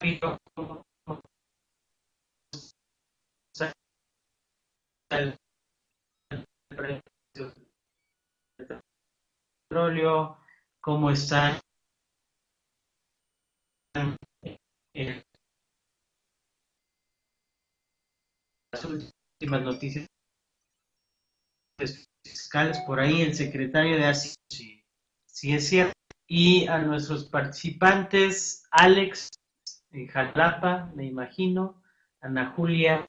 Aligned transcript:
el 0.00 0.18
petróleo, 9.68 10.38
cómo 10.80 11.10
están 11.10 11.60
eh, 14.94 15.22
las 18.72 18.84
últimas 18.84 19.62
noticias 19.62 20.06
fiscales 22.24 22.78
por 22.86 23.00
ahí, 23.00 23.22
el 23.22 23.34
secretario 23.34 23.96
de 23.96 24.06
Hacienda, 24.06 24.36
si, 24.48 24.84
es 25.52 25.68
cierto, 25.68 25.92
y 26.26 26.66
a 26.68 26.78
nuestros 26.78 27.26
participantes, 27.26 28.64
Alex 28.70 29.28
en 29.92 30.06
Jalapa, 30.06 30.90
me 30.94 31.04
imagino, 31.04 31.82
Ana 32.20 32.52
Julia, 32.56 33.08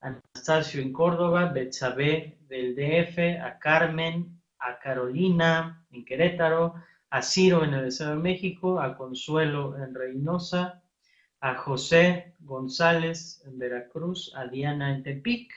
Anastasio 0.00 0.82
en 0.82 0.92
Córdoba, 0.92 1.46
Betsabe 1.46 2.38
del 2.48 2.74
DF, 2.74 3.40
a 3.40 3.58
Carmen, 3.58 4.40
a 4.58 4.78
Carolina 4.78 5.84
en 5.92 6.04
Querétaro, 6.04 6.74
a 7.10 7.22
Ciro 7.22 7.64
en 7.64 7.74
el 7.74 7.86
Estado 7.86 8.16
de 8.16 8.22
México, 8.22 8.80
a 8.80 8.96
Consuelo 8.96 9.76
en 9.76 9.94
Reynosa, 9.94 10.82
a 11.40 11.54
José 11.54 12.34
González 12.40 13.42
en 13.46 13.58
Veracruz, 13.58 14.32
a 14.34 14.46
Diana 14.46 14.94
en 14.94 15.02
Tepic, 15.02 15.52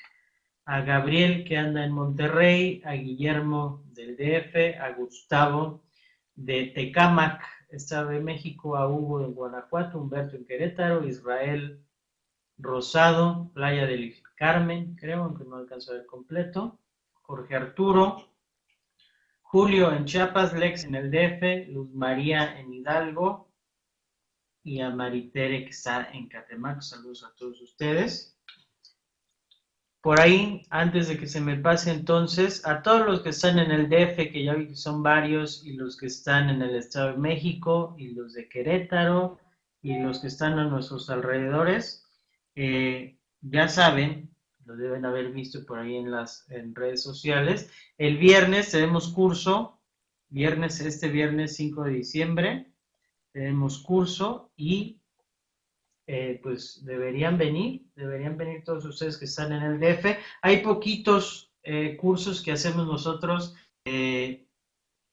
a 0.66 0.82
Gabriel 0.82 1.46
que 1.46 1.58
anda 1.58 1.84
en 1.84 1.92
Monterrey, 1.92 2.82
a 2.86 2.94
Guillermo 2.94 3.84
del 3.94 4.18
DF, 4.18 4.80
a 4.82 4.90
Gustavo 4.92 5.84
de 6.36 6.68
Tecámac, 6.68 7.55
Estado 7.76 8.10
de 8.10 8.20
México, 8.20 8.76
a 8.76 8.88
Hugo 8.90 9.22
en 9.22 9.34
Guanajuato, 9.34 10.00
Humberto 10.00 10.36
en 10.36 10.46
Querétaro, 10.46 11.06
Israel 11.06 11.84
Rosado, 12.58 13.52
Playa 13.54 13.86
del 13.86 14.16
Carmen, 14.36 14.96
creo, 14.96 15.24
aunque 15.24 15.44
no 15.44 15.58
alcanzo 15.58 15.92
a 15.92 15.96
ver 15.96 16.06
completo, 16.06 16.80
Jorge 17.22 17.56
Arturo, 17.56 18.30
Julio 19.42 19.92
en 19.92 20.06
Chiapas, 20.06 20.54
Lex 20.54 20.84
en 20.84 20.96
el 20.96 21.12
DF, 21.12 21.70
Luz 21.72 21.94
María 21.94 22.60
en 22.60 22.74
Hidalgo 22.74 23.52
y 24.64 24.82
a 24.82 24.90
Maritere 24.90 25.64
que 25.64 25.70
está 25.70 26.10
en 26.12 26.28
Catemaco. 26.28 26.82
Saludos 26.82 27.24
a 27.24 27.34
todos 27.36 27.62
ustedes. 27.62 28.35
Por 30.06 30.22
ahí, 30.22 30.62
antes 30.70 31.08
de 31.08 31.18
que 31.18 31.26
se 31.26 31.42
me 31.42 31.58
pase 31.58 31.90
entonces, 31.92 32.64
a 32.68 32.84
todos 32.84 33.08
los 33.08 33.22
que 33.22 33.30
están 33.30 33.58
en 33.58 33.72
el 33.72 33.90
DF, 33.90 34.32
que 34.32 34.44
ya 34.44 34.54
vi 34.54 34.68
que 34.68 34.76
son 34.76 35.02
varios, 35.02 35.66
y 35.66 35.74
los 35.74 35.98
que 35.98 36.06
están 36.06 36.48
en 36.52 36.62
el 36.62 36.76
Estado 36.76 37.14
de 37.14 37.18
México, 37.18 37.96
y 37.98 38.10
los 38.10 38.36
de 38.36 38.48
Querétaro, 38.48 39.40
y 39.82 39.98
los 39.98 40.20
que 40.20 40.28
están 40.28 40.60
a 40.60 40.66
nuestros 40.66 41.10
alrededores, 41.10 42.06
eh, 42.54 43.18
ya 43.42 43.68
saben, 43.68 44.30
lo 44.66 44.76
deben 44.76 45.06
haber 45.06 45.32
visto 45.32 45.66
por 45.66 45.80
ahí 45.80 45.96
en 45.96 46.12
las 46.12 46.48
en 46.52 46.76
redes 46.76 47.02
sociales, 47.02 47.72
el 47.98 48.20
viernes 48.20 48.70
tenemos 48.70 49.12
curso, 49.12 49.80
viernes, 50.30 50.82
este 50.82 51.10
viernes 51.10 51.56
5 51.56 51.84
de 51.84 51.92
diciembre, 51.92 52.72
tenemos 53.32 53.80
curso 53.80 54.52
y 54.56 55.02
eh, 56.08 56.40
pues 56.44 56.86
deberían 56.86 57.38
venir, 57.38 57.88
deberían 57.96 58.38
venir 58.38 58.64
todos 58.64 58.86
ustedes 58.86 59.18
que 59.18 59.26
están 59.26 59.52
en 59.52 59.64
el 59.64 59.80
DF. 59.80 60.18
Hay 60.42 60.58
poquitos 60.58 61.52
eh, 61.64 61.98
cursos 61.98 62.44
que 62.44 62.52
hacemos 62.52 62.86
nosotros 62.86 63.56
eh, 63.86 64.46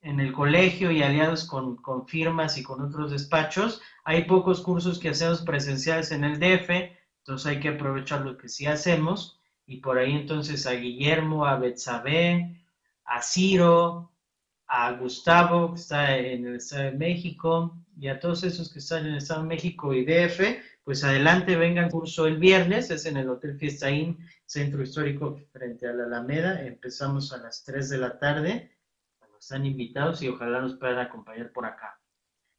en 0.03 0.21
el 0.21 0.33
colegio 0.33 0.91
y 0.91 1.03
aliados 1.03 1.45
con, 1.47 1.77
con, 1.77 2.07
firmas 2.07 2.59
y 2.59 2.63
con 2.63 2.83
otros 2.83 3.11
despachos. 3.11 3.81
Hay 4.05 4.25
pocos 4.25 4.61
cursos 4.61 4.99
que 4.99 5.09
hacemos 5.09 5.41
presenciales 5.43 6.13
en 6.13 6.25
el 6.25 6.39
DF, 6.39 6.71
entonces 7.21 7.47
hay 7.47 7.61
que 7.61 7.69
aprovechar 7.71 8.21
lo 8.21 8.37
que 8.37 8.49
sí 8.51 8.67
hacemos. 8.67 9.41
Y 9.67 9.79
por 9.79 9.97
ahí 9.97 10.13
entonces 10.13 10.67
a 10.67 10.73
Guillermo, 10.73 11.47
a 11.47 11.57
Betsabe, 11.57 12.63
a 13.05 13.23
Ciro, 13.23 14.13
a 14.67 14.93
Gustavo, 14.93 15.73
que 15.73 15.81
está 15.81 16.19
en 16.19 16.47
el 16.47 16.57
Estado 16.57 16.85
de 16.85 16.93
México, 16.93 17.79
y 17.99 18.09
a 18.09 18.19
todos 18.19 18.43
esos 18.43 18.73
que 18.73 18.79
están 18.79 19.07
en 19.07 19.13
el 19.13 19.19
Estado 19.19 19.43
de 19.43 19.49
México 19.49 19.95
y 19.95 20.05
DF, 20.05 20.41
pues 20.85 21.05
adelante 21.05 21.57
vengan 21.57 21.91
curso 21.91 22.27
el 22.27 22.39
viernes, 22.39 22.91
es 22.91 23.07
en 23.07 23.17
el 23.17 23.29
Hotel 23.29 23.57
Fiesta 23.59 23.91
Inn, 23.91 24.19
Centro 24.45 24.83
Histórico 24.83 25.39
frente 25.53 25.87
a 25.87 25.93
la 25.93 26.05
Alameda, 26.05 26.65
empezamos 26.65 27.33
a 27.33 27.39
las 27.39 27.65
3 27.65 27.89
de 27.91 27.99
la 27.99 28.19
tarde, 28.19 28.73
están 29.43 29.67
invitados 29.67 30.23
y 30.23 30.29
ojalá 30.29 30.61
nos 30.61 30.77
puedan 30.77 31.01
acompañar 31.01 31.51
por 31.51 31.67
acá. 31.67 32.01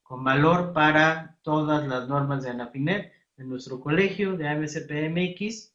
Con 0.01 0.23
valor 0.23 0.73
para 0.73 1.37
todas 1.41 1.87
las 1.87 2.09
normas 2.09 2.43
de 2.43 2.49
ANAPINET, 2.49 3.13
de 3.37 3.43
nuestro 3.45 3.79
colegio, 3.79 4.35
de 4.35 4.49
AMCPMX, 4.49 5.73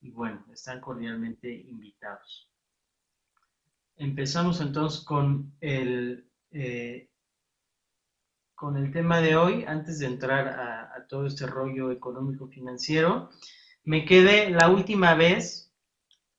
y 0.00 0.10
bueno, 0.10 0.44
están 0.52 0.80
cordialmente 0.80 1.52
invitados. 1.52 2.48
Empezamos 3.96 4.60
entonces 4.60 5.00
con 5.00 5.52
el 5.60 6.30
eh, 6.52 7.08
con 8.64 8.78
el 8.78 8.90
tema 8.90 9.20
de 9.20 9.36
hoy, 9.36 9.62
antes 9.68 9.98
de 9.98 10.06
entrar 10.06 10.48
a, 10.48 11.06
todo 11.06 11.26
este 11.26 11.44
rollo 11.46 11.90
económico 11.90 12.48
financiero, 12.48 13.28
me 13.82 14.06
quedé 14.06 14.48
la 14.48 14.70
última 14.70 15.12
vez 15.14 15.70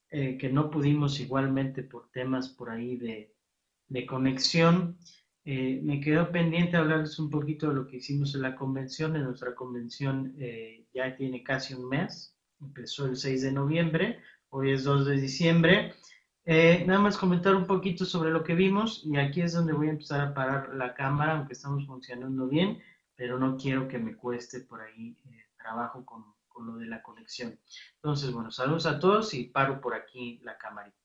eh, 0.10 0.36
que 0.40 0.50
no 0.50 0.72
pudimos 0.72 1.20
igualmente 1.20 1.84
por 1.84 2.10
temas 2.10 2.50
por 2.50 2.72
ahí 2.72 2.98
de, 2.98 4.06
conexión, 4.08 4.98
eh, 5.44 5.80
me 5.84 6.02
quedó 6.02 6.32
pendiente 6.32 6.78
hablarles 6.78 7.20
un 7.20 7.30
poquito 7.30 7.68
de 7.68 7.76
lo 7.76 7.86
que 7.86 7.98
hicimos 7.98 8.34
en 8.34 8.42
la 8.42 8.56
convención. 8.56 9.16
En 9.16 9.26
nuestra 9.26 9.54
convención 9.54 10.34
eh, 10.40 10.88
ya 10.96 11.16
tiene 11.16 11.44
casi 11.44 11.76
un 11.76 11.88
mes, 11.90 12.36
empezó 12.60 13.06
el 13.06 13.18
6 13.18 13.44
de 13.44 13.52
noviembre, 13.52 14.20
hoy 14.50 14.72
es 14.72 14.84
2 14.84 15.06
de 15.06 15.22
diciembre. 15.22 15.94
Eh, 16.48 16.84
nada 16.86 17.00
más 17.00 17.18
comentar 17.18 17.56
un 17.56 17.66
poquito 17.66 18.06
sobre 18.06 18.30
lo 18.30 18.44
que 18.44 18.54
vimos 18.54 19.02
y 19.04 19.18
aquí 19.18 19.42
es 19.42 19.54
donde 19.54 19.74
voy 19.74 19.88
a 19.88 19.92
empezar 19.92 20.22
a 20.22 20.34
parar 20.34 20.76
la 20.76 20.94
cámara, 20.94 21.34
aunque 21.34 21.54
estamos 21.54 21.88
funcionando 21.88 22.48
bien, 22.48 22.84
pero 23.16 23.40
no 23.40 23.58
quiero 23.58 23.88
que 23.88 23.98
me 23.98 24.16
cueste 24.16 24.60
por 24.60 24.80
ahí 24.82 25.18
eh, 25.26 25.46
trabajo 25.58 26.06
con, 26.06 26.24
con, 26.48 26.68
lo 26.68 26.76
de 26.78 26.86
la 26.86 27.02
conexión. 27.02 27.60
Entonces, 27.96 28.32
bueno, 28.32 28.52
saludos 28.52 28.86
a 28.86 29.00
todos 29.00 29.34
y 29.34 29.46
paro 29.46 29.82
por 29.82 29.96
aquí 29.96 30.40
la 30.44 30.56
camarita. 30.58 30.96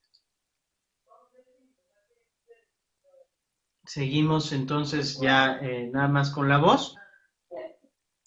Seguimos 3.83 4.53
entonces 4.53 5.19
ya 5.19 5.57
eh, 5.57 5.89
nada 5.91 6.07
más 6.07 6.29
con 6.29 6.47
la 6.47 6.59
voz. 6.59 6.95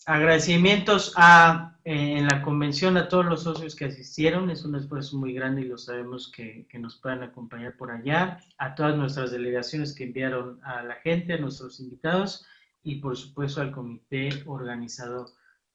Agradecimientos 0.04 1.14
a, 1.16 1.73
en 1.84 2.26
la 2.26 2.42
convención 2.42 2.96
a 2.96 3.08
todos 3.08 3.26
los 3.26 3.42
socios 3.42 3.76
que 3.76 3.84
asistieron, 3.84 4.50
es 4.50 4.64
un 4.64 4.74
esfuerzo 4.74 5.18
muy 5.18 5.34
grande 5.34 5.62
y 5.62 5.66
lo 5.66 5.76
sabemos 5.76 6.32
que, 6.34 6.66
que, 6.68 6.78
nos 6.78 6.96
puedan 6.96 7.22
acompañar 7.22 7.76
por 7.76 7.90
allá, 7.90 8.38
a 8.56 8.74
todas 8.74 8.96
nuestras 8.96 9.30
delegaciones 9.30 9.94
que 9.94 10.04
enviaron 10.04 10.60
a 10.64 10.82
la 10.82 10.94
gente, 10.94 11.34
a 11.34 11.38
nuestros 11.38 11.80
invitados 11.80 12.46
y 12.82 12.96
por 12.96 13.16
supuesto 13.16 13.60
al 13.60 13.72
comité 13.72 14.30
organizador. 14.46 15.28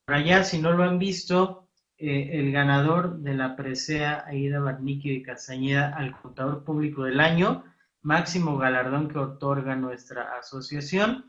Por 0.05 0.15
allá, 0.15 0.43
si 0.43 0.59
no 0.59 0.71
lo 0.71 0.83
han 0.83 0.97
visto, 0.97 1.67
eh, 1.97 2.39
el 2.39 2.51
ganador 2.53 3.19
de 3.19 3.33
la 3.33 3.55
presea 3.55 4.23
Aida 4.25 4.59
Barniqui 4.59 5.19
de 5.19 5.21
Castañeda 5.21 5.93
al 5.95 6.19
contador 6.21 6.63
público 6.63 7.03
del 7.03 7.19
año, 7.19 7.65
máximo 8.01 8.57
galardón 8.57 9.09
que 9.09 9.19
otorga 9.19 9.75
nuestra 9.75 10.37
asociación, 10.39 11.25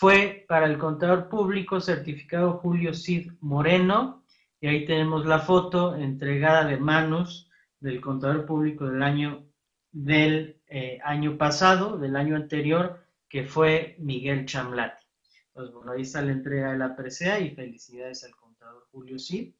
fue 0.00 0.46
para 0.48 0.64
el 0.64 0.78
contador 0.78 1.28
público 1.28 1.78
certificado 1.78 2.54
Julio 2.54 2.94
Cid 2.94 3.32
Moreno, 3.40 4.24
y 4.58 4.66
ahí 4.66 4.86
tenemos 4.86 5.26
la 5.26 5.40
foto 5.40 5.94
entregada 5.94 6.64
de 6.64 6.78
manos 6.78 7.50
del 7.80 8.00
contador 8.00 8.46
público 8.46 8.86
del 8.86 9.02
año 9.02 9.46
del 9.92 10.58
eh, 10.68 11.00
año 11.04 11.36
pasado, 11.36 11.98
del 11.98 12.16
año 12.16 12.34
anterior, 12.34 13.04
que 13.28 13.44
fue 13.44 13.96
Miguel 13.98 14.46
Chamlati. 14.46 15.04
Pues 15.52 15.70
bueno, 15.70 15.92
ahí 15.92 16.00
está 16.00 16.22
la 16.22 16.32
entrega 16.32 16.72
de 16.72 16.78
la 16.78 16.96
presea 16.96 17.38
y 17.38 17.54
felicidades 17.54 18.24
al 18.24 18.34
contador 18.34 18.88
Julio 18.90 19.18
Cid, 19.18 19.52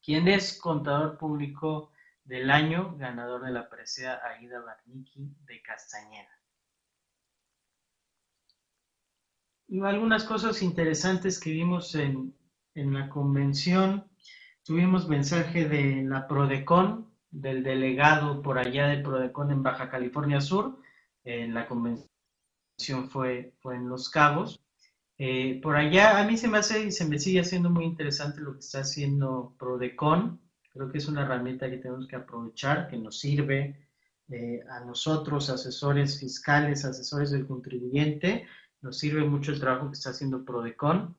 quien 0.00 0.28
es 0.28 0.56
contador 0.56 1.18
público 1.18 1.90
del 2.22 2.48
año, 2.48 2.94
ganador 2.96 3.42
de 3.44 3.50
la 3.50 3.68
presea 3.68 4.20
Aida 4.24 4.60
Barniqui 4.60 5.34
de 5.46 5.60
Castañeda. 5.62 6.40
y 9.50 9.58
algunas 9.84 10.24
cosas 10.24 10.62
interesantes 10.62 11.38
que 11.38 11.50
vimos 11.50 11.94
en, 11.94 12.34
la 12.74 13.08
convención. 13.08 14.04
Tuvimos 14.64 15.08
mensaje 15.08 15.68
de 15.68 16.02
la 16.02 16.26
PRODECON, 16.26 17.08
del 17.30 17.62
delegado 17.62 18.42
por 18.42 18.58
allá 18.58 18.88
de 18.88 19.02
PRODECON 19.02 19.50
en 19.50 19.62
Baja 19.62 19.90
California 19.90 20.40
Sur. 20.40 20.78
En 21.24 21.54
la 21.54 21.68
convención 21.68 22.08
fue, 23.10 23.54
fue 23.60 23.76
en 23.76 23.88
Los 23.88 24.08
Cabos. 24.08 24.60
Eh, 25.18 25.60
por 25.62 25.76
allá, 25.76 26.18
a 26.18 26.24
mí 26.24 26.36
se 26.36 26.48
me 26.48 26.58
hace 26.58 26.86
y 26.86 26.92
se 26.92 27.04
me 27.04 27.18
sigue 27.18 27.40
haciendo 27.40 27.70
muy 27.70 27.84
interesante 27.84 28.40
lo 28.40 28.54
que 28.54 28.60
está 28.60 28.80
haciendo 28.80 29.54
PRODECON. 29.58 30.40
Creo 30.72 30.90
que 30.90 30.98
es 30.98 31.08
una 31.08 31.22
herramienta 31.22 31.68
que 31.68 31.76
tenemos 31.76 32.08
que 32.08 32.16
aprovechar, 32.16 32.88
que 32.88 32.96
nos 32.96 33.20
sirve 33.20 33.88
eh, 34.30 34.64
a 34.70 34.80
nosotros, 34.80 35.50
asesores 35.50 36.18
fiscales, 36.18 36.84
asesores 36.84 37.30
del 37.30 37.46
contribuyente, 37.46 38.46
nos 38.82 38.98
sirve 38.98 39.24
mucho 39.24 39.52
el 39.52 39.60
trabajo 39.60 39.88
que 39.88 39.94
está 39.94 40.10
haciendo 40.10 40.44
Prodecon 40.44 41.16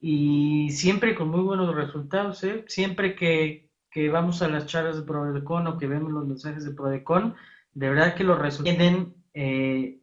y 0.00 0.70
siempre 0.70 1.14
con 1.14 1.28
muy 1.28 1.40
buenos 1.40 1.74
resultados, 1.74 2.42
¿eh? 2.44 2.64
siempre 2.68 3.14
que, 3.14 3.68
que, 3.90 4.08
vamos 4.08 4.40
a 4.40 4.48
las 4.48 4.66
charlas 4.66 4.96
de 4.96 5.02
Prodecon 5.02 5.66
o 5.66 5.78
que 5.78 5.86
vemos 5.86 6.10
los 6.10 6.26
mensajes 6.26 6.64
de 6.64 6.72
Prodecon, 6.72 7.34
de 7.74 7.88
verdad 7.90 8.14
que 8.14 8.24
los 8.24 8.38
resultados 8.38 8.78
tienen 8.78 9.14
eh, 9.34 10.00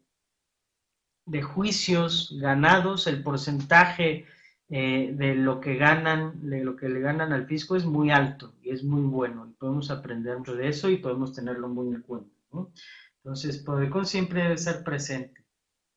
de 1.25 1.41
juicios 1.41 2.37
ganados, 2.39 3.07
el 3.07 3.23
porcentaje 3.23 4.25
eh, 4.69 5.11
de 5.13 5.35
lo 5.35 5.59
que 5.59 5.75
ganan, 5.75 6.49
de 6.49 6.63
lo 6.63 6.75
que 6.75 6.89
le 6.89 6.99
ganan 6.99 7.33
al 7.33 7.47
fisco 7.47 7.75
es 7.75 7.85
muy 7.85 8.11
alto 8.11 8.53
y 8.61 8.69
es 8.69 8.83
muy 8.83 9.01
bueno. 9.01 9.47
Y 9.49 9.53
podemos 9.53 9.89
aprender 9.89 10.37
mucho 10.37 10.55
de 10.55 10.67
eso 10.67 10.89
y 10.89 10.97
podemos 10.97 11.33
tenerlo 11.33 11.67
muy 11.69 11.87
en 11.87 12.01
cuenta. 12.01 12.29
Entonces, 13.23 13.57
Prodecon 13.57 14.05
siempre 14.05 14.43
debe 14.43 14.57
ser 14.57 14.83
presente. 14.83 15.46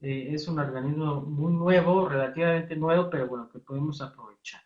Eh, 0.02 0.32
es 0.32 0.48
un 0.48 0.58
organismo 0.58 1.20
muy 1.20 1.52
nuevo, 1.52 2.08
relativamente 2.08 2.74
nuevo, 2.74 3.10
pero 3.10 3.28
bueno, 3.28 3.50
que 3.50 3.58
podemos 3.58 4.00
aprovechar. 4.00 4.62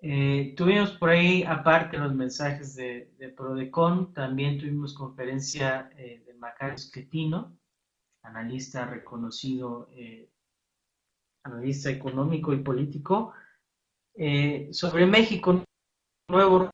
Eh, 0.00 0.54
tuvimos 0.56 0.90
por 0.92 1.10
ahí, 1.10 1.42
aparte 1.44 1.96
los 1.96 2.14
mensajes 2.14 2.74
de, 2.74 3.14
de 3.18 3.28
Prodecon, 3.30 4.12
también 4.12 4.58
tuvimos 4.58 4.92
conferencia 4.94 5.90
eh, 5.96 6.22
de 6.26 6.34
Macario 6.34 6.76
Schettino, 6.76 7.56
analista 8.22 8.84
reconocido, 8.86 9.88
analista 11.44 11.90
económico 11.90 12.52
y 12.52 12.58
político, 12.58 13.32
sobre 14.70 15.06
México, 15.06 15.64
nuevo 16.28 16.70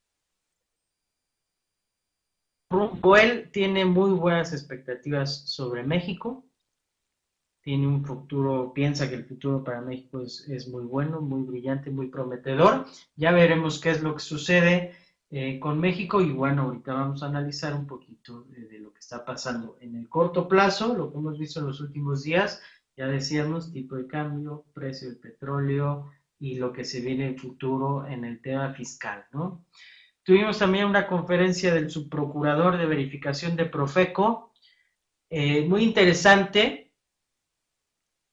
rumbo. 2.71 3.17
Él 3.17 3.51
tiene 3.51 3.85
muy 3.85 4.11
buenas 4.11 4.53
expectativas 4.53 5.49
sobre 5.49 5.85
México 5.85 6.48
tiene 7.69 7.87
un 7.87 8.03
futuro, 8.03 8.73
piensa 8.73 9.11
que 9.11 9.17
el 9.17 9.27
futuro 9.27 9.63
para 9.63 9.83
México 9.83 10.23
es, 10.23 10.69
muy 10.69 10.85
bueno, 10.85 11.21
muy 11.21 11.43
brillante, 11.43 11.91
muy 11.91 12.07
prometedor. 12.07 12.87
Ya 13.15 13.31
veremos 13.31 13.79
qué 13.79 13.91
es 13.91 14.03
lo 14.03 14.15
que 14.15 14.21
sucede 14.21 14.95
eh, 15.29 15.61
con 15.61 15.79
México 15.79 16.23
y 16.23 16.31
bueno, 16.31 16.63
ahorita 16.63 16.95
vamos 16.95 17.23
a 17.23 17.27
analizar 17.27 17.75
un 17.75 17.87
poquito 17.87 18.45
de, 18.45 18.79
lo 18.79 18.91
que 18.95 19.01
está 19.01 19.23
pasando 19.23 19.77
en 19.83 19.97
el 19.97 20.09
corto 20.09 20.49
plazo, 20.49 20.95
lo 20.95 21.13
que 21.13 21.19
hemos 21.19 21.39
visto 21.39 21.61
en 21.61 21.67
los 21.67 21.83
últimos 21.83 22.23
días, 22.23 22.63
ya 22.97 23.07
decíamos, 23.07 23.71
tipo 23.71 23.97
de 23.97 24.07
cambio, 24.07 24.65
precio 24.73 25.09
del 25.11 25.19
petróleo 25.19 26.11
y 26.39 26.55
lo 26.55 26.73
que 26.73 26.87
se 26.87 27.03
viene 27.03 27.25
en 27.27 27.35
el 27.35 27.39
futuro 27.39 28.07
en 28.07 28.25
el 28.25 28.41
tema 28.41 28.73
fiscal, 28.73 29.27
¿no? 29.31 29.67
Tuvimos 30.23 30.59
también 30.59 30.87
una 30.87 31.07
conferencia 31.07 31.75
del 31.75 31.91
subprocurador 31.91 32.79
de 32.79 32.87
verificación 32.87 33.57
de 33.57 33.67
Profeco, 33.67 34.55
eh, 35.29 35.69
muy 35.69 35.83
interesante, 35.85 36.88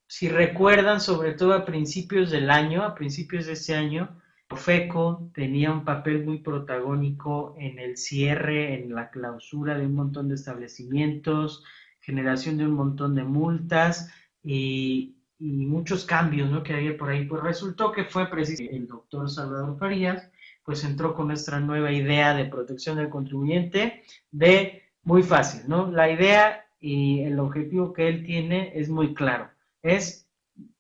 si 0.07 0.29
recuerdan, 0.29 1.01
sobre 1.01 1.33
todo 1.33 1.53
a 1.53 1.65
principios 1.65 2.29
del 2.29 2.49
año, 2.51 2.83
a 2.83 2.95
principios 2.95 3.47
de 3.47 3.53
ese 3.53 3.75
año, 3.75 4.21
Profeco 4.47 5.31
tenía 5.33 5.71
un 5.71 5.83
papel 5.83 6.23
muy 6.23 6.37
protagónico 6.39 7.55
en 7.57 7.79
el 7.79 7.97
cierre, 7.97 8.75
en 8.75 8.93
la 8.93 9.09
clausura 9.09 9.75
de 9.77 9.87
un 9.87 9.95
montón 9.95 10.29
de 10.29 10.35
establecimientos, 10.35 11.63
generación 11.99 12.57
de 12.57 12.65
un 12.65 12.73
montón 12.73 13.15
de 13.15 13.23
multas 13.23 14.11
y, 14.43 15.11
muchos 15.37 16.05
cambios 16.05 16.49
¿no? 16.49 16.63
que 16.63 16.73
había 16.73 16.97
por 16.97 17.09
ahí. 17.09 17.25
Pues 17.25 17.43
resultó 17.43 17.91
que 17.91 18.05
fue 18.05 18.29
precisamente 18.29 18.77
el 18.77 18.87
doctor 18.87 19.29
Salvador 19.29 19.77
Farías, 19.77 20.31
pues 20.63 20.83
entró 20.85 21.13
con 21.13 21.27
nuestra 21.27 21.59
nueva 21.59 21.91
idea 21.91 22.33
de 22.33 22.45
protección 22.45 22.97
del 22.97 23.09
contribuyente 23.09 24.03
de 24.31 24.83
muy 25.03 25.23
fácil, 25.23 25.63
¿no? 25.67 25.91
La 25.91 26.09
idea 26.09 26.65
y 26.79 27.21
el 27.21 27.39
objetivo 27.39 27.91
que 27.91 28.07
él 28.07 28.23
tiene 28.25 28.71
es 28.75 28.89
muy 28.89 29.13
claro 29.13 29.49
es, 29.85 30.27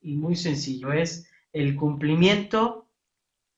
y 0.01 0.15
muy 0.15 0.35
sencillo, 0.35 0.91
es 0.91 1.29
el 1.53 1.75
cumplimiento 1.75 2.89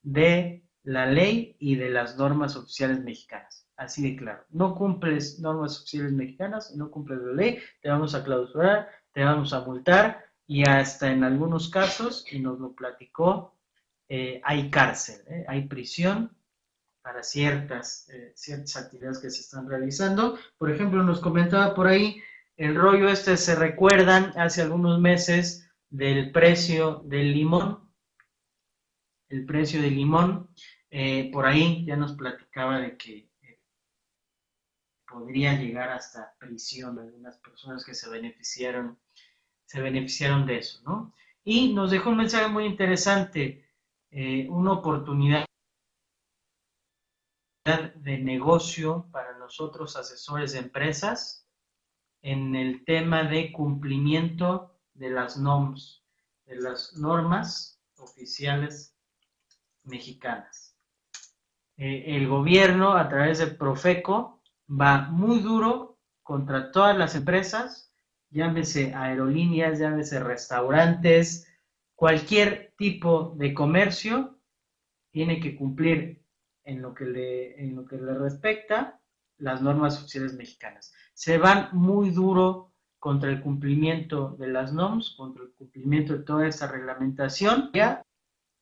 de 0.04 0.64
la 0.84 1.06
ley 1.06 1.56
y 1.60 1.76
de 1.76 1.90
las 1.90 2.18
normas 2.18 2.56
oficiales 2.56 3.04
mexicanas. 3.04 3.68
Así 3.76 4.02
de 4.02 4.16
claro. 4.16 4.44
No 4.50 4.76
cumples 4.76 5.40
normas 5.40 5.80
oficiales 5.80 6.12
mexicanas, 6.12 6.76
no 6.76 6.90
cumples 6.90 7.20
la 7.22 7.34
ley, 7.34 7.60
te 7.82 7.90
vamos 7.90 8.16
a 8.16 8.24
clausurar, 8.24 8.90
te 9.14 9.24
vamos 9.24 9.54
a 9.54 9.62
multar 9.62 10.26
y 10.48 10.68
hasta 10.68 11.12
en 11.12 11.24
algunos 11.24 11.70
casos, 11.70 12.26
y 12.32 12.40
nos 12.40 12.60
lo 12.60 12.74
platicó, 12.74 13.54
eh, 14.08 14.42
hay 14.44 14.70
cárcel, 14.70 15.22
¿eh? 15.28 15.46
hay 15.48 15.68
prisión 15.68 16.36
para 17.02 17.22
ciertas, 17.24 18.10
eh, 18.10 18.32
ciertas 18.36 18.78
actividades 18.78 19.20
que 19.20 19.30
se 19.30 19.42
están 19.42 19.68
realizando. 19.70 20.38
Por 20.58 20.72
ejemplo, 20.72 21.04
nos 21.04 21.20
comentaba 21.20 21.74
por 21.76 21.88
ahí 21.88 22.22
el 22.58 22.76
rollo 22.76 23.08
este 23.08 23.38
se 23.38 23.56
recuerdan 23.56 24.34
hace 24.36 24.64
algunos 24.64 25.00
meses 25.00 25.70
del 25.90 26.32
precio 26.32 27.04
del 27.06 27.32
limón. 27.32 27.88
El 29.30 29.46
precio 29.46 29.80
del 29.82 29.96
limón, 29.96 30.50
eh, 30.90 31.30
por 31.32 31.46
ahí 31.46 31.86
ya 31.86 31.96
nos 31.96 32.14
platicaba 32.14 32.80
de 32.80 32.98
que 32.98 33.30
eh, 33.44 33.62
podría 35.08 35.54
llegar 35.54 35.90
hasta 35.90 36.36
prisión 36.40 36.98
algunas 36.98 37.38
personas 37.38 37.86
que 37.86 37.94
se 37.94 38.10
beneficiaron, 38.10 38.98
se 39.66 39.80
beneficiaron 39.80 40.48
de 40.48 40.58
eso, 40.58 40.82
¿no? 40.84 41.14
Y 41.44 41.74
nos 41.74 41.92
dejó 41.92 42.10
un 42.10 42.18
mensaje 42.18 42.48
muy 42.48 42.66
interesante, 42.66 43.70
eh, 44.10 44.48
una 44.50 44.74
oportunidad 44.74 45.46
de 47.96 48.18
negocio 48.18 49.08
para 49.12 49.38
nosotros 49.38 49.98
asesores 49.98 50.54
de 50.54 50.60
empresas 50.60 51.47
en 52.22 52.56
el 52.56 52.84
tema 52.86 53.24
de 53.24 53.52
cumplimiento 53.52 54.76
de 54.94 55.10
las 55.10 55.38
normas, 55.38 56.04
de 56.46 56.56
las 56.58 56.94
normas 56.98 57.80
oficiales 57.98 58.96
mexicanas. 59.84 60.76
Eh, 61.78 62.16
el 62.16 62.28
gobierno, 62.28 62.94
a 62.94 63.08
través 63.08 63.40
de 63.40 63.48
Profeco, 63.48 64.42
va 64.70 65.10
muy 65.10 65.40
duro 65.40 66.00
contra 66.24 66.72
todas 66.72 66.98
las 66.98 67.16
empresas, 67.16 67.94
llámese 68.30 68.94
aerolíneas, 68.94 69.80
llámese 69.80 70.20
restaurantes, 70.20 71.48
cualquier 71.96 72.74
tipo 72.78 73.34
de 73.38 73.54
comercio 73.54 74.40
tiene 75.12 75.40
que 75.40 75.56
cumplir 75.56 76.22
en 76.64 76.78
en 76.78 76.82
lo 76.82 76.94
que 77.86 77.98
le 77.98 78.14
respecta 78.14 78.97
las 79.38 79.62
normas 79.62 80.00
oficiales 80.00 80.34
mexicanas 80.34 80.94
se 81.14 81.40
van 81.40 81.70
muy 81.72 82.12
duro 82.12 82.74
contra 83.00 83.32
el 83.32 83.42
cumplimiento 83.42 84.36
de 84.38 84.50
las 84.50 84.72
NOMS, 84.72 85.16
contra 85.18 85.44
el 85.44 85.52
cumplimiento 85.54 86.14
de 86.14 86.24
toda 86.24 86.48
esa 86.48 86.68
reglamentación. 86.68 87.72
Ya 87.74 88.04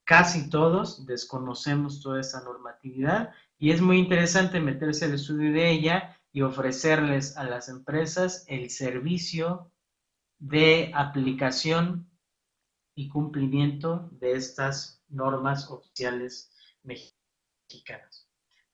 casi 0.06 0.50
todos 0.50 1.06
desconocemos 1.06 2.02
toda 2.02 2.22
esa 2.22 2.44
normatividad 2.44 3.34
y 3.58 3.72
es 3.72 3.82
muy 3.82 3.98
interesante 3.98 4.62
meterse 4.62 5.06
al 5.06 5.16
estudio 5.16 5.52
de 5.52 5.70
ella 5.70 6.18
y 6.32 6.44
ofrecerles 6.44 7.36
a 7.36 7.44
las 7.44 7.68
empresas 7.68 8.46
el 8.48 8.70
servicio 8.70 9.72
de 10.40 10.92
aplicación 10.94 12.10
y 12.96 13.10
cumplimiento 13.10 14.10
de 14.14 14.34
estas 14.34 15.04
normas 15.10 15.70
oficiales 15.70 16.54
mexicanas. 16.84 18.25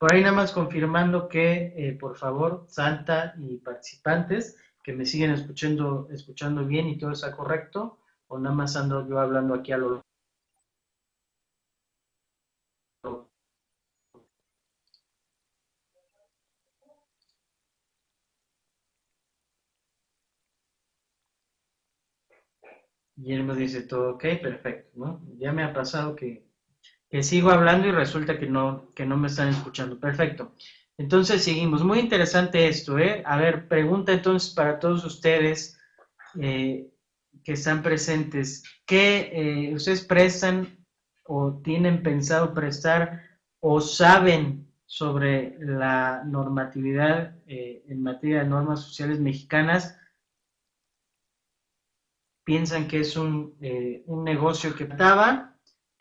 Por 0.01 0.15
ahí 0.15 0.21
nada 0.23 0.33
más 0.35 0.51
confirmando 0.51 1.29
que, 1.29 1.75
eh, 1.77 1.93
por 1.93 2.17
favor, 2.17 2.65
Santa 2.67 3.35
y 3.37 3.57
participantes, 3.57 4.57
que 4.83 4.93
me 4.93 5.05
siguen 5.05 5.29
escuchando, 5.29 6.07
escuchando 6.11 6.65
bien 6.65 6.87
y 6.87 6.97
todo 6.97 7.11
está 7.11 7.31
correcto, 7.37 7.99
o 8.27 8.39
nada 8.39 8.55
más 8.55 8.75
ando 8.75 9.07
yo 9.07 9.19
hablando 9.19 9.53
aquí 9.53 9.71
a 9.73 9.77
lo 9.77 10.01
Y 23.15 23.33
él 23.33 23.43
me 23.43 23.55
dice 23.55 23.83
todo 23.83 24.15
ok, 24.15 24.23
perfecto, 24.41 24.91
¿no? 24.95 25.21
Ya 25.37 25.53
me 25.53 25.63
ha 25.63 25.71
pasado 25.71 26.15
que 26.15 26.50
que 27.11 27.23
sigo 27.23 27.51
hablando 27.51 27.87
y 27.89 27.91
resulta 27.91 28.39
que 28.39 28.47
no, 28.47 28.93
que 28.95 29.05
no 29.05 29.17
me 29.17 29.27
están 29.27 29.49
escuchando. 29.49 29.99
Perfecto. 29.99 30.55
Entonces 30.97 31.43
seguimos. 31.43 31.83
Muy 31.83 31.99
interesante 31.99 32.67
esto, 32.69 32.97
¿eh? 32.97 33.21
A 33.25 33.35
ver, 33.35 33.67
pregunta 33.67 34.13
entonces 34.13 34.53
para 34.53 34.79
todos 34.79 35.03
ustedes 35.03 35.77
eh, 36.39 36.89
que 37.43 37.53
están 37.53 37.83
presentes. 37.83 38.63
¿Qué 38.85 39.29
eh, 39.33 39.75
ustedes 39.75 40.05
prestan 40.05 40.85
o 41.23 41.59
tienen 41.61 42.01
pensado 42.01 42.53
prestar 42.53 43.21
o 43.59 43.81
saben 43.81 44.71
sobre 44.85 45.57
la 45.59 46.23
normatividad 46.25 47.35
eh, 47.45 47.83
en 47.89 48.03
materia 48.03 48.43
de 48.43 48.49
normas 48.49 48.83
sociales 48.83 49.19
mexicanas? 49.19 49.99
¿Piensan 52.45 52.87
que 52.87 53.01
es 53.01 53.17
un, 53.17 53.57
un 54.05 54.23
negocio 54.23 54.73
que 54.75 54.85
estaba? 54.85 55.50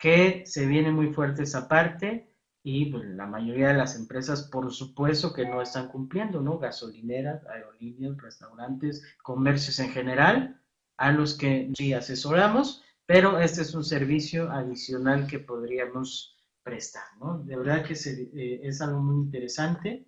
Que 0.01 0.43
se 0.47 0.65
viene 0.65 0.91
muy 0.91 1.13
fuerte 1.13 1.43
esa 1.43 1.67
parte 1.67 2.27
y 2.63 2.87
pues, 2.87 3.05
la 3.05 3.27
mayoría 3.27 3.67
de 3.67 3.77
las 3.77 3.95
empresas, 3.95 4.49
por 4.49 4.73
supuesto, 4.73 5.31
que 5.31 5.45
no 5.45 5.61
están 5.61 5.89
cumpliendo, 5.89 6.41
¿no? 6.41 6.57
Gasolineras, 6.57 7.45
aerolíneas, 7.45 8.17
restaurantes, 8.17 9.03
comercios 9.21 9.77
en 9.77 9.91
general, 9.91 10.59
a 10.97 11.11
los 11.11 11.37
que 11.37 11.71
sí 11.75 11.93
asesoramos, 11.93 12.83
pero 13.05 13.39
este 13.39 13.61
es 13.61 13.75
un 13.75 13.83
servicio 13.83 14.51
adicional 14.51 15.27
que 15.27 15.37
podríamos 15.37 16.35
prestar, 16.63 17.05
¿no? 17.19 17.37
De 17.43 17.55
verdad 17.55 17.85
que 17.85 17.93
eh, 17.93 18.61
es 18.63 18.81
algo 18.81 19.01
muy 19.01 19.23
interesante 19.23 20.07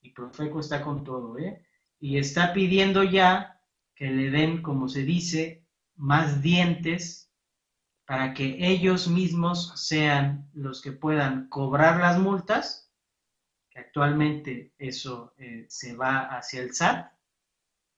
y 0.00 0.10
Profeco 0.10 0.60
está 0.60 0.82
con 0.82 1.02
todo, 1.02 1.36
¿eh? 1.38 1.66
Y 1.98 2.16
está 2.16 2.52
pidiendo 2.52 3.02
ya 3.02 3.60
que 3.96 4.08
le 4.08 4.30
den, 4.30 4.62
como 4.62 4.88
se 4.88 5.02
dice, 5.02 5.66
más 5.96 6.42
dientes 6.42 7.31
para 8.06 8.34
que 8.34 8.56
ellos 8.58 9.08
mismos 9.08 9.72
sean 9.76 10.48
los 10.54 10.82
que 10.82 10.92
puedan 10.92 11.48
cobrar 11.48 12.00
las 12.00 12.18
multas, 12.18 12.90
que 13.70 13.80
actualmente 13.80 14.72
eso 14.78 15.32
eh, 15.38 15.66
se 15.68 15.94
va 15.94 16.36
hacia 16.36 16.60
el 16.62 16.74
SAT, 16.74 17.12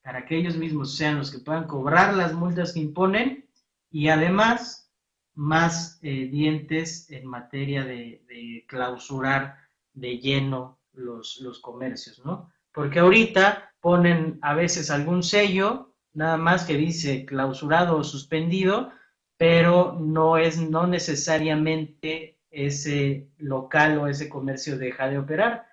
para 0.03 0.25
que 0.25 0.37
ellos 0.37 0.55
mismos 0.55 0.95
sean 0.95 1.17
los 1.17 1.31
que 1.31 1.39
puedan 1.39 1.65
cobrar 1.65 2.13
las 2.13 2.33
multas 2.33 2.73
que 2.73 2.79
imponen 2.79 3.49
y 3.89 4.09
además 4.09 4.91
más 5.33 5.99
eh, 6.01 6.27
dientes 6.27 7.09
en 7.09 7.25
materia 7.25 7.83
de, 7.83 8.63
clausurar 8.67 9.57
de 9.93 10.17
lleno 10.19 10.79
los, 10.93 11.39
los 11.41 11.59
comercios, 11.59 12.23
¿no? 12.23 12.51
Porque 12.71 12.99
ahorita 12.99 13.73
ponen 13.81 14.39
a 14.41 14.53
veces 14.53 14.89
algún 14.91 15.23
sello, 15.23 15.93
nada 16.13 16.37
más 16.37 16.65
que 16.65 16.77
dice 16.77 17.25
clausurado 17.25 17.97
o 17.97 18.03
suspendido, 18.03 18.91
pero 19.37 19.97
no 19.99 20.37
es 20.37 20.57
no 20.57 20.87
necesariamente 20.87 22.39
ese 22.49 23.29
local 23.37 23.97
o 23.99 24.07
ese 24.07 24.29
comercio 24.29 24.77
deja 24.77 25.09
de 25.09 25.17
operar. 25.17 25.67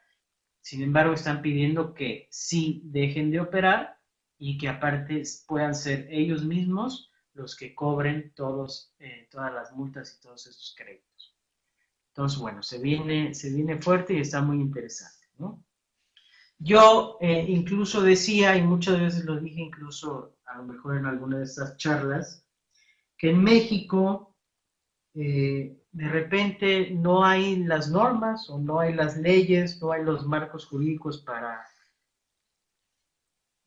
Sin 0.60 0.82
embargo, 0.82 1.14
están 1.14 1.42
pidiendo 1.42 1.94
que 1.94 2.28
sí 2.30 2.82
dejen 2.84 3.30
de 3.30 3.40
operar 3.40 3.98
y 4.38 4.58
que 4.58 4.68
aparte 4.68 5.22
puedan 5.46 5.74
ser 5.74 6.08
ellos 6.10 6.44
mismos 6.44 7.10
los 7.34 7.56
que 7.56 7.74
cobren 7.74 8.32
todos, 8.34 8.92
eh, 8.98 9.28
todas 9.30 9.52
las 9.52 9.72
multas 9.72 10.16
y 10.16 10.22
todos 10.22 10.46
esos 10.46 10.74
créditos. 10.76 11.36
Entonces, 12.08 12.38
bueno, 12.38 12.62
se 12.62 12.78
viene, 12.78 13.34
se 13.34 13.50
viene 13.50 13.80
fuerte 13.80 14.14
y 14.14 14.20
está 14.20 14.42
muy 14.42 14.56
interesante, 14.56 15.28
Yo 16.58 17.16
eh, 17.20 17.44
incluso 17.48 18.02
decía, 18.02 18.56
y 18.56 18.62
muchas 18.62 19.00
veces 19.00 19.24
lo 19.24 19.40
dije 19.40 19.62
incluso 19.62 20.36
a 20.44 20.58
lo 20.58 20.64
mejor 20.64 20.96
en 20.96 21.06
alguna 21.06 21.38
de 21.38 21.44
estas 21.44 21.76
charlas, 21.78 22.44
que 23.22 23.30
en 23.30 23.40
México 23.40 24.34
eh, 25.14 25.80
de 25.92 26.08
repente 26.08 26.90
no 26.90 27.24
hay 27.24 27.54
las 27.54 27.88
normas 27.88 28.50
o 28.50 28.58
no 28.58 28.80
hay 28.80 28.94
las 28.94 29.16
leyes, 29.16 29.80
no 29.80 29.92
hay 29.92 30.02
los 30.02 30.26
marcos 30.26 30.66
jurídicos 30.66 31.18
para, 31.18 31.64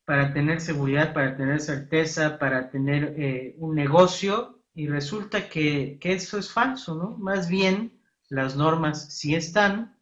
para 0.04 0.34
tener 0.34 0.60
seguridad, 0.60 1.14
para 1.14 1.38
tener 1.38 1.62
certeza, 1.62 2.38
para 2.38 2.70
tener 2.70 3.16
eh, 3.18 3.56
un 3.58 3.76
negocio 3.76 4.62
y 4.74 4.88
resulta 4.88 5.48
que, 5.48 6.00
que 6.02 6.12
eso 6.12 6.38
es 6.38 6.52
falso, 6.52 6.96
¿no? 6.96 7.18
Más 7.18 7.48
bien 7.48 7.98
las 8.28 8.58
normas 8.58 9.14
sí 9.14 9.36
están, 9.36 9.98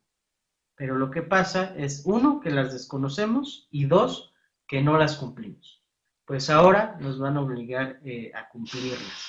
pero 0.76 0.98
lo 0.98 1.12
que 1.12 1.22
pasa 1.22 1.76
es, 1.78 2.02
uno, 2.06 2.40
que 2.40 2.50
las 2.50 2.74
desconocemos 2.74 3.68
y 3.70 3.86
dos, 3.86 4.34
que 4.68 4.82
no 4.82 4.98
las 4.98 5.16
cumplimos 5.16 5.83
pues 6.26 6.50
ahora 6.50 6.98
nos 7.00 7.20
van 7.20 7.38
a 7.38 7.42
obligar 7.42 8.00
eh, 8.06 8.32
a 8.34 8.48
cumplirlas. 8.50 9.28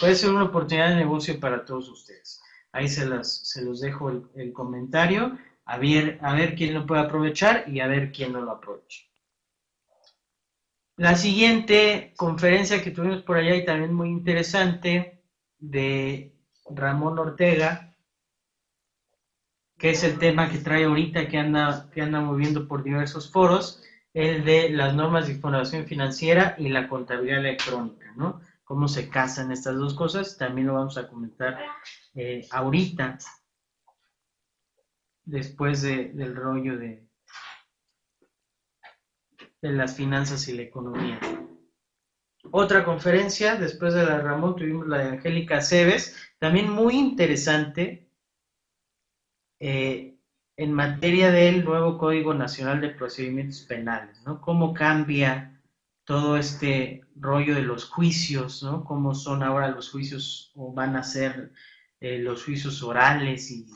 puede 0.00 0.14
ser 0.14 0.30
una 0.30 0.44
oportunidad 0.44 0.90
de 0.90 0.96
negocio 0.96 1.38
para 1.40 1.64
todos 1.64 1.88
ustedes. 1.88 2.40
Ahí 2.72 2.88
se, 2.88 3.06
las, 3.06 3.48
se 3.48 3.64
los 3.64 3.80
dejo 3.80 4.10
el, 4.34 4.52
comentario, 4.52 5.38
a 5.64 5.78
ver, 5.78 6.18
a 6.20 6.34
ver 6.34 6.54
quién 6.54 6.74
lo 6.74 6.86
puede 6.86 7.00
aprovechar 7.00 7.64
y 7.68 7.80
a 7.80 7.86
ver 7.86 8.12
quién 8.12 8.32
no 8.32 8.42
lo 8.42 8.52
aprovecha. 8.52 9.02
La 10.96 11.14
siguiente 11.14 12.12
conferencia 12.16 12.82
que 12.82 12.90
tuvimos 12.90 13.22
por 13.22 13.36
allá 13.36 13.54
y 13.54 13.64
también 13.64 13.94
muy 13.94 14.08
interesante 14.08 15.22
de 15.58 16.34
Ramón 16.68 17.18
Ortega, 17.18 17.94
que 19.78 19.90
es 19.90 20.04
el 20.04 20.18
tema 20.18 20.50
que 20.50 20.58
trae 20.58 20.84
ahorita, 20.84 21.28
que 21.28 21.38
anda, 21.38 21.90
que 21.92 22.02
anda 22.02 22.20
moviendo 22.20 22.66
por 22.66 22.82
diversos 22.82 23.30
foros, 23.30 23.82
el 24.16 24.46
de 24.46 24.70
las 24.70 24.94
normas 24.94 25.26
de 25.26 25.34
información 25.34 25.84
financiera 25.84 26.54
y 26.56 26.70
la 26.70 26.88
contabilidad 26.88 27.40
electrónica, 27.40 28.14
¿no? 28.16 28.40
Cómo 28.64 28.88
se 28.88 29.10
casan 29.10 29.52
estas 29.52 29.76
dos 29.76 29.92
cosas, 29.92 30.38
también 30.38 30.68
lo 30.68 30.72
vamos 30.72 30.96
a 30.96 31.06
comentar 31.06 31.58
eh, 32.14 32.46
ahorita, 32.50 33.18
después 35.22 35.82
del 35.82 36.34
rollo 36.34 36.78
de, 36.78 37.06
las 39.60 39.94
finanzas 39.94 40.48
y 40.48 40.54
la 40.54 40.62
economía. 40.62 41.20
Otra 42.52 42.86
conferencia, 42.86 43.56
después 43.56 43.92
de 43.92 44.06
la 44.06 44.16
de 44.16 44.22
Ramón, 44.22 44.56
tuvimos 44.56 44.88
la 44.88 44.98
de 44.98 45.08
Angélica 45.10 45.60
Cebes, 45.60 46.16
también 46.38 46.70
muy 46.70 46.96
interesante. 46.96 48.08
Eh, 49.60 50.15
en 50.56 50.72
materia 50.72 51.30
del 51.30 51.64
nuevo 51.64 51.98
Código 51.98 52.32
Nacional 52.32 52.80
de 52.80 52.90
Procedimientos 52.90 53.60
Penales, 53.62 54.22
¿no? 54.24 54.40
Cómo 54.40 54.72
cambia 54.72 55.60
todo 56.04 56.36
este 56.36 57.04
rollo 57.16 57.54
de 57.54 57.62
los 57.62 57.84
juicios, 57.90 58.62
¿no? 58.62 58.84
Cómo 58.84 59.14
son 59.14 59.42
ahora 59.42 59.68
los 59.68 59.90
juicios 59.90 60.52
o 60.54 60.72
van 60.72 60.96
a 60.96 61.02
ser 61.02 61.52
eh, 62.00 62.18
los 62.18 62.44
juicios 62.44 62.82
orales 62.82 63.50
y 63.50 63.66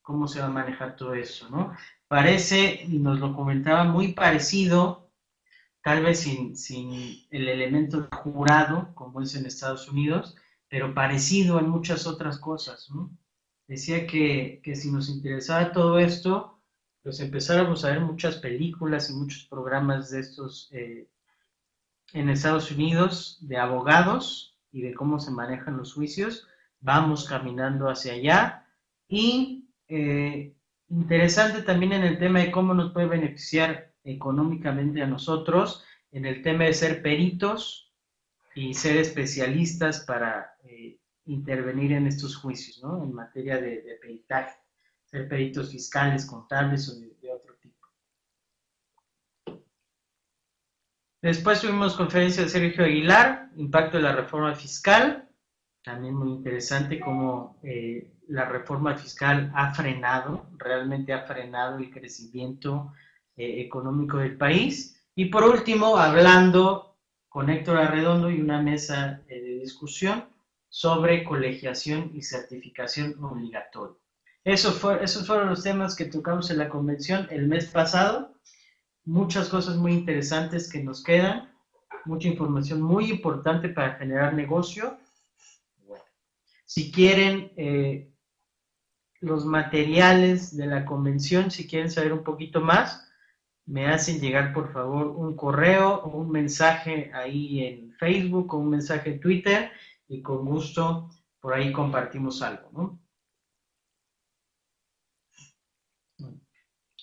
cómo 0.00 0.28
se 0.28 0.40
va 0.40 0.46
a 0.46 0.50
manejar 0.50 0.96
todo 0.96 1.14
eso, 1.14 1.50
¿no? 1.50 1.76
Parece, 2.08 2.84
y 2.86 2.98
nos 2.98 3.18
lo 3.18 3.34
comentaba, 3.34 3.84
muy 3.84 4.12
parecido, 4.12 5.10
tal 5.82 6.02
vez 6.02 6.20
sin, 6.20 6.56
sin 6.56 7.26
el 7.30 7.48
elemento 7.48 8.08
jurado, 8.12 8.94
como 8.94 9.20
es 9.20 9.34
en 9.34 9.46
Estados 9.46 9.88
Unidos, 9.88 10.36
pero 10.68 10.94
parecido 10.94 11.58
en 11.58 11.68
muchas 11.68 12.06
otras 12.06 12.38
cosas, 12.38 12.88
¿no? 12.90 13.10
Decía 13.66 14.06
que, 14.06 14.60
si 14.74 14.90
nos 14.90 15.08
interesaba 15.08 15.72
todo 15.72 15.98
esto, 15.98 16.58
pues 17.02 17.20
empezáramos 17.20 17.84
a 17.84 17.90
ver 17.90 18.00
muchas 18.00 18.36
películas 18.36 19.10
y 19.10 19.14
muchos 19.14 19.44
programas 19.44 20.10
de 20.10 20.20
estos 20.20 20.68
eh, 20.72 21.08
en 22.12 22.28
Estados 22.28 22.70
Unidos 22.70 23.38
de 23.42 23.58
abogados 23.58 24.56
y 24.72 24.82
de 24.82 24.94
cómo 24.94 25.20
se 25.20 25.30
manejan 25.30 25.76
los 25.76 25.94
juicios. 25.94 26.46
Vamos 26.80 27.28
caminando 27.28 27.88
hacia 27.88 28.14
allá 28.14 28.66
y 29.08 29.68
eh, 29.88 30.54
interesante 30.88 31.62
también 31.62 31.92
en 31.92 32.04
el 32.04 32.18
tema 32.18 32.40
de 32.40 32.50
cómo 32.50 32.74
nos 32.74 32.92
puede 32.92 33.06
beneficiar 33.06 33.92
económicamente 34.04 35.02
a 35.02 35.06
nosotros, 35.06 35.84
en 36.12 36.26
el 36.26 36.42
tema 36.42 36.64
de 36.64 36.74
ser 36.74 37.02
peritos 37.02 37.92
y 38.54 38.74
ser 38.74 38.96
especialistas 38.96 40.00
para 40.00 40.56
eh, 40.64 40.98
intervenir 41.26 41.92
en 41.92 42.06
estos 42.06 42.36
juicios, 42.36 42.82
¿no? 42.82 43.02
En 43.02 43.12
materia 43.12 43.58
de, 43.58 43.98
peritaje, 44.00 44.56
ser 45.04 45.28
peritos 45.28 45.70
fiscales, 45.70 46.26
contables 46.26 46.88
o 46.88 46.98
de, 46.98 47.32
otro 47.32 47.54
tipo. 47.56 47.88
Después 51.22 51.60
tuvimos 51.60 51.96
conferencia 51.96 52.44
de 52.44 52.48
Sergio 52.48 52.84
Aguilar, 52.84 53.50
impacto 53.56 53.96
de 53.96 54.04
la 54.04 54.14
reforma 54.14 54.54
fiscal, 54.54 55.28
también 55.82 56.14
muy 56.14 56.30
interesante 56.30 57.00
cómo 57.00 57.58
eh, 57.62 58.12
la 58.28 58.44
reforma 58.44 58.96
fiscal 58.96 59.52
ha 59.54 59.72
frenado, 59.74 60.46
realmente 60.58 61.12
ha 61.12 61.22
frenado 61.22 61.78
el 61.78 61.90
crecimiento 61.90 62.92
eh, 63.36 63.60
económico 63.60 64.18
del 64.18 64.36
país. 64.36 65.04
Y 65.14 65.26
por 65.26 65.44
último, 65.44 65.96
hablando 65.96 66.96
con 67.28 67.50
Héctor 67.50 67.78
Arredondo 67.78 68.30
y 68.30 68.40
una 68.40 68.60
mesa 68.60 69.22
eh, 69.28 69.40
de 69.40 69.58
discusión 69.60 70.35
sobre 70.68 71.24
colegiación 71.24 72.10
y 72.14 72.22
certificación 72.22 73.22
obligatoria. 73.22 73.96
Eso 74.44 74.72
fue, 74.72 75.02
esos 75.02 75.26
fueron 75.26 75.48
los 75.48 75.62
temas 75.62 75.96
que 75.96 76.04
tocamos 76.04 76.50
en 76.50 76.58
la 76.58 76.68
convención 76.68 77.26
el 77.30 77.48
mes 77.48 77.66
pasado. 77.66 78.32
Muchas 79.04 79.48
cosas 79.48 79.76
muy 79.76 79.92
interesantes 79.92 80.70
que 80.70 80.82
nos 80.82 81.02
quedan, 81.02 81.52
mucha 82.04 82.28
información 82.28 82.80
muy 82.80 83.10
importante 83.10 83.68
para 83.68 83.94
generar 83.94 84.34
negocio. 84.34 84.98
si 86.64 86.90
quieren 86.92 87.52
eh, 87.56 88.10
los 89.20 89.44
materiales 89.44 90.56
de 90.56 90.66
la 90.66 90.84
convención, 90.84 91.50
si 91.50 91.66
quieren 91.66 91.90
saber 91.90 92.12
un 92.12 92.22
poquito 92.22 92.60
más, 92.60 93.08
me 93.66 93.88
hacen 93.88 94.20
llegar 94.20 94.52
por 94.52 94.72
favor 94.72 95.08
un 95.08 95.34
correo 95.36 96.02
o 96.04 96.18
un 96.18 96.30
mensaje 96.30 97.10
ahí 97.12 97.64
en 97.64 97.92
Facebook 97.94 98.54
o 98.54 98.58
un 98.58 98.70
mensaje 98.70 99.10
en 99.10 99.20
Twitter 99.20 99.72
y 100.08 100.22
con 100.22 100.44
gusto 100.44 101.10
por 101.40 101.54
ahí 101.54 101.72
compartimos 101.72 102.42
algo, 102.42 102.70
¿no? 102.72 103.00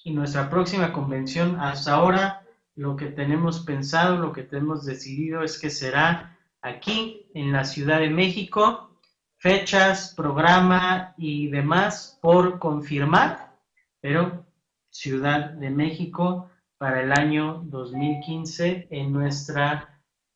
Y 0.03 0.11
nuestra 0.11 0.49
próxima 0.49 0.91
convención, 0.91 1.59
hasta 1.59 1.93
ahora, 1.93 2.45
lo 2.75 2.95
que 2.95 3.05
tenemos 3.05 3.61
pensado, 3.61 4.17
lo 4.17 4.33
que 4.33 4.43
tenemos 4.43 4.85
decidido 4.85 5.43
es 5.43 5.59
que 5.59 5.69
será 5.69 6.37
aquí, 6.61 7.29
en 7.33 7.51
la 7.51 7.63
Ciudad 7.63 7.99
de 7.99 8.09
México, 8.09 8.99
fechas, 9.37 10.13
programa 10.15 11.13
y 11.17 11.47
demás 11.47 12.17
por 12.21 12.59
confirmar, 12.59 13.57
pero 14.01 14.45
Ciudad 14.89 15.51
de 15.51 15.69
México 15.69 16.49
para 16.77 17.01
el 17.01 17.11
año 17.11 17.61
2015 17.65 18.87
en 18.89 19.13
nuestra 19.13 19.92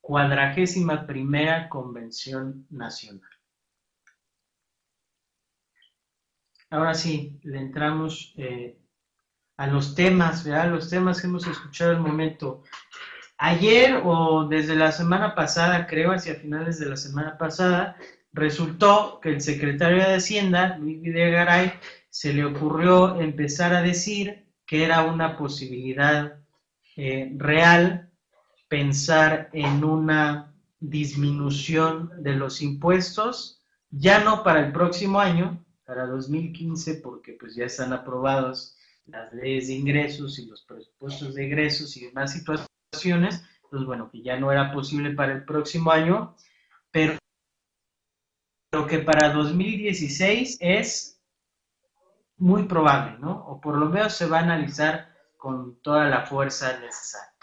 cuadragésima 0.08 1.06
primera 1.06 1.68
convención 1.68 2.66
nacional. 2.70 3.30
Ahora 6.70 6.94
sí, 6.94 7.38
le 7.44 7.60
entramos 7.60 8.34
eh, 8.38 8.80
a 9.58 9.68
los 9.68 9.96
temas, 9.96 10.46
¿verdad? 10.46 10.72
Los 10.72 10.90
temas 10.90 11.20
que 11.20 11.28
hemos 11.28 11.46
escuchado 11.46 11.92
el 11.92 12.00
momento. 12.00 12.64
Ayer 13.38 14.02
o 14.06 14.48
desde 14.48 14.78
la 14.78 14.94
semana 14.94 15.36
pasada, 15.36 15.86
creo, 15.88 16.14
hacia 16.14 16.36
finales 16.36 16.80
de 16.80 16.86
la 16.86 16.96
semana 16.96 17.38
pasada, 17.38 17.98
resultó 18.32 19.20
que 19.20 19.32
el 19.32 19.42
secretario 19.42 19.98
de 19.98 20.16
Hacienda, 20.16 20.78
Luis 20.78 21.02
Videgaray, 21.02 21.74
se 22.10 22.32
le 22.32 22.46
ocurrió 22.46 23.20
empezar 23.20 23.74
a 23.74 23.82
decir 23.82 24.48
que 24.66 24.86
era 24.86 25.04
una 25.04 25.36
posibilidad 25.36 26.40
eh, 26.96 27.30
real 27.36 28.07
pensar 28.68 29.50
en 29.54 29.84
una 29.84 30.54
disminución 30.80 32.12
de 32.22 32.34
los 32.34 32.62
impuestos, 32.62 33.62
ya 33.90 34.24
no 34.24 34.44
para 34.44 34.66
el 34.66 34.72
próximo 34.72 35.20
año, 35.20 35.64
para 35.86 36.06
2015, 36.06 36.96
porque 36.96 37.34
pues 37.34 37.56
ya 37.56 37.66
están 37.66 37.94
aprobados 37.94 38.76
las 39.06 39.32
leyes 39.34 39.68
de 39.68 39.74
ingresos 39.74 40.38
y 40.38 40.46
los 40.46 40.64
presupuestos 40.64 41.34
de 41.36 41.46
ingresos 41.46 41.96
y 41.96 42.06
demás 42.06 42.34
situaciones, 42.34 43.44
pues 43.70 43.86
bueno, 43.86 44.10
que 44.12 44.22
ya 44.22 44.38
no 44.38 44.52
era 44.52 44.74
posible 44.74 45.12
para 45.12 45.34
el 45.34 45.46
próximo 45.46 45.92
año, 45.92 46.36
pero 46.92 47.18
lo 48.74 48.86
que 48.86 49.00
para 49.00 49.32
2016 49.32 50.58
es 50.60 51.22
muy 52.38 52.64
probable, 52.64 53.18
¿no? 53.20 53.46
O 53.48 53.62
por 53.62 53.78
lo 53.78 53.88
menos 53.88 54.14
se 54.14 54.28
va 54.28 54.40
a 54.40 54.44
analizar 54.44 55.16
con 55.38 55.80
toda 55.82 56.06
la 56.06 56.26
fuerza 56.26 56.78
necesaria. 56.80 57.37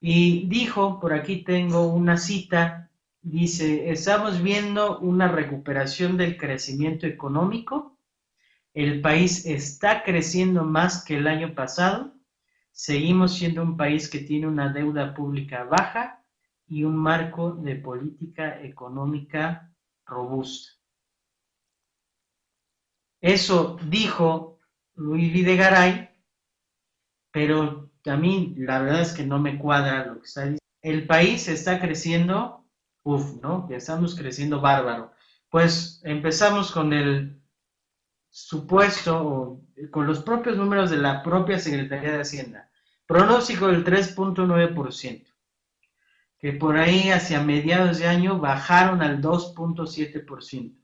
Y 0.00 0.46
dijo, 0.48 0.98
por 0.98 1.12
aquí 1.12 1.44
tengo 1.44 1.92
una 1.92 2.16
cita, 2.16 2.90
dice, 3.20 3.90
estamos 3.90 4.42
viendo 4.42 4.98
una 5.00 5.28
recuperación 5.28 6.16
del 6.16 6.36
crecimiento 6.36 7.06
económico, 7.06 7.98
el 8.72 9.00
país 9.00 9.44
está 9.46 10.02
creciendo 10.02 10.64
más 10.64 11.04
que 11.04 11.16
el 11.16 11.26
año 11.26 11.54
pasado, 11.54 12.14
seguimos 12.70 13.34
siendo 13.34 13.62
un 13.62 13.76
país 13.76 14.08
que 14.08 14.20
tiene 14.20 14.46
una 14.46 14.72
deuda 14.72 15.12
pública 15.14 15.64
baja 15.64 16.24
y 16.66 16.84
un 16.84 16.96
marco 16.96 17.52
de 17.52 17.76
política 17.76 18.62
económica 18.62 19.70
robusta. 20.06 20.78
Eso 23.20 23.76
dijo 23.86 24.58
Luis 24.94 25.30
Videgaray 25.32 26.10
pero 27.30 27.89
a 28.06 28.16
mí 28.16 28.54
la 28.56 28.80
verdad 28.80 29.02
es 29.02 29.12
que 29.12 29.26
no 29.26 29.38
me 29.38 29.58
cuadra 29.58 30.06
lo 30.06 30.20
que 30.20 30.26
está 30.26 30.40
diciendo. 30.42 30.60
El 30.82 31.06
país 31.06 31.48
está 31.48 31.80
creciendo, 31.80 32.64
uff, 33.02 33.34
¿no? 33.42 33.68
Estamos 33.70 34.14
creciendo 34.14 34.60
bárbaro. 34.60 35.12
Pues 35.50 36.00
empezamos 36.04 36.70
con 36.72 36.92
el 36.92 37.40
supuesto, 38.30 39.60
con 39.90 40.06
los 40.06 40.22
propios 40.22 40.56
números 40.56 40.90
de 40.90 40.98
la 40.98 41.22
propia 41.22 41.58
Secretaría 41.58 42.12
de 42.12 42.20
Hacienda. 42.20 42.70
Pronóstico 43.06 43.66
del 43.66 43.84
3.9%, 43.84 45.26
que 46.38 46.52
por 46.52 46.76
ahí 46.76 47.10
hacia 47.10 47.42
mediados 47.42 47.98
de 47.98 48.06
año 48.06 48.38
bajaron 48.38 49.02
al 49.02 49.20
2.7%, 49.20 50.76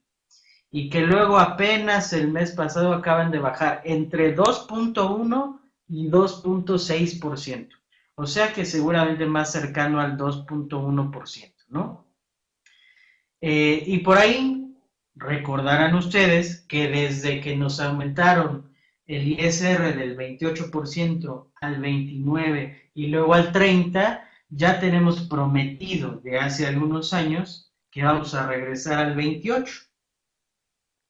y 0.72 0.90
que 0.90 1.02
luego 1.02 1.38
apenas 1.38 2.12
el 2.12 2.28
mes 2.28 2.50
pasado 2.50 2.92
acaban 2.92 3.30
de 3.30 3.38
bajar 3.38 3.80
entre 3.84 4.36
2.1 4.36 5.60
y 5.88 6.08
2.6%. 6.08 7.68
O 8.16 8.26
sea 8.26 8.52
que 8.52 8.64
seguramente 8.64 9.26
más 9.26 9.52
cercano 9.52 10.00
al 10.00 10.16
2.1%, 10.16 11.54
¿no? 11.68 12.06
Eh, 13.40 13.82
y 13.86 13.98
por 13.98 14.16
ahí 14.16 14.74
recordarán 15.14 15.94
ustedes 15.94 16.62
que 16.62 16.88
desde 16.88 17.40
que 17.40 17.56
nos 17.56 17.80
aumentaron 17.80 18.72
el 19.06 19.28
ISR 19.28 19.94
del 19.96 20.16
28% 20.16 21.52
al 21.60 21.80
29% 21.80 22.82
y 22.94 23.06
luego 23.08 23.34
al 23.34 23.52
30%, 23.52 24.22
ya 24.48 24.78
tenemos 24.80 25.22
prometido 25.22 26.20
de 26.20 26.38
hace 26.38 26.66
algunos 26.66 27.12
años 27.12 27.72
que 27.90 28.04
vamos 28.04 28.34
a 28.34 28.46
regresar 28.46 28.98
al 28.98 29.16
28%. 29.16 29.88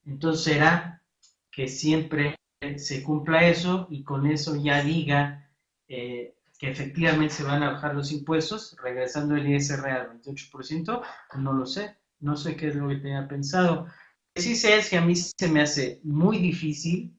Entonces 0.04 0.44
será 0.44 1.02
que 1.50 1.68
siempre 1.68 2.35
se 2.76 3.02
cumpla 3.02 3.48
eso 3.48 3.86
y 3.90 4.02
con 4.02 4.26
eso 4.26 4.56
ya 4.56 4.82
diga 4.82 5.50
eh, 5.88 6.34
que 6.58 6.70
efectivamente 6.70 7.34
se 7.34 7.44
van 7.44 7.62
a 7.62 7.72
bajar 7.72 7.94
los 7.94 8.12
impuestos, 8.12 8.76
regresando 8.82 9.36
el 9.36 9.46
ISR 9.46 9.90
al 9.90 10.20
28%, 10.20 11.02
no 11.38 11.52
lo 11.52 11.66
sé, 11.66 11.96
no 12.20 12.36
sé 12.36 12.56
qué 12.56 12.68
es 12.68 12.76
lo 12.76 12.88
que 12.88 12.96
tenía 12.96 13.28
pensado. 13.28 13.86
Sí 14.34 14.56
sé 14.56 14.76
es 14.76 14.90
que 14.90 14.98
a 14.98 15.02
mí 15.02 15.14
se 15.16 15.48
me 15.48 15.62
hace 15.62 16.00
muy 16.02 16.38
difícil 16.38 17.14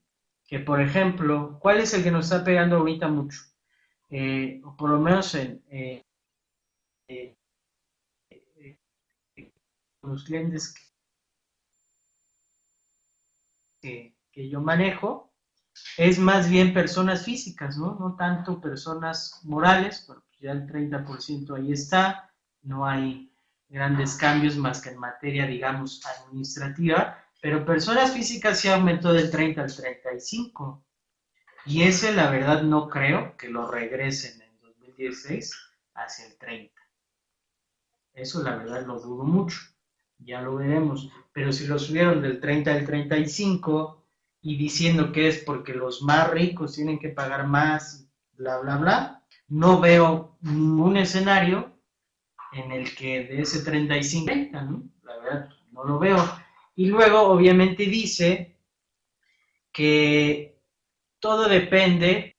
que, 0.47 0.60
por 0.60 0.82
ejemplo, 0.82 1.60
¿cuál 1.62 1.80
es 1.80 1.93
el 1.93 2.04
que 2.04 2.12
nos 2.12 2.26
está 2.26 2.43
pegando 2.43 2.78
ahorita 2.78 3.08
mucho? 3.08 3.41
Eh, 4.10 4.62
o 4.63 4.76
por 4.76 4.89
lo 4.89 5.00
menos 5.00 5.36
en 5.36 5.62
eh, 5.69 6.04
los 10.02 10.23
clientes 10.23 10.73
que, 13.82 14.16
que 14.38 14.50
yo 14.50 14.62
manejo, 14.62 15.34
es 15.97 16.19
más 16.19 16.47
bien 16.47 16.71
personas 16.71 17.26
físicas, 17.26 17.76
¿no? 17.76 17.97
No 18.00 18.15
tanto 18.15 18.62
personas 18.62 19.41
morales, 19.45 20.04
porque 20.06 20.28
ya 20.39 20.52
el 20.52 20.67
30% 20.67 21.58
ahí 21.58 21.71
está, 21.71 22.32
no 22.62 22.86
hay 22.86 23.34
grandes 23.67 24.13
cambios 24.13 24.56
más 24.56 24.80
que 24.80 24.89
en 24.89 25.00
materia, 25.00 25.47
digamos, 25.47 26.06
administrativa, 26.06 27.17
pero 27.41 27.65
personas 27.65 28.13
físicas 28.13 28.60
sí 28.60 28.67
aumentó 28.67 29.12
del 29.12 29.32
30 29.32 29.63
al 29.63 29.76
35. 29.76 30.86
Y 31.65 31.82
ese, 31.82 32.13
la 32.13 32.30
verdad, 32.30 32.62
no 32.62 32.89
creo 32.89 33.36
que 33.38 33.50
lo 33.50 33.71
regresen 33.71 34.39
en 34.39 34.60
2016 34.62 35.52
hacia 35.95 36.28
el 36.28 36.38
30. 36.38 36.80
Eso, 38.13 38.43
la 38.43 38.56
verdad, 38.56 38.86
lo 38.86 39.00
dudo 39.00 39.23
mucho. 39.23 39.58
Ya 40.19 40.41
lo 40.43 40.58
veremos. 40.58 41.10
Pero 41.34 41.52
si 41.52 41.65
lo 41.65 41.80
subieron 41.80 42.21
del 42.21 42.39
30 42.39 42.71
al 42.71 42.86
35, 42.86 44.07
y 44.41 44.58
diciendo 44.58 45.12
que 45.12 45.28
es 45.28 45.39
porque 45.39 45.73
los 45.73 46.02
más 46.02 46.30
ricos 46.32 46.76
tienen 46.76 47.00
que 47.00 47.10
pagar 47.10 47.47
más, 47.47 48.10
bla, 48.34 48.60
bla, 48.60 48.78
bla. 48.78 49.23
No 49.47 49.80
veo 49.80 50.38
ningún 50.41 50.97
escenario 50.97 51.78
en 52.54 52.71
el 52.71 52.95
que 52.95 53.26
de 53.26 53.41
ese 53.41 53.63
35, 53.63 54.32
¿no? 54.54 54.84
La 55.04 55.17
verdad, 55.17 55.50
no 55.71 55.84
lo 55.84 56.00
veo. 56.00 56.17
Y 56.76 56.88
luego, 56.88 57.21
obviamente, 57.21 57.86
dice 57.86 58.58
que 59.71 60.60
todo 61.19 61.47
depende 61.47 62.36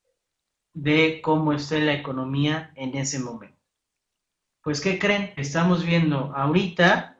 de 0.73 1.21
cómo 1.21 1.53
esté 1.53 1.79
la 1.81 1.93
economía 1.93 2.71
en 2.75 2.95
ese 2.95 3.19
momento. 3.19 3.57
Pues, 4.61 4.81
¿qué 4.81 4.99
creen? 4.99 5.33
Estamos 5.35 5.85
viendo 5.85 6.33
ahorita, 6.35 7.17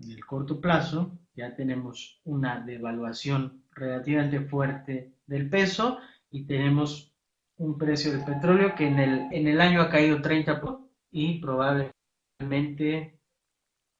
en 0.00 0.10
el 0.12 0.24
corto 0.24 0.60
plazo, 0.60 1.18
ya 1.34 1.54
tenemos 1.54 2.20
una 2.24 2.60
devaluación 2.60 3.64
relativamente 3.78 4.40
fuerte 4.40 5.12
del 5.26 5.48
peso 5.48 5.98
y 6.30 6.44
tenemos 6.44 7.12
un 7.56 7.76
precio 7.76 8.12
del 8.12 8.24
petróleo 8.24 8.74
que 8.74 8.86
en 8.86 8.98
el, 8.98 9.28
en 9.32 9.48
el 9.48 9.60
año 9.60 9.82
ha 9.82 9.90
caído 9.90 10.18
30% 10.18 10.88
y 11.10 11.40
probablemente 11.40 13.18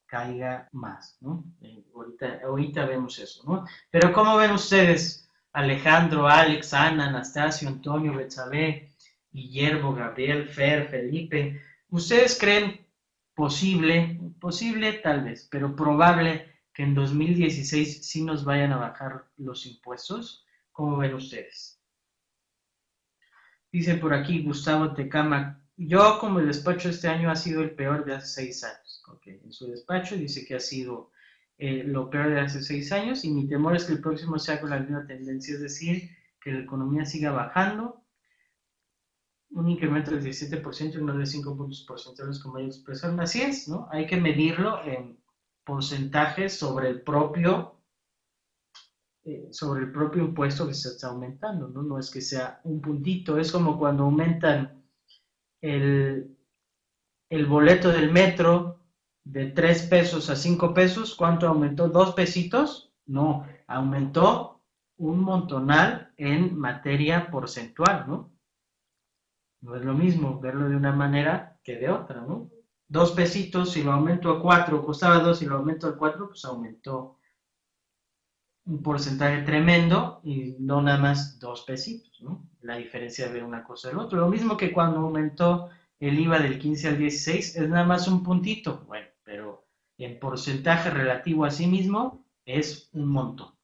caiga 0.06 0.68
más, 0.72 1.18
¿no? 1.20 1.44
Eh, 1.60 1.84
ahorita, 1.94 2.40
ahorita 2.44 2.86
vemos 2.86 3.18
eso, 3.18 3.42
¿no? 3.44 3.66
Pero 3.90 4.12
¿cómo 4.12 4.36
ven 4.36 4.52
ustedes, 4.52 5.28
Alejandro, 5.52 6.28
Alex, 6.28 6.72
Ana, 6.72 7.08
Anastasio, 7.08 7.68
Antonio, 7.68 8.14
Betsabe, 8.14 8.92
Guillermo, 9.30 9.94
Gabriel, 9.94 10.48
Fer, 10.48 10.88
Felipe, 10.88 11.60
¿ustedes 11.90 12.38
creen 12.38 12.86
posible, 13.34 14.18
posible 14.40 14.94
tal 14.94 15.24
vez, 15.24 15.46
pero 15.50 15.76
probable 15.76 16.57
que 16.78 16.84
en 16.84 16.94
2016 16.94 18.06
sí 18.06 18.22
nos 18.22 18.44
vayan 18.44 18.70
a 18.70 18.76
bajar 18.76 19.26
los 19.36 19.66
impuestos? 19.66 20.46
¿Cómo 20.70 20.96
ven 20.96 21.12
ustedes? 21.12 21.82
Dice 23.72 23.96
por 23.96 24.14
aquí 24.14 24.44
Gustavo 24.44 24.94
Tecama, 24.94 25.60
yo 25.76 26.20
como 26.20 26.38
el 26.38 26.46
despacho 26.46 26.88
este 26.88 27.08
año 27.08 27.32
ha 27.32 27.34
sido 27.34 27.62
el 27.62 27.72
peor 27.72 28.04
de 28.04 28.14
hace 28.14 28.28
seis 28.28 28.62
años. 28.62 29.02
En 29.24 29.52
su 29.52 29.66
despacho 29.66 30.14
dice 30.14 30.46
que 30.46 30.54
ha 30.54 30.60
sido 30.60 31.10
eh, 31.56 31.82
lo 31.82 32.08
peor 32.10 32.30
de 32.30 32.42
hace 32.42 32.62
seis 32.62 32.92
años 32.92 33.24
y 33.24 33.30
mi 33.32 33.48
temor 33.48 33.74
es 33.74 33.86
que 33.86 33.94
el 33.94 34.00
próximo 34.00 34.38
sea 34.38 34.60
con 34.60 34.70
la 34.70 34.78
misma 34.78 35.04
tendencia, 35.04 35.54
es 35.54 35.60
decir, 35.60 36.08
que 36.40 36.52
la 36.52 36.60
economía 36.60 37.04
siga 37.04 37.32
bajando, 37.32 38.04
un 39.50 39.68
incremento 39.68 40.12
del 40.12 40.22
17% 40.22 40.94
y 40.94 41.02
no 41.02 41.18
de 41.18 41.26
5 41.26 41.56
puntos 41.56 41.84
porcentuales 41.88 42.38
como 42.38 42.58
ellos 42.58 42.76
expresaron. 42.76 43.18
Así 43.18 43.42
es, 43.42 43.66
¿no? 43.66 43.88
Hay 43.90 44.06
que 44.06 44.16
medirlo 44.16 44.84
en 44.84 45.18
porcentajes 45.68 46.58
sobre 46.58 46.88
el 46.88 47.02
propio 47.02 47.78
eh, 49.28 49.48
sobre 49.52 49.82
el 49.82 49.92
propio 49.92 50.24
impuesto 50.24 50.66
que 50.66 50.72
se 50.72 50.88
está 50.88 51.08
aumentando, 51.08 51.68
¿no? 51.68 51.82
No 51.82 51.98
es 51.98 52.10
que 52.10 52.22
sea 52.22 52.62
un 52.64 52.80
puntito, 52.80 53.36
es 53.36 53.52
como 53.52 53.78
cuando 53.78 54.04
aumentan 54.04 54.82
el, 55.60 56.34
el 57.28 57.44
boleto 57.44 57.90
del 57.90 58.10
metro 58.10 58.80
de 59.24 59.50
3 59.50 59.82
pesos 59.88 60.30
a 60.30 60.36
5 60.36 60.72
pesos, 60.72 61.14
¿cuánto 61.14 61.46
aumentó? 61.46 61.90
¿Dos 61.90 62.14
pesitos? 62.14 62.94
No, 63.04 63.46
aumentó 63.66 64.62
un 64.96 65.20
montonal 65.20 66.14
en 66.16 66.58
materia 66.58 67.30
porcentual, 67.30 68.06
¿no? 68.08 68.32
No 69.60 69.76
es 69.76 69.84
lo 69.84 69.92
mismo 69.92 70.40
verlo 70.40 70.70
de 70.70 70.76
una 70.76 70.92
manera 70.92 71.60
que 71.62 71.76
de 71.76 71.90
otra, 71.90 72.22
¿no? 72.22 72.50
Dos 72.88 73.12
pesitos, 73.12 73.72
si 73.72 73.82
lo 73.82 73.92
aumento 73.92 74.30
a 74.30 74.40
cuatro, 74.40 74.84
costaba 74.84 75.18
dos, 75.18 75.38
si 75.38 75.46
lo 75.46 75.56
aumento 75.56 75.88
a 75.88 75.96
cuatro, 75.96 76.28
pues 76.28 76.44
aumentó 76.46 77.18
un 78.64 78.82
porcentaje 78.82 79.42
tremendo 79.42 80.20
y 80.24 80.56
no 80.58 80.80
nada 80.82 80.98
más 80.98 81.38
dos 81.38 81.62
pesitos, 81.62 82.20
¿no? 82.20 82.48
La 82.62 82.76
diferencia 82.76 83.28
de 83.30 83.42
una 83.42 83.64
cosa 83.64 83.88
del 83.88 83.98
otro. 83.98 84.18
Lo 84.18 84.28
mismo 84.28 84.56
que 84.56 84.72
cuando 84.72 85.00
aumentó 85.00 85.70
el 86.00 86.18
IVA 86.18 86.38
del 86.38 86.58
15 86.58 86.88
al 86.88 86.98
16, 86.98 87.56
es 87.56 87.68
nada 87.68 87.84
más 87.84 88.08
un 88.08 88.22
puntito, 88.22 88.84
bueno, 88.86 89.08
pero 89.24 89.66
en 89.98 90.18
porcentaje 90.18 90.90
relativo 90.90 91.44
a 91.44 91.50
sí 91.50 91.66
mismo 91.66 92.24
es 92.44 92.88
un 92.92 93.08
montón. 93.08 93.54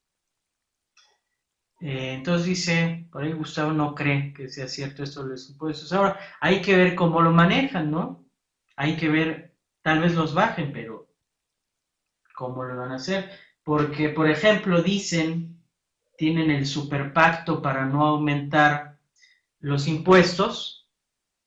Eh, 1.80 2.14
entonces 2.14 2.46
dice, 2.46 3.08
por 3.12 3.22
ahí 3.24 3.32
Gustavo 3.32 3.72
no 3.72 3.94
cree 3.94 4.32
que 4.32 4.48
sea 4.48 4.68
cierto 4.68 5.02
esto 5.02 5.22
de 5.22 5.30
los 5.30 5.50
impuestos. 5.50 5.92
Ahora, 5.92 6.18
hay 6.40 6.62
que 6.62 6.76
ver 6.76 6.94
cómo 6.94 7.20
lo 7.20 7.30
manejan, 7.30 7.90
¿no? 7.90 8.23
Hay 8.76 8.96
que 8.96 9.08
ver, 9.08 9.56
tal 9.82 10.00
vez 10.00 10.14
los 10.14 10.34
bajen, 10.34 10.72
pero 10.72 11.08
¿cómo 12.34 12.64
lo 12.64 12.76
van 12.76 12.92
a 12.92 12.96
hacer? 12.96 13.30
Porque, 13.62 14.08
por 14.10 14.28
ejemplo, 14.28 14.82
dicen, 14.82 15.62
tienen 16.16 16.50
el 16.50 16.66
superpacto 16.66 17.62
para 17.62 17.87
no 17.87 18.04
aumentar 18.04 18.98
los 19.60 19.88
impuestos, 19.88 20.88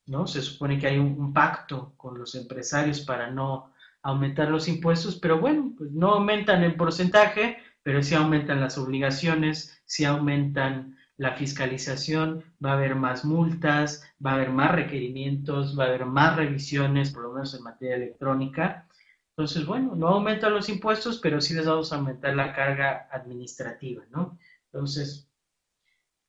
¿no? 0.05 0.25
Se 0.25 0.41
supone 0.41 0.79
que 0.79 0.87
hay 0.87 0.97
un, 0.97 1.33
pacto 1.33 1.93
con 1.97 2.17
los 2.17 2.33
empresarios 2.35 3.01
para 3.01 3.29
no 3.29 3.73
aumentar 4.01 4.49
los 4.49 4.67
impuestos, 4.67 5.17
pero 5.17 5.39
bueno, 5.39 5.73
pues 5.77 5.91
no 5.91 6.13
aumentan 6.13 6.63
el 6.63 6.75
porcentaje, 6.75 7.57
pero 7.83 8.01
sí 8.01 8.15
aumentan 8.15 8.61
las 8.61 8.77
obligaciones, 8.77 9.81
sí 9.85 10.05
aumentan 10.05 10.97
la 11.17 11.35
fiscalización, 11.35 12.43
va 12.63 12.71
a 12.71 12.73
haber 12.73 12.95
más 12.95 13.25
multas, 13.25 14.03
va 14.23 14.31
a 14.31 14.35
haber 14.35 14.51
más 14.51 14.71
requerimientos, 14.71 15.77
va 15.77 15.85
a 15.85 15.87
haber 15.87 16.05
más 16.05 16.35
revisiones, 16.35 17.11
por 17.11 17.23
lo 17.23 17.33
menos 17.33 17.53
en 17.55 17.63
materia 17.63 17.95
electrónica. 17.95 18.87
Entonces, 19.31 19.65
bueno, 19.65 19.95
no 19.95 20.07
aumentan 20.09 20.53
los 20.53 20.69
impuestos, 20.69 21.19
pero 21.19 21.41
sí 21.41 21.53
les 21.53 21.65
vamos 21.65 21.91
a 21.91 21.97
aumentar 21.97 22.35
la 22.35 22.53
carga 22.53 23.07
administrativa, 23.11 24.03
¿no? 24.11 24.37
Entonces, 24.71 25.27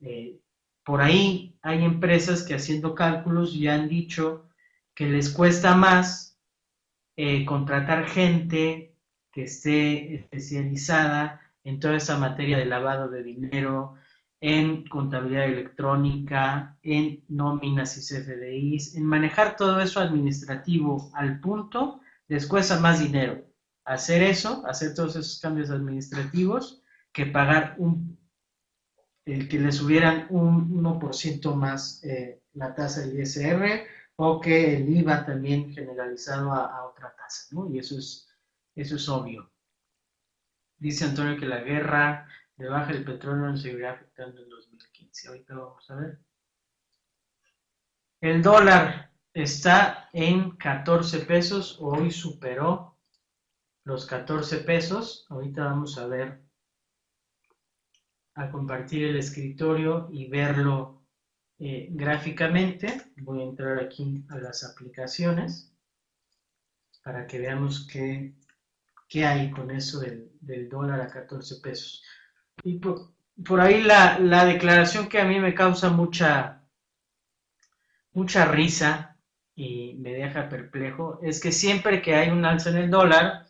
eh, 0.01 0.39
por 0.85 1.03
ahí 1.03 1.59
hay 1.63 1.85
empresas 1.85 2.43
que 2.43 2.55
haciendo 2.55 2.95
cálculos 2.95 3.59
ya 3.59 3.75
han 3.75 3.89
dicho 3.89 4.47
que 4.95 5.07
les 5.07 5.29
cuesta 5.31 5.75
más 5.75 6.39
eh, 7.17 7.45
contratar 7.45 8.09
gente 8.09 8.95
que 9.33 9.45
esté 9.45 10.15
especializada 10.15 11.41
en 11.65 11.79
toda 11.79 11.97
esa 11.97 12.19
materia 12.19 12.57
de 12.57 12.65
lavado 12.65 13.09
de 13.09 13.23
dinero, 13.23 13.97
en 14.41 14.87
contabilidad 14.89 15.47
electrónica, 15.47 16.79
en 16.83 17.25
nóminas 17.29 17.97
y 17.97 18.01
CFDIs, 18.01 18.95
en 18.95 19.05
manejar 19.05 19.57
todo 19.57 19.81
eso 19.81 20.01
administrativo 20.01 21.11
al 21.15 21.41
punto, 21.41 22.01
les 22.29 22.47
cuesta 22.47 22.79
más 22.79 23.01
dinero 23.01 23.49
hacer 23.89 24.23
eso, 24.23 24.65
hacer 24.67 24.95
todos 24.95 25.17
esos 25.17 25.41
cambios 25.41 25.71
administrativos, 25.71 26.83
que 27.11 27.25
pagar 27.25 27.75
un, 27.79 28.19
el 29.25 29.49
que 29.49 29.59
les 29.59 29.77
subieran 29.77 30.27
un 30.29 30.83
1% 30.83 31.55
más 31.55 32.05
eh, 32.05 32.43
la 32.53 32.75
tasa 32.75 33.01
del 33.01 33.19
ISR 33.19 33.87
o 34.17 34.41
que 34.41 34.77
el 34.77 34.95
IVA 34.95 35.25
también 35.25 35.73
generalizado 35.73 36.53
a, 36.53 36.67
a 36.67 36.85
otra 36.85 37.15
tasa, 37.17 37.47
¿no? 37.53 37.71
Y 37.71 37.79
eso 37.79 37.99
es, 37.99 38.29
eso 38.75 38.97
es 38.97 39.09
obvio. 39.09 39.51
Dice 40.77 41.07
Antonio 41.07 41.41
que 41.41 41.47
la 41.47 41.61
guerra 41.61 42.29
de 42.59 42.69
baja 42.69 42.93
del 42.93 43.05
petróleo 43.05 43.47
nos 43.47 43.63
seguirá 43.63 43.93
afectando 43.93 44.43
en 44.43 44.49
2015. 44.49 45.29
Ahorita 45.29 45.55
vamos 45.55 45.91
a 45.91 45.95
ver. 45.95 46.19
El 48.21 48.43
dólar 48.43 49.13
está 49.33 50.11
en 50.13 50.51
14 50.57 51.21
pesos, 51.21 51.79
hoy 51.81 52.11
superó 52.11 52.99
los 53.85 54.07
14 54.07 54.59
pesos. 54.59 55.25
Ahorita 55.31 55.65
vamos 55.65 55.97
a 55.99 56.09
ver, 56.09 56.43
a 58.35 58.51
compartir 58.51 59.05
el 59.05 59.17
escritorio 59.17 60.09
y 60.11 60.29
verlo 60.29 61.05
eh, 61.61 61.89
gráficamente. 61.93 63.13
Voy 63.19 63.41
a 63.41 63.45
entrar 63.45 63.79
aquí 63.79 64.27
a 64.31 64.39
las 64.39 64.65
aplicaciones 64.65 65.73
para 67.05 67.27
que 67.27 67.39
veamos 67.39 67.87
qué 67.87 68.35
¿Qué 69.09 69.25
hay 69.25 69.51
con 69.51 69.71
eso 69.71 70.01
del, 70.01 70.69
dólar 70.69 71.01
a 71.01 71.09
14 71.09 71.57
pesos? 71.57 72.05
Y 72.65 72.79
por, 72.79 73.61
ahí 73.61 73.83
la, 73.83 74.45
declaración 74.45 75.09
que 75.09 75.21
a 75.21 75.25
mí 75.25 75.39
me 75.41 75.55
causa 75.55 75.91
mucha, 75.91 76.63
mucha 78.13 78.45
risa 78.47 79.17
y 79.55 79.95
me 79.99 80.13
deja 80.13 80.49
perplejo 80.49 81.19
es 81.23 81.41
que 81.41 81.53
siempre 81.53 82.03
que 82.03 82.15
hay 82.15 82.31
un 82.31 82.45
alza 82.45 82.71
en 82.71 82.77
el 82.77 82.91
dólar, 82.91 83.49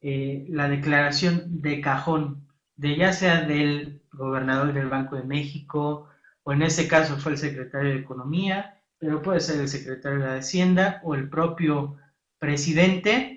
eh, 0.00 0.46
la 0.48 0.68
declaración 0.68 1.60
de 1.62 1.80
cajón, 1.80 2.48
de 2.76 2.96
ya 2.96 3.12
sea 3.12 3.42
del 3.42 4.02
gobernador 4.12 4.72
del 4.72 4.88
Banco 4.88 5.16
de 5.16 5.24
México, 5.24 6.08
o 6.42 6.52
en 6.52 6.62
ese 6.62 6.88
caso 6.88 7.16
fue 7.16 7.32
el 7.32 7.38
secretario 7.38 7.90
de 7.90 8.00
Economía, 8.00 8.80
pero 8.98 9.22
puede 9.22 9.40
ser 9.40 9.60
el 9.60 9.68
secretario 9.68 10.20
de 10.20 10.38
Hacienda 10.38 11.00
o 11.04 11.14
el 11.14 11.28
propio 11.28 11.96
presidente, 12.38 13.36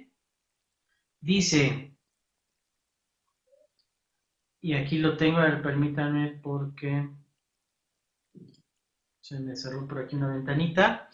Dice, 1.21 1.88
y 4.61 4.73
aquí 4.73 4.97
lo 4.97 5.17
tengo, 5.17 5.37
a 5.37 5.45
ver, 5.45 5.61
permítanme 5.61 6.39
porque 6.41 7.09
se 9.21 9.39
me 9.39 9.55
cerró 9.55 9.87
por 9.87 9.99
aquí 9.99 10.15
una 10.15 10.27
ventanita. 10.27 11.09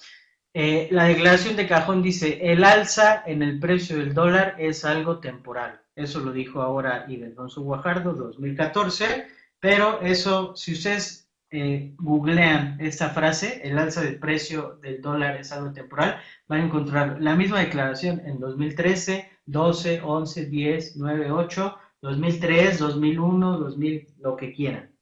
Eh, 0.54 0.88
la 0.92 1.06
declaración 1.06 1.56
de 1.56 1.68
cajón 1.68 2.02
dice, 2.02 2.40
el 2.42 2.64
alza 2.64 3.24
en 3.26 3.44
el 3.44 3.60
precio 3.60 3.98
del 3.98 4.14
dólar 4.14 4.56
es 4.58 4.86
algo 4.86 5.20
temporal. 5.20 5.82
Eso 5.96 6.22
lo 6.22 6.32
dijo 6.32 6.62
ahora 6.62 7.06
Idelfonso 7.10 7.62
Guajardo, 7.62 8.14
2014, 8.14 9.28
pero 9.60 10.02
eso, 10.02 10.56
si 10.56 10.74
ustedes 10.74 11.30
eh, 11.52 11.94
googlean 11.98 12.78
esta 12.80 13.10
frase, 13.10 13.62
el 13.64 13.78
alza 13.78 14.02
del 14.02 14.18
precio 14.18 14.80
del 14.82 15.02
dólar 15.02 15.38
es 15.38 15.52
algo 15.52 15.74
temporal, 15.74 16.20
van 16.48 16.62
a 16.62 16.66
encontrar 16.66 17.22
la 17.22 17.36
misma 17.36 17.60
declaración 17.60 18.22
en 18.26 18.40
2013, 18.40 19.30
12, 19.46 20.02
11, 20.02 20.46
10, 20.46 20.96
9, 20.98 21.32
8, 21.32 21.78
2003, 22.02 22.80
2001, 22.80 23.58
2000, 23.58 24.08
lo 24.20 24.36
que 24.36 24.54
quieran. 24.54 24.96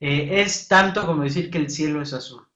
Eh, 0.00 0.40
es 0.42 0.68
tanto 0.68 1.06
como 1.06 1.22
decir 1.22 1.50
que 1.50 1.58
el 1.58 1.70
cielo 1.70 2.02
es 2.02 2.12
azul. 2.12 2.46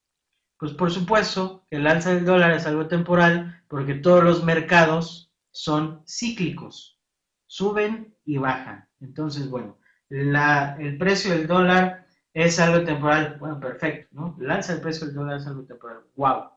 Pues 0.59 0.73
por 0.73 0.91
supuesto 0.91 1.65
el 1.71 1.87
alza 1.87 2.15
del 2.15 2.27
dólar 2.27 2.53
es 2.53 2.67
algo 2.67 2.87
temporal 2.87 3.63
porque 3.67 3.95
todos 3.95 4.23
los 4.23 4.45
mercados 4.45 5.33
son 5.51 6.03
cíclicos, 6.07 7.01
suben 7.47 8.15
y 8.25 8.37
bajan. 8.37 8.87
Entonces, 9.01 9.49
bueno, 9.49 9.79
la, 10.11 10.77
el 10.79 10.99
precio 10.99 11.33
del 11.33 11.47
dólar 11.47 12.07
es 12.35 12.61
algo 12.61 12.85
temporal, 12.85 13.37
bueno, 13.41 13.59
perfecto, 13.59 14.09
¿no? 14.13 14.37
El 14.41 14.51
alza 14.51 14.75
del 14.75 14.83
precio 14.83 15.07
del 15.07 15.17
dólar 15.17 15.39
es 15.39 15.47
algo 15.47 15.65
temporal, 15.65 16.03
wow. 16.17 16.51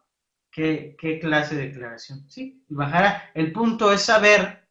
¿Qué, 0.51 0.95
qué 0.99 1.19
clase 1.19 1.55
de 1.55 1.69
declaración? 1.69 2.29
Sí, 2.29 2.63
bajará. 2.69 3.31
El 3.33 3.51
punto 3.53 3.91
es 3.91 4.01
saber 4.03 4.62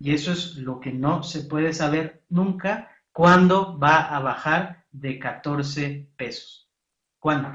y 0.00 0.14
eso 0.14 0.32
es 0.32 0.56
lo 0.56 0.80
que 0.80 0.92
no 0.92 1.22
se 1.22 1.42
puede 1.42 1.74
saber 1.74 2.24
nunca 2.30 2.90
cuándo 3.12 3.78
va 3.78 4.00
a 4.00 4.18
bajar 4.20 4.86
de 4.90 5.18
14 5.18 6.10
pesos. 6.16 6.70
¿Cuándo? 7.18 7.50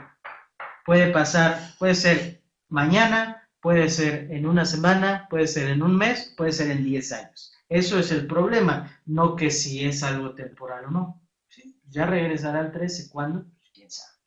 Puede 0.85 1.11
pasar, 1.11 1.73
puede 1.79 1.95
ser 1.95 2.43
mañana, 2.69 3.49
puede 3.59 3.89
ser 3.89 4.31
en 4.31 4.45
una 4.45 4.63
semana, 4.63 5.25
puede 5.27 5.47
ser 5.47 5.69
en 5.69 5.81
un 5.81 5.97
mes, 5.97 6.35
puede 6.37 6.51
ser 6.51 6.69
en 6.69 6.83
10 6.83 7.11
años. 7.13 7.51
Eso 7.67 7.97
es 7.97 8.11
el 8.11 8.27
problema, 8.27 9.01
no 9.07 9.35
que 9.35 9.49
si 9.49 9.83
es 9.83 10.03
algo 10.03 10.35
temporal 10.35 10.85
o 10.85 10.91
no. 10.91 11.21
Ya 11.89 12.05
regresará 12.05 12.59
al 12.59 12.71
13, 12.71 13.09
¿cuándo? 13.09 13.43
Pues, 13.43 13.71
quién 13.73 13.89
sabe. 13.89 14.19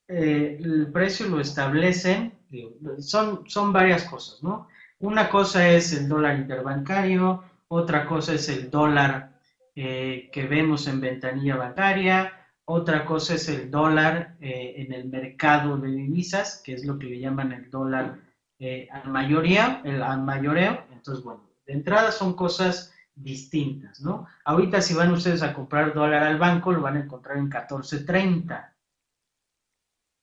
eh, 0.07 0.57
el 0.59 0.91
precio 0.91 1.27
lo 1.27 1.39
establecen, 1.39 2.33
son, 2.99 3.49
son 3.49 3.71
varias 3.71 4.03
cosas, 4.03 4.43
¿no? 4.43 4.67
Una 4.99 5.29
cosa 5.29 5.69
es 5.69 5.93
el 5.93 6.07
dólar 6.07 6.37
interbancario, 6.37 7.43
otra 7.67 8.05
cosa 8.05 8.33
es 8.33 8.49
el 8.49 8.69
dólar 8.69 9.39
eh, 9.75 10.29
que 10.31 10.45
vemos 10.45 10.87
en 10.87 11.01
ventanilla 11.01 11.55
bancaria, 11.55 12.33
otra 12.65 13.05
cosa 13.05 13.35
es 13.35 13.49
el 13.49 13.71
dólar 13.71 14.35
eh, 14.39 14.75
en 14.77 14.93
el 14.93 15.05
mercado 15.05 15.77
de 15.77 15.89
divisas, 15.89 16.61
que 16.63 16.73
es 16.73 16.85
lo 16.85 16.99
que 16.99 17.07
le 17.07 17.19
llaman 17.19 17.51
el 17.51 17.69
dólar 17.69 18.19
al 18.91 19.11
mayoría, 19.11 19.81
el 19.83 20.01
al 20.01 20.21
mayoreo. 20.21 20.85
Entonces, 20.93 21.21
bueno, 21.23 21.49
de 21.65 21.73
entrada 21.73 22.13
son 22.13 22.33
cosas 22.33 22.93
distintas, 23.15 23.99
¿no? 24.01 24.25
Ahorita 24.45 24.81
si 24.81 24.93
van 24.93 25.11
ustedes 25.11 25.43
a 25.43 25.53
comprar 25.53 25.93
dólar 25.93 26.23
al 26.23 26.37
banco, 26.37 26.71
lo 26.71 26.81
van 26.81 26.97
a 26.97 27.01
encontrar 27.01 27.37
en 27.37 27.49
14.30. 27.49 28.72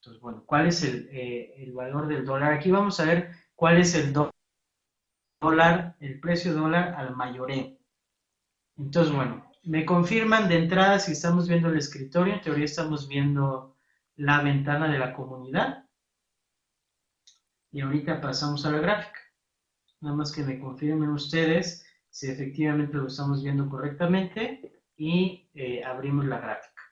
Entonces, 0.00 0.22
bueno, 0.22 0.44
¿cuál 0.46 0.66
es 0.66 0.82
el, 0.82 1.10
eh, 1.12 1.54
el, 1.58 1.72
valor 1.72 2.08
del 2.08 2.24
dólar? 2.24 2.54
Aquí 2.54 2.70
vamos 2.70 2.98
a 3.00 3.04
ver 3.04 3.32
cuál 3.54 3.76
es 3.76 3.94
el 3.94 4.14
dólar, 5.42 5.96
el 6.00 6.20
precio 6.20 6.54
dólar 6.54 6.94
al 6.94 7.14
mayoreo. 7.14 7.76
Entonces, 8.78 9.14
bueno, 9.14 9.52
me 9.64 9.84
confirman 9.84 10.48
de 10.48 10.56
entrada 10.56 10.98
si 10.98 11.12
estamos 11.12 11.48
viendo 11.48 11.68
el 11.68 11.76
escritorio, 11.76 12.32
en 12.32 12.40
teoría 12.40 12.64
estamos 12.64 13.08
viendo 13.08 13.76
la 14.16 14.42
ventana 14.42 14.90
de 14.90 14.98
la 14.98 15.12
comunidad. 15.12 15.84
Y 17.70 17.82
ahorita 17.82 18.22
pasamos 18.22 18.64
a 18.64 18.70
la 18.70 18.78
gráfica. 18.78 19.20
Nada 20.00 20.16
más 20.16 20.32
que 20.32 20.42
me 20.42 20.58
confirmen 20.58 21.10
ustedes 21.10 21.86
si 22.08 22.30
efectivamente 22.30 22.96
lo 22.96 23.08
estamos 23.08 23.42
viendo 23.42 23.68
correctamente 23.68 24.82
y 24.96 25.50
eh, 25.52 25.84
abrimos 25.84 26.24
la 26.24 26.40
gráfica. 26.40 26.82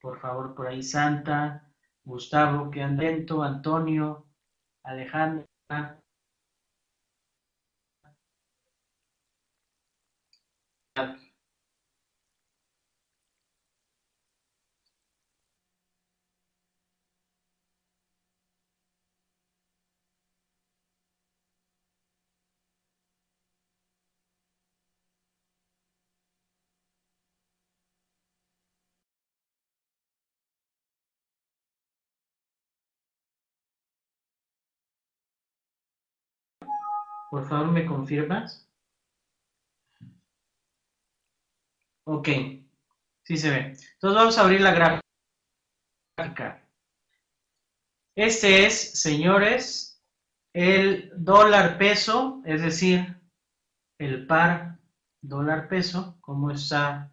Por 0.00 0.20
favor, 0.20 0.54
por 0.54 0.68
ahí 0.68 0.84
Santa, 0.84 1.67
Gustavo, 2.08 2.70
que 2.70 2.80
lento, 2.86 3.42
Antonio, 3.42 4.26
Alejandra, 4.82 5.44
Por 37.30 37.46
favor, 37.48 37.70
¿me 37.70 37.84
confirmas? 37.84 38.68
Ok, 42.04 42.28
sí 43.22 43.36
se 43.36 43.50
ve. 43.50 43.58
Entonces 43.58 44.14
vamos 44.14 44.38
a 44.38 44.42
abrir 44.42 44.60
la 44.62 45.02
gráfica. 46.16 46.62
Este 48.14 48.66
es, 48.66 49.00
señores, 49.00 50.02
el 50.54 51.12
dólar 51.14 51.78
peso, 51.78 52.42
es 52.44 52.62
decir, 52.62 53.20
el 53.98 54.26
par 54.26 54.78
dólar 55.20 55.68
peso, 55.68 56.16
cómo 56.20 56.50
está 56.50 57.12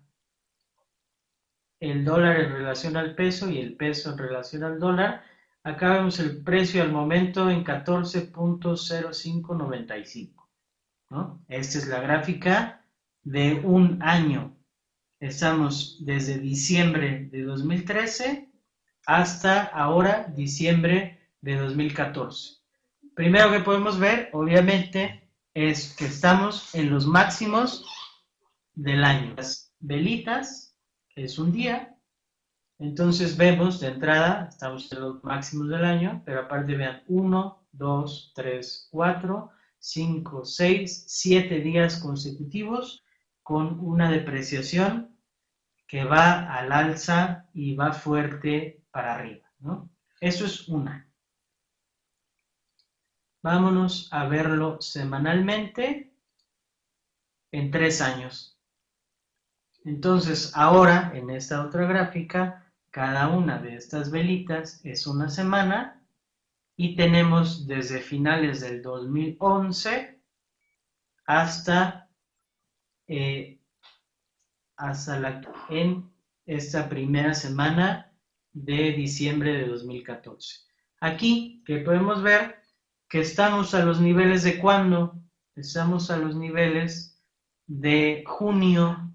el 1.79 2.05
dólar 2.05 2.39
en 2.39 2.53
relación 2.53 2.97
al 2.97 3.15
peso 3.15 3.49
y 3.49 3.59
el 3.59 3.75
peso 3.75 4.11
en 4.11 4.17
relación 4.17 4.63
al 4.63 4.79
dólar. 4.79 5.23
Acá 5.65 5.95
vemos 5.95 6.19
el 6.19 6.43
precio 6.43 6.83
al 6.83 6.91
momento 6.91 7.49
en 7.49 7.65
14.0595. 7.65 10.47
¿no? 11.09 11.43
Esta 11.47 11.79
es 11.79 11.87
la 11.87 12.01
gráfica 12.01 12.85
de 13.23 13.61
un 13.63 13.99
año. 14.03 14.55
Estamos 15.19 15.97
desde 16.05 16.37
diciembre 16.37 17.29
de 17.31 17.41
2013 17.41 18.47
hasta 19.07 19.63
ahora 19.63 20.31
diciembre 20.35 21.31
de 21.41 21.55
2014. 21.55 22.57
Primero 23.15 23.51
que 23.51 23.61
podemos 23.61 23.97
ver, 23.97 24.29
obviamente, 24.33 25.31
es 25.55 25.95
que 25.95 26.05
estamos 26.05 26.75
en 26.75 26.91
los 26.91 27.07
máximos 27.07 27.83
del 28.75 29.03
año. 29.03 29.33
Las 29.35 29.73
velitas, 29.79 30.77
es 31.15 31.39
un 31.39 31.51
día, 31.51 31.94
entonces 32.77 33.37
vemos 33.37 33.79
de 33.79 33.87
entrada, 33.87 34.47
estamos 34.49 34.91
en 34.91 34.99
los 34.99 35.23
máximos 35.23 35.69
del 35.69 35.85
año, 35.85 36.21
pero 36.25 36.41
aparte 36.41 36.75
vean 36.75 37.03
1, 37.07 37.67
2, 37.71 38.31
3, 38.35 38.89
4, 38.91 39.51
5, 39.79 40.45
6, 40.45 41.03
7 41.07 41.59
días 41.61 41.99
consecutivos 41.99 43.03
con 43.43 43.79
una 43.79 44.11
depreciación 44.11 45.15
que 45.87 46.03
va 46.03 46.53
al 46.53 46.71
alza 46.71 47.47
y 47.53 47.75
va 47.75 47.93
fuerte 47.93 48.83
para 48.91 49.15
arriba. 49.15 49.47
¿no? 49.59 49.89
Eso 50.19 50.45
es 50.45 50.67
una. 50.67 51.07
Vámonos 53.41 54.09
a 54.11 54.27
verlo 54.27 54.81
semanalmente 54.81 56.11
en 57.51 57.71
tres 57.71 58.01
años. 58.01 58.59
Entonces, 59.83 60.51
ahora, 60.55 61.11
en 61.13 61.29
esta 61.29 61.63
otra 61.63 61.85
gráfica, 61.85 62.64
cada 62.95 63.27
una 63.27 63.57
de 63.57 63.75
estas 63.75 64.09
velitas 64.09 64.79
es 64.85 65.05
una 65.05 65.27
semana 65.27 66.01
y 66.77 66.95
tenemos 66.95 67.67
desde 67.67 67.99
finales 67.99 68.61
del 68.61 68.81
2011 68.81 70.21
hasta, 71.25 72.09
eh, 73.07 73.59
hasta 74.77 75.19
la, 75.19 75.41
en 75.67 76.09
esta 76.45 76.87
primera 76.87 77.33
semana 77.33 78.13
de 78.53 78.93
diciembre 78.93 79.51
de 79.51 79.67
2014. 79.67 80.61
Aquí 81.01 81.63
que 81.65 81.79
podemos 81.79 82.23
ver 82.23 82.61
que 83.09 83.19
estamos 83.19 83.73
a 83.73 83.83
los 83.83 83.99
niveles 83.99 84.43
de 84.43 84.57
cuándo? 84.57 85.21
Estamos 85.53 86.09
a 86.11 86.15
los 86.15 86.33
niveles 86.33 87.21
de 87.67 88.23
junio 88.25 89.14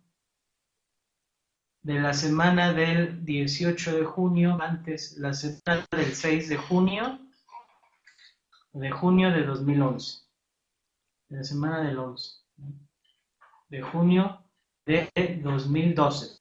de 1.83 1.99
la 1.99 2.13
semana 2.13 2.73
del 2.73 3.25
18 3.25 3.97
de 3.97 4.05
junio, 4.05 4.59
antes 4.61 5.17
la 5.17 5.33
semana 5.33 5.87
del 5.91 6.15
6 6.15 6.49
de 6.49 6.57
junio, 6.57 7.19
de 8.73 8.91
junio 8.91 9.31
de 9.31 9.45
2011, 9.45 10.19
de 11.29 11.37
la 11.39 11.45
semana 11.45 11.81
del 11.81 11.99
11, 11.99 12.31
de 13.69 13.83
junio 13.83 14.45
de 14.85 15.11
2012. 15.43 16.41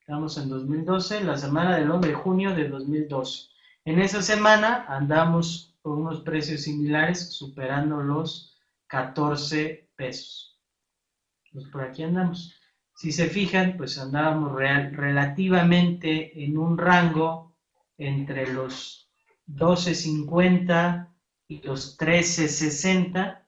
Estamos 0.00 0.36
en 0.36 0.48
2012, 0.48 1.24
la 1.24 1.38
semana 1.38 1.76
del 1.76 1.90
11 1.90 2.08
de 2.08 2.14
junio 2.14 2.54
de 2.54 2.68
2012. 2.68 3.48
En 3.84 4.00
esa 4.00 4.20
semana 4.20 4.84
andamos 4.88 5.76
con 5.80 6.02
unos 6.02 6.20
precios 6.22 6.62
similares, 6.62 7.32
superando 7.32 8.02
los 8.02 8.58
14 8.88 9.90
pesos. 9.96 10.60
Pues 11.52 11.66
por 11.66 11.82
aquí 11.82 12.02
andamos. 12.02 12.61
Si 12.94 13.10
se 13.12 13.28
fijan, 13.28 13.76
pues 13.76 13.98
andábamos 13.98 14.52
relativamente 14.52 16.44
en 16.44 16.58
un 16.58 16.78
rango 16.78 17.56
entre 17.98 18.52
los 18.52 19.10
12.50 19.48 21.08
y 21.48 21.62
los 21.62 21.98
13.60, 21.98 23.44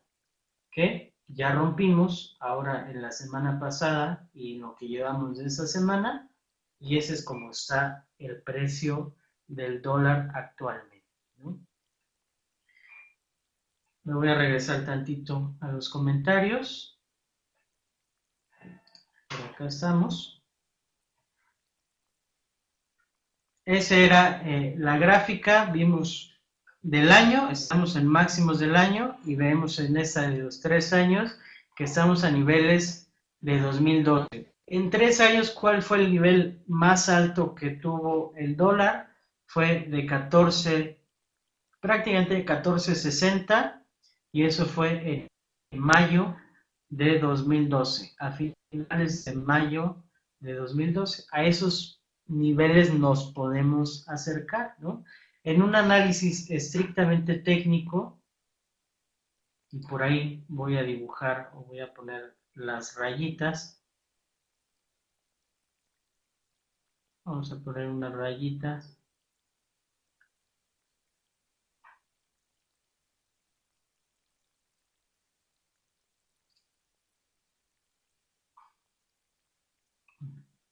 que 0.71 1.15
ya 1.29 1.53
rompimos 1.53 2.37
ahora 2.41 2.91
en 2.91 3.01
la 3.01 3.13
semana 3.13 3.59
pasada 3.59 4.29
y 4.33 4.59
lo 4.59 4.75
que 4.75 4.89
llevamos 4.89 5.39
de 5.39 5.47
esa 5.47 5.67
semana, 5.67 6.31
y 6.79 6.99
ese 6.99 7.15
es 7.15 7.25
como 7.25 7.51
está 7.51 8.07
el 8.19 8.43
precio 8.43 9.15
del 9.47 9.81
dólar 9.81 10.31
actualmente. 10.35 10.95
Me 14.05 14.15
voy 14.15 14.29
a 14.29 14.35
regresar 14.35 14.85
tantito 14.85 15.57
a 15.61 15.69
los 15.69 15.89
comentarios. 15.89 16.94
Acá 19.43 19.67
estamos. 19.67 20.43
Esa 23.65 23.97
era 23.97 24.43
eh, 24.45 24.75
la 24.77 24.99
gráfica, 24.99 25.67
vimos 25.67 26.39
del 26.83 27.11
año, 27.11 27.51
estamos 27.51 27.97
en 27.97 28.07
máximos 28.07 28.59
del 28.59 28.77
año 28.77 29.17
y 29.25 29.37
vemos 29.37 29.79
en 29.81 29.97
esta 29.97 30.29
de 30.29 30.39
los 30.39 30.61
tres 30.61 30.93
años 30.93 31.39
que 31.75 31.85
estamos 31.85 32.25
a 32.25 32.31
niveles 32.31 33.11
de 33.41 33.59
2012. 33.61 34.53
En 34.67 34.91
tres 34.91 35.21
años, 35.21 35.51
¿cuál 35.51 35.83
fue 35.83 35.99
el 35.99 36.11
nivel 36.11 36.63
más 36.67 37.09
alto 37.09 37.55
que 37.55 37.71
tuvo 37.71 38.35
el 38.37 38.57
dólar? 38.57 39.15
Fue 39.47 39.87
de 39.89 40.05
14, 40.05 41.01
prácticamente 41.81 42.45
14.60 42.45 43.83
y 44.33 44.45
eso 44.45 44.67
fue 44.67 45.29
en 45.71 45.81
mayo 45.81 46.37
de 46.97 47.19
2012, 47.19 48.15
a 48.19 48.33
finales 48.33 49.25
de 49.25 49.35
mayo 49.35 50.05
de 50.41 50.55
2012. 50.55 51.25
A 51.33 51.45
esos 51.45 52.01
niveles 52.27 52.93
nos 52.95 53.33
podemos 53.33 54.09
acercar, 54.09 54.77
¿no? 54.79 55.05
En 55.43 55.63
un 55.63 55.75
análisis 55.75 56.51
estrictamente 56.51 57.39
técnico, 57.39 58.21
y 59.73 59.81
por 59.81 60.05
ahí 60.05 60.45
voy 60.49 60.77
a 60.77 60.85
dibujar 60.85 61.51
o 61.55 61.65
voy 61.65 61.81
a 61.81 61.93
poner 61.93 62.37
las 62.55 62.95
rayitas. 62.97 63.83
Vamos 67.25 67.51
a 67.51 67.59
poner 67.59 67.89
unas 67.89 68.13
rayitas. 68.13 69.04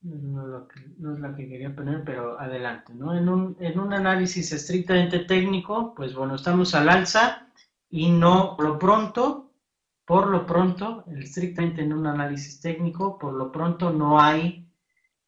No, 0.02 0.66
es 1.14 1.20
la 1.20 1.34
que 1.36 1.48
quería 1.48 1.74
poner, 1.74 2.02
pero 2.04 2.38
adelante, 2.40 2.92
¿no? 2.92 3.16
En 3.16 3.28
un, 3.28 3.56
en 3.60 3.78
un 3.78 3.92
análisis 3.92 4.50
estrictamente 4.52 5.20
técnico, 5.20 5.94
pues 5.94 6.12
bueno, 6.14 6.34
estamos 6.34 6.74
al 6.74 6.88
alza 6.88 7.46
y 7.88 8.10
no, 8.10 8.56
por 8.56 8.66
lo 8.66 8.78
pronto, 8.80 9.52
por 10.04 10.26
lo 10.26 10.44
pronto, 10.44 11.04
estrictamente 11.06 11.82
en 11.82 11.92
un 11.92 12.08
análisis 12.08 12.60
técnico, 12.60 13.16
por 13.16 13.34
lo 13.34 13.52
pronto 13.52 13.92
no 13.92 14.20
hay, 14.20 14.68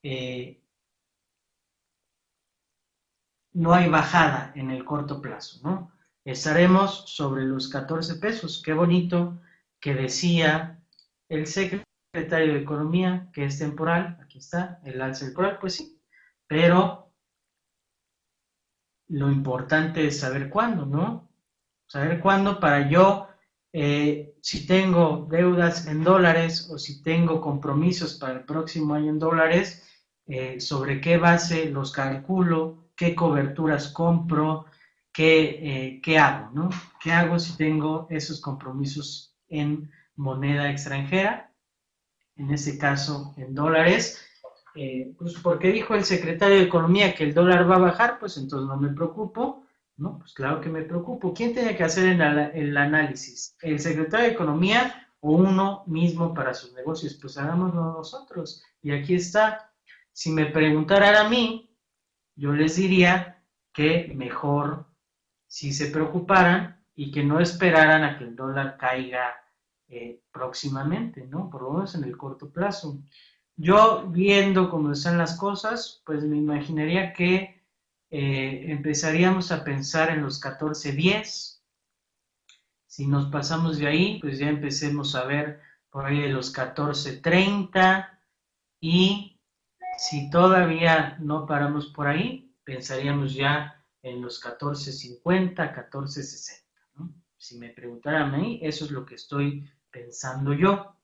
eh, 0.03 0.61
no 3.53 3.73
hay 3.73 3.89
bajada 3.89 4.53
en 4.57 4.73
el 4.73 4.85
corto 4.85 5.23
plazo, 5.23 5.61
¿no? 5.63 5.93
Estaremos 6.25 7.05
sobre 7.07 7.45
los 7.45 7.69
14 7.69 8.17
pesos. 8.17 8.61
Qué 8.65 8.73
bonito 8.73 9.41
que 9.79 9.95
decía 9.95 10.83
el 11.29 11.47
secretario 11.47 11.84
secretario 12.15 12.53
de 12.55 12.61
Economía, 12.61 13.29
que 13.33 13.45
es 13.45 13.59
temporal, 13.59 14.17
aquí 14.23 14.39
está, 14.39 14.81
el 14.85 15.03
alza 15.03 15.25
temporal, 15.25 15.59
pues 15.61 15.75
sí, 15.75 16.01
pero 16.47 17.11
lo 19.09 19.33
importante 19.33 20.07
es 20.07 20.21
saber 20.21 20.49
cuándo, 20.49 20.87
¿no? 20.87 21.29
Saber 21.89 22.21
cuándo 22.21 22.61
para 22.61 22.89
yo, 22.89 23.27
eh, 23.73 24.37
si 24.41 24.65
tengo 24.65 25.27
deudas 25.29 25.89
en 25.89 26.05
dólares 26.05 26.71
o 26.71 26.79
si 26.79 27.03
tengo 27.03 27.41
compromisos 27.41 28.15
para 28.15 28.35
el 28.35 28.45
próximo 28.45 28.95
año 28.95 29.11
en 29.11 29.19
dólares, 29.19 29.83
eh, 30.27 30.61
sobre 30.61 31.01
qué 31.01 31.19
base 31.19 31.69
los 31.69 31.91
calculo, 31.91 32.91
qué 32.95 33.17
coberturas 33.17 33.89
compro, 33.89 34.67
qué, 35.13 35.41
eh, 35.97 36.01
qué 36.01 36.19
hago, 36.21 36.53
¿no? 36.53 36.71
¿Qué 37.03 37.11
hago 37.11 37.41
si 37.41 37.57
tengo 37.57 38.07
esos 38.09 38.41
compromisos 38.41 39.37
en 39.49 39.91
moneda 40.15 40.71
extranjera? 40.71 41.54
En 42.37 42.51
ese 42.53 42.79
caso 42.79 43.35
en 43.37 43.55
dólares, 43.55 44.25
eh, 44.75 45.15
pues 45.17 45.35
porque 45.35 45.71
dijo 45.71 45.95
el 45.95 46.05
secretario 46.05 46.57
de 46.57 46.65
Economía 46.65 47.15
que 47.15 47.25
el 47.25 47.35
dólar 47.35 47.71
va 47.71 47.77
a 47.77 47.91
bajar, 47.91 48.19
pues 48.19 48.37
entonces 48.37 48.69
no 48.69 48.77
me 48.77 48.89
preocupo, 48.89 49.67
¿no? 49.97 50.19
Pues 50.19 50.35
claro 50.35 50.61
que 50.61 50.69
me 50.69 50.83
preocupo. 50.83 51.33
¿Quién 51.33 51.55
tiene 51.55 51.77
que 51.77 51.85
hacer 51.85 52.09
el, 52.09 52.77
análisis? 52.77 53.57
¿El 53.61 53.79
secretario 53.79 54.27
de 54.27 54.33
Economía 54.33 55.09
o 55.21 55.33
uno 55.33 55.85
mismo 55.87 56.35
para 56.35 56.55
sus 56.55 56.73
negocios? 56.73 57.15
Pues 57.15 57.39
hagámoslo 57.39 57.93
nosotros. 57.93 58.65
Y 58.83 58.93
aquí 58.93 59.15
está. 59.15 59.73
Si 60.13 60.31
me 60.33 60.47
preguntaran 60.47 61.15
a 61.17 61.29
mí, 61.29 61.71
yo 62.35 62.53
les 62.53 62.77
diría 62.77 63.43
que 63.73 64.13
mejor 64.17 64.87
si 65.47 65.73
se 65.73 65.87
preocuparan 65.87 66.85
y 66.97 67.13
que 67.13 67.23
no 67.23 67.39
esperaran 67.39 68.03
a 68.03 68.19
que 68.19 68.25
el 68.25 68.37
dólar 68.37 68.77
caiga 68.77 69.44
eh, 69.89 70.21
próximamente, 70.33 71.27
¿no? 71.27 71.51
Por 71.51 71.63
lo 71.63 71.73
menos 71.73 71.95
en 71.95 72.05
el 72.05 72.17
corto 72.17 72.51
plazo. 72.51 72.99
Yo 73.57 74.07
viendo 74.09 74.71
cómo 74.71 74.93
están 74.93 75.19
las 75.19 75.37
cosas, 75.37 76.03
pues 76.05 76.25
me 76.25 76.37
imaginaría 76.37 77.13
que 77.13 77.63
eh, 78.11 78.67
empezaríamos 78.71 79.53
a 79.53 79.65
pensar 79.65 80.11
en 80.11 80.23
los 80.23 80.41
14.10. 80.43 81.61
Si 82.87 83.07
nos 83.07 83.31
pasamos 83.31 83.79
de 83.79 83.87
ahí, 83.87 84.19
pues 84.21 84.39
ya 84.39 84.49
empecemos 84.49 85.15
a 85.15 85.25
ver 85.25 85.61
por 85.91 86.07
ahí 86.07 86.21
de 86.21 86.29
los 86.29 86.55
14.30 86.55 88.09
y 88.81 89.41
si 89.99 90.31
todavía 90.31 91.17
no 91.21 91.47
paramos 91.47 91.87
por 91.87 92.09
ahí, 92.09 92.53
pensaríamos 92.65 93.35
ya 93.35 93.85
en 94.03 94.21
los 94.21 94.43
14.50, 94.43 95.55
14.60. 95.91 96.65
Si 97.37 97.59
me 97.59 97.71
preguntaran 97.71 98.35
a 98.35 98.39
mí, 98.39 98.59
eso 98.63 98.85
es 98.87 98.91
lo 98.91 99.05
que 99.05 99.17
estoy 99.17 99.71
pensando 99.95 100.53
yo. 100.53 100.97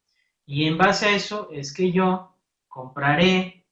Y 0.45 0.67
en 0.67 0.77
base 0.77 1.07
a 1.07 1.17
eso 1.17 1.49
es 1.53 1.73
que 1.73 1.93
yo 1.93 2.35
compraré 2.69 3.65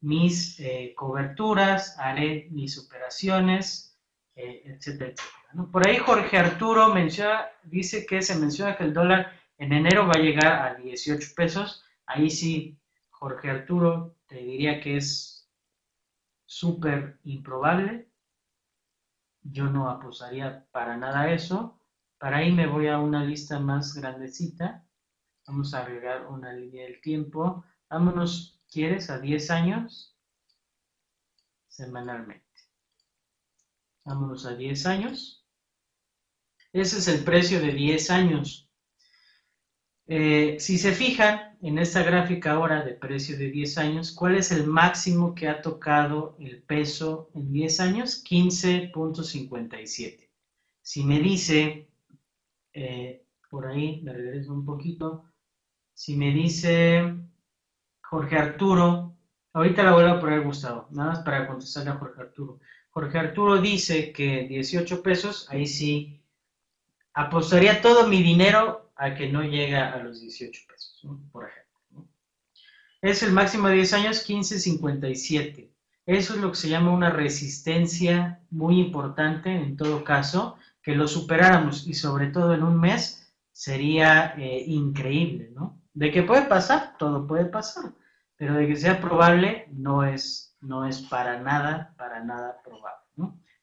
mis 0.00 0.58
eh, 0.58 0.92
coberturas, 0.96 1.96
haré 1.98 2.48
mis 2.50 2.76
operaciones, 2.78 3.96
eh, 4.34 4.62
etcétera, 4.64 5.12
etcétera. 5.12 5.70
Por 5.72 5.88
ahí 5.88 5.96
Jorge 5.98 6.36
Arturo 6.36 6.92
menciona, 6.92 7.46
dice 7.62 8.04
que 8.04 8.20
se 8.20 8.36
menciona 8.36 8.76
que 8.76 8.84
el 8.84 8.92
dólar 8.92 9.32
en 9.56 9.72
enero 9.72 10.06
va 10.06 10.14
a 10.16 10.22
llegar 10.22 10.52
a 10.52 10.74
18 10.74 11.30
pesos. 11.34 11.84
Ahí 12.04 12.28
sí, 12.28 12.76
Jorge 13.10 13.48
Arturo, 13.48 14.16
te 14.26 14.36
diría 14.36 14.80
que 14.80 14.96
es 14.96 15.48
súper 16.44 17.18
improbable. 17.24 18.08
Yo 19.42 19.64
no 19.70 19.88
apostaría 19.88 20.66
para 20.72 20.96
nada 20.96 21.32
eso. 21.32 21.75
Para 22.18 22.38
ahí 22.38 22.52
me 22.52 22.66
voy 22.66 22.88
a 22.88 22.98
una 22.98 23.24
lista 23.24 23.60
más 23.60 23.94
grandecita. 23.94 24.84
Vamos 25.46 25.74
a 25.74 25.84
agregar 25.84 26.26
una 26.26 26.52
línea 26.52 26.84
del 26.84 27.00
tiempo. 27.00 27.64
Vámonos, 27.90 28.60
¿quieres? 28.70 29.10
A 29.10 29.18
10 29.18 29.50
años 29.50 30.16
semanalmente. 31.68 32.44
Vámonos 34.04 34.46
a 34.46 34.54
10 34.54 34.86
años. 34.86 35.44
Ese 36.72 36.98
es 36.98 37.08
el 37.08 37.22
precio 37.22 37.60
de 37.60 37.72
10 37.72 38.10
años. 38.10 38.70
Eh, 40.08 40.56
si 40.60 40.78
se 40.78 40.92
fijan 40.92 41.58
en 41.60 41.78
esta 41.78 42.02
gráfica 42.02 42.52
ahora 42.52 42.82
de 42.82 42.94
precio 42.94 43.36
de 43.36 43.50
10 43.50 43.76
años, 43.78 44.12
¿cuál 44.12 44.36
es 44.36 44.52
el 44.52 44.66
máximo 44.66 45.34
que 45.34 45.48
ha 45.48 45.60
tocado 45.60 46.36
el 46.38 46.62
peso 46.62 47.30
en 47.34 47.52
10 47.52 47.80
años? 47.80 48.24
15.57. 48.24 50.30
Si 50.80 51.04
me 51.04 51.18
dice 51.18 51.90
eh, 52.76 53.24
por 53.48 53.66
ahí, 53.66 54.02
me 54.02 54.12
regreso 54.12 54.52
un 54.52 54.66
poquito. 54.66 55.24
Si 55.94 56.14
me 56.14 56.30
dice 56.30 57.16
Jorge 58.02 58.36
Arturo, 58.36 59.16
ahorita 59.54 59.82
la 59.82 59.94
vuelvo 59.94 60.12
a 60.12 60.20
poner 60.20 60.42
Gustavo, 60.42 60.86
nada 60.90 61.12
más 61.12 61.20
para 61.20 61.46
contestarle 61.46 61.90
a 61.90 61.96
Jorge 61.96 62.20
Arturo. 62.20 62.60
Jorge 62.90 63.18
Arturo 63.18 63.62
dice 63.62 64.12
que 64.12 64.46
18 64.46 65.02
pesos, 65.02 65.48
ahí 65.50 65.66
sí, 65.66 66.22
apostaría 67.14 67.80
todo 67.80 68.08
mi 68.08 68.22
dinero 68.22 68.90
a 68.94 69.14
que 69.14 69.30
no 69.30 69.42
llega 69.42 69.92
a 69.94 69.98
los 70.02 70.20
18 70.20 70.62
pesos, 70.68 71.06
por 71.32 71.48
ejemplo. 71.48 72.06
Es 73.00 73.22
el 73.22 73.32
máximo 73.32 73.68
de 73.68 73.76
10 73.76 73.92
años, 73.94 74.28
15.57. 74.28 75.70
Eso 76.04 76.34
es 76.34 76.40
lo 76.40 76.50
que 76.50 76.56
se 76.56 76.68
llama 76.68 76.92
una 76.92 77.08
resistencia 77.08 78.40
muy 78.50 78.80
importante 78.80 79.50
en 79.50 79.76
todo 79.78 80.04
caso 80.04 80.58
que 80.86 80.94
lo 80.94 81.06
superáramos 81.08 81.86
y 81.88 81.94
sobre 81.94 82.28
todo 82.28 82.54
en 82.54 82.62
un 82.62 82.78
mes 82.78 83.34
sería 83.50 84.34
eh, 84.38 84.62
increíble, 84.68 85.50
¿no? 85.52 85.82
De 85.92 86.12
qué 86.12 86.22
puede 86.22 86.42
pasar, 86.42 86.96
todo 86.96 87.26
puede 87.26 87.46
pasar. 87.46 87.92
pero 88.36 88.54
de 88.54 88.68
que 88.68 88.76
sea 88.76 89.00
probable 89.00 89.66
no 89.72 90.04
es, 90.04 90.56
no 90.60 90.86
es 90.86 91.00
para 91.00 91.40
nada, 91.40 91.92
para 91.98 92.22
nada 92.22 92.62
probable. 92.62 93.02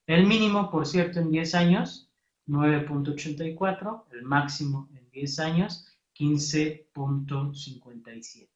El 0.05 0.27
mínimo, 0.27 0.69
por 0.69 0.85
cierto, 0.85 1.21
en 1.21 1.31
10 1.31 1.55
años, 1.55 2.11
9.84, 2.45 4.03
el 4.11 4.23
máximo 4.23 4.89
en 4.93 5.09
10 5.11 5.39
años, 5.39 5.87
15.57. 6.19 8.49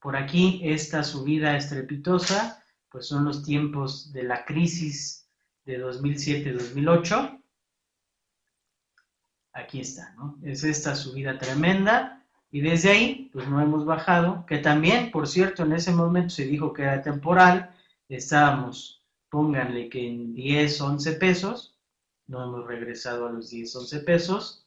Por 0.00 0.14
aquí, 0.14 0.60
esta 0.62 1.02
subida 1.02 1.56
estrepitosa, 1.56 2.62
pues 2.88 3.08
son 3.08 3.24
los 3.24 3.42
tiempos 3.42 4.12
de 4.12 4.22
la 4.22 4.44
crisis 4.44 5.28
de 5.64 5.84
2007-2008. 5.84 7.37
Aquí 9.58 9.80
está, 9.80 10.14
¿no? 10.16 10.38
Es 10.42 10.62
esta 10.62 10.94
subida 10.94 11.36
tremenda. 11.36 12.24
Y 12.50 12.60
desde 12.60 12.90
ahí, 12.90 13.30
pues 13.32 13.48
no 13.48 13.60
hemos 13.60 13.84
bajado, 13.84 14.46
que 14.46 14.58
también, 14.58 15.10
por 15.10 15.26
cierto, 15.26 15.64
en 15.64 15.72
ese 15.72 15.92
momento 15.92 16.30
se 16.30 16.46
dijo 16.46 16.72
que 16.72 16.82
era 16.82 17.02
temporal, 17.02 17.74
estábamos, 18.08 19.04
pónganle 19.28 19.88
que 19.88 20.06
en 20.06 20.32
10, 20.32 20.80
11 20.80 21.12
pesos, 21.14 21.76
no 22.28 22.44
hemos 22.44 22.66
regresado 22.66 23.26
a 23.26 23.32
los 23.32 23.50
10, 23.50 23.76
11 23.76 24.00
pesos 24.00 24.66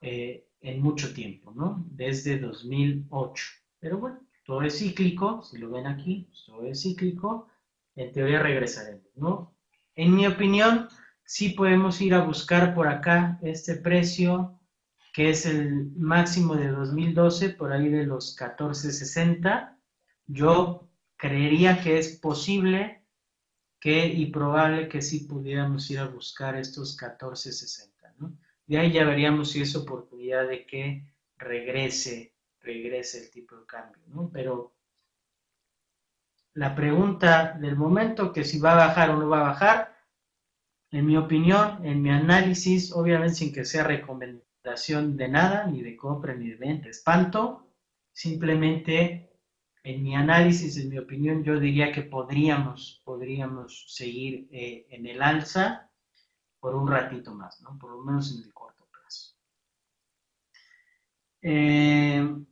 eh, 0.00 0.48
en 0.62 0.80
mucho 0.80 1.12
tiempo, 1.12 1.52
¿no? 1.54 1.84
Desde 1.90 2.38
2008. 2.38 3.44
Pero 3.78 3.98
bueno, 3.98 4.20
todo 4.44 4.62
es 4.62 4.78
cíclico, 4.78 5.42
si 5.42 5.58
lo 5.58 5.70
ven 5.70 5.86
aquí, 5.86 6.26
pues, 6.28 6.44
todo 6.46 6.64
es 6.64 6.82
cíclico, 6.82 7.48
en 7.94 8.12
teoría 8.12 8.42
regresaremos, 8.42 9.14
¿no? 9.14 9.54
En 9.94 10.16
mi 10.16 10.26
opinión, 10.26 10.88
sí 11.28 11.50
podemos 11.50 12.00
ir 12.00 12.14
a 12.14 12.24
buscar 12.24 12.74
por 12.74 12.88
acá 12.88 13.38
este 13.42 13.74
precio, 13.74 14.58
que 15.12 15.28
es 15.28 15.44
el 15.44 15.92
máximo 15.94 16.56
de 16.56 16.68
2012, 16.68 17.50
por 17.50 17.70
ahí 17.70 17.90
de 17.90 18.06
los 18.06 18.34
14.60. 18.34 19.76
Yo 20.26 20.88
creería 21.18 21.82
que 21.82 21.98
es 21.98 22.16
posible 22.16 23.04
que 23.78 24.06
y 24.06 24.26
probable 24.32 24.88
que 24.88 25.02
sí 25.02 25.20
pudiéramos 25.20 25.90
ir 25.90 25.98
a 25.98 26.08
buscar 26.08 26.56
estos 26.56 26.98
14.60, 26.98 28.14
¿no? 28.16 28.34
De 28.66 28.78
ahí 28.78 28.90
ya 28.90 29.04
veríamos 29.04 29.50
si 29.50 29.60
es 29.60 29.76
oportunidad 29.76 30.48
de 30.48 30.64
que 30.64 31.04
regrese 31.36 32.32
regrese 32.62 33.24
el 33.24 33.30
tipo 33.30 33.54
de 33.54 33.66
cambio, 33.66 34.02
¿no? 34.06 34.30
Pero 34.32 34.72
la 36.54 36.74
pregunta 36.74 37.52
del 37.52 37.76
momento, 37.76 38.32
que 38.32 38.44
si 38.44 38.58
va 38.58 38.72
a 38.72 38.86
bajar 38.88 39.10
o 39.10 39.18
no 39.18 39.28
va 39.28 39.40
a 39.40 39.50
bajar, 39.50 39.97
en 40.90 41.06
mi 41.06 41.16
opinión, 41.16 41.84
en 41.84 42.02
mi 42.02 42.10
análisis, 42.10 42.92
obviamente 42.92 43.34
sin 43.36 43.52
que 43.52 43.64
sea 43.64 43.84
recomendación 43.84 45.16
de 45.16 45.28
nada, 45.28 45.66
ni 45.66 45.82
de 45.82 45.96
compra, 45.96 46.34
ni 46.34 46.48
de 46.50 46.56
venta, 46.56 46.88
espanto, 46.88 47.68
simplemente 48.12 49.30
en 49.84 50.02
mi 50.02 50.14
análisis, 50.14 50.76
en 50.78 50.88
mi 50.88 50.98
opinión, 50.98 51.44
yo 51.44 51.58
diría 51.58 51.92
que 51.92 52.02
podríamos, 52.02 53.02
podríamos 53.04 53.84
seguir 53.88 54.48
eh, 54.50 54.86
en 54.90 55.06
el 55.06 55.22
alza 55.22 55.90
por 56.60 56.74
un 56.74 56.88
ratito 56.88 57.34
más, 57.34 57.60
¿no? 57.62 57.78
Por 57.78 57.92
lo 57.92 58.02
menos 58.02 58.34
en 58.34 58.44
el 58.44 58.52
corto 58.52 58.86
plazo. 58.90 59.34
Eh, 61.42 62.44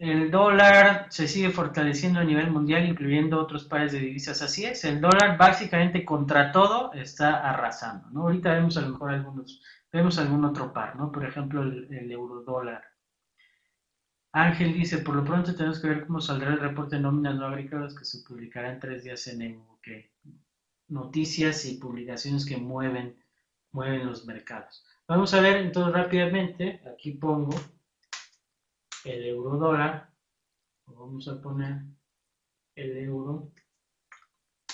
el 0.00 0.30
dólar 0.30 1.08
se 1.10 1.28
sigue 1.28 1.50
fortaleciendo 1.50 2.20
a 2.20 2.24
nivel 2.24 2.50
mundial, 2.50 2.88
incluyendo 2.88 3.38
otros 3.38 3.66
pares 3.66 3.92
de 3.92 3.98
divisas. 3.98 4.40
Así 4.40 4.64
es, 4.64 4.82
el 4.86 4.98
dólar 4.98 5.36
básicamente 5.36 6.06
contra 6.06 6.52
todo 6.52 6.90
está 6.94 7.46
arrasando, 7.46 8.08
¿no? 8.10 8.22
Ahorita 8.22 8.54
vemos 8.54 8.78
a 8.78 8.80
lo 8.80 8.88
mejor 8.88 9.10
algunos, 9.10 9.62
vemos 9.92 10.18
algún 10.18 10.42
otro 10.46 10.72
par, 10.72 10.96
¿no? 10.96 11.12
Por 11.12 11.26
ejemplo, 11.26 11.62
el, 11.62 12.10
euro 12.10 12.42
dólar. 12.42 12.82
Ángel 14.32 14.72
dice, 14.72 14.98
por 14.98 15.16
lo 15.16 15.22
pronto 15.22 15.54
tenemos 15.54 15.80
que 15.80 15.88
ver 15.88 16.06
cómo 16.06 16.22
saldrá 16.22 16.54
el 16.54 16.60
reporte 16.60 16.96
de 16.96 17.02
nóminas 17.02 17.34
no 17.34 17.44
agrícolas 17.44 17.94
que 17.94 18.06
se 18.06 18.26
publicará 18.26 18.72
en 18.72 18.80
tres 18.80 19.04
días 19.04 19.26
en 19.26 19.42
el 19.42 19.58
que 19.82 20.12
noticias 20.88 21.66
y 21.66 21.76
publicaciones 21.76 22.46
que 22.46 22.56
mueven, 22.56 23.22
mueven 23.72 24.06
los 24.06 24.24
mercados. 24.24 24.82
Vamos 25.06 25.34
a 25.34 25.42
ver 25.42 25.58
entonces 25.58 25.92
rápidamente, 25.92 26.80
aquí 26.90 27.12
pongo 27.12 27.54
el 29.04 29.24
euro 29.24 29.56
dólar, 29.56 30.10
vamos 30.86 31.28
a 31.28 31.40
poner 31.40 31.82
el 32.74 32.96
euro 32.98 33.52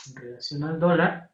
en 0.08 0.16
relación 0.16 0.64
al 0.64 0.80
dólar. 0.80 1.30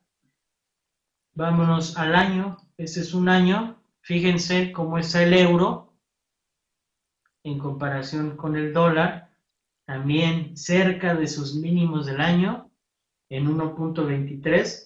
Vámonos 1.35 1.97
al 1.97 2.15
año, 2.15 2.59
este 2.77 3.01
es 3.01 3.15
un 3.15 3.29
año, 3.29 3.83
fíjense 4.03 4.73
cómo 4.73 4.99
está 4.99 5.23
el 5.23 5.33
euro 5.35 5.95
en 7.45 7.59
comparación 7.59 8.37
con 8.37 8.57
el 8.57 8.73
dólar, 8.73 9.31
también 9.87 10.57
cerca 10.57 11.15
de 11.15 11.27
sus 11.27 11.55
mínimos 11.55 12.07
del 12.07 12.21
año, 12.21 12.71
en 13.29 13.47
1.23. 13.47 14.85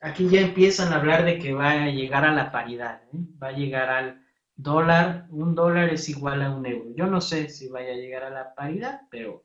Aquí 0.00 0.28
ya 0.28 0.40
empiezan 0.40 0.92
a 0.92 0.96
hablar 0.96 1.24
de 1.24 1.38
que 1.38 1.52
va 1.52 1.70
a 1.70 1.86
llegar 1.86 2.24
a 2.24 2.32
la 2.32 2.50
paridad, 2.50 3.02
¿eh? 3.12 3.18
va 3.40 3.48
a 3.48 3.52
llegar 3.52 3.90
al 3.90 4.23
dólar, 4.56 5.26
un 5.30 5.54
dólar 5.54 5.90
es 5.90 6.08
igual 6.08 6.42
a 6.42 6.50
un 6.50 6.66
euro. 6.66 6.90
Yo 6.94 7.06
no 7.06 7.20
sé 7.20 7.48
si 7.48 7.68
vaya 7.68 7.92
a 7.92 7.96
llegar 7.96 8.24
a 8.24 8.30
la 8.30 8.54
paridad, 8.54 9.02
pero 9.10 9.44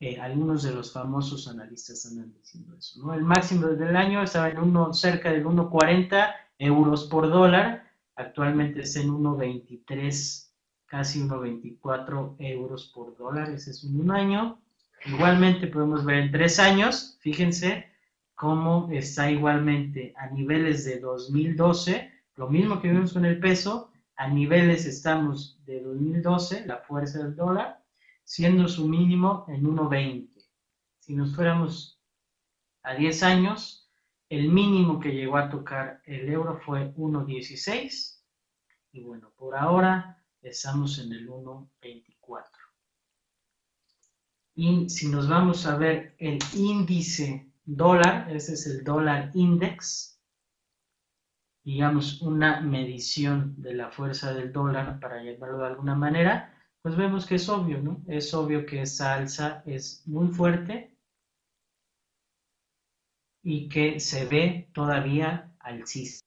eh, 0.00 0.20
algunos 0.20 0.64
de 0.64 0.72
los 0.72 0.92
famosos 0.92 1.46
analistas 1.46 2.04
andan 2.06 2.32
diciendo 2.32 2.74
eso. 2.76 3.00
¿no? 3.00 3.14
El 3.14 3.22
máximo 3.22 3.68
del 3.68 3.96
año 3.96 4.20
estaba 4.22 4.50
en 4.50 4.58
uno, 4.58 4.92
cerca 4.92 5.30
del 5.30 5.44
1,40 5.44 6.34
euros 6.58 7.04
por 7.04 7.28
dólar, 7.28 7.88
actualmente 8.16 8.80
está 8.80 8.98
en 8.98 9.10
1,23, 9.10 10.48
casi 10.86 11.22
1,24 11.22 12.34
euros 12.40 12.90
por 12.92 13.16
dólar, 13.16 13.50
ese 13.50 13.70
es 13.70 13.84
un 13.84 14.10
año. 14.10 14.60
Igualmente 15.04 15.68
podemos 15.68 16.04
ver 16.04 16.16
en 16.16 16.32
tres 16.32 16.58
años, 16.58 17.16
fíjense 17.20 17.86
cómo 18.34 18.88
está 18.90 19.30
igualmente 19.30 20.14
a 20.16 20.26
niveles 20.30 20.84
de 20.84 20.98
2012, 20.98 22.10
lo 22.34 22.48
mismo 22.48 22.82
que 22.82 22.88
vimos 22.88 23.12
con 23.12 23.24
el 23.24 23.38
peso, 23.38 23.91
a 24.16 24.28
niveles 24.28 24.86
estamos 24.86 25.60
de 25.64 25.80
2012, 25.80 26.66
la 26.66 26.78
fuerza 26.78 27.18
del 27.18 27.34
dólar, 27.34 27.82
siendo 28.24 28.68
su 28.68 28.88
mínimo 28.88 29.44
en 29.48 29.64
1.20. 29.64 30.30
Si 31.00 31.14
nos 31.14 31.34
fuéramos 31.34 32.00
a 32.82 32.94
10 32.94 33.22
años, 33.22 33.90
el 34.28 34.48
mínimo 34.48 34.98
que 35.00 35.12
llegó 35.12 35.36
a 35.36 35.50
tocar 35.50 36.00
el 36.06 36.28
euro 36.28 36.58
fue 36.64 36.94
1.16 36.94 38.22
y 38.92 39.02
bueno, 39.02 39.32
por 39.36 39.56
ahora 39.56 40.22
estamos 40.40 40.98
en 40.98 41.12
el 41.12 41.28
1.24. 41.28 42.44
Y 44.54 44.90
si 44.90 45.08
nos 45.08 45.28
vamos 45.28 45.66
a 45.66 45.76
ver 45.76 46.14
el 46.18 46.38
índice 46.54 47.50
dólar, 47.64 48.30
ese 48.30 48.54
es 48.54 48.66
el 48.66 48.84
dólar 48.84 49.30
index, 49.34 50.11
digamos, 51.64 52.20
una 52.22 52.60
medición 52.60 53.54
de 53.62 53.74
la 53.74 53.90
fuerza 53.90 54.32
del 54.34 54.52
dólar, 54.52 54.98
para 55.00 55.22
llamarlo 55.22 55.58
de 55.58 55.66
alguna 55.66 55.94
manera, 55.94 56.52
pues 56.82 56.96
vemos 56.96 57.26
que 57.26 57.36
es 57.36 57.48
obvio, 57.48 57.80
¿no? 57.80 58.02
Es 58.08 58.34
obvio 58.34 58.66
que 58.66 58.82
esa 58.82 59.14
alza 59.14 59.62
es 59.66 60.06
muy 60.06 60.28
fuerte 60.28 60.96
y 63.44 63.68
que 63.68 64.00
se 64.00 64.26
ve 64.26 64.68
todavía 64.72 65.54
alcista. 65.60 66.26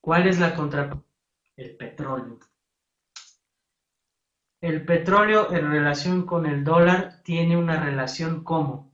¿Cuál 0.00 0.26
es 0.26 0.40
la 0.40 0.54
contraparte? 0.56 1.06
El 1.56 1.76
petróleo. 1.76 2.40
El 4.60 4.84
petróleo 4.84 5.52
en 5.52 5.70
relación 5.70 6.26
con 6.26 6.46
el 6.46 6.64
dólar 6.64 7.22
tiene 7.22 7.56
una 7.56 7.84
relación 7.84 8.42
como? 8.42 8.92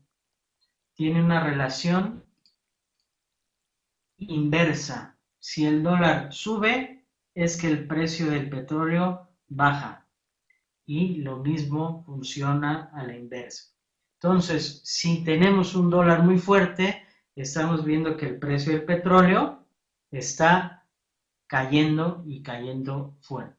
Tiene 0.95 1.23
una 1.23 1.45
relación 1.45 2.25
inversa. 4.19 5.19
Si 5.39 5.67
el 5.67 5.83
dólar 5.83 6.33
sube, 6.33 7.07
es 7.35 7.57
que 7.57 7.69
el 7.69 7.87
precio 7.87 8.31
del 8.31 8.51
petróleo 8.51 9.29
baja. 9.47 10.07
Y 10.87 11.17
lo 11.17 11.39
mismo 11.39 12.03
funciona 12.05 12.91
a 12.95 13.05
la 13.05 13.17
inversa. 13.17 13.75
Entonces, 14.15 14.81
si 14.85 15.23
tenemos 15.23 15.75
un 15.75 15.91
dólar 15.91 16.23
muy 16.23 16.39
fuerte, 16.39 17.03
estamos 17.37 17.85
viendo 17.85 18.17
que 18.17 18.27
el 18.27 18.39
precio 18.39 18.73
del 18.73 18.85
petróleo 18.85 19.65
está 20.11 20.87
cayendo 21.47 22.25
y 22.27 22.43
cayendo 22.43 23.17
fuerte. 23.21 23.57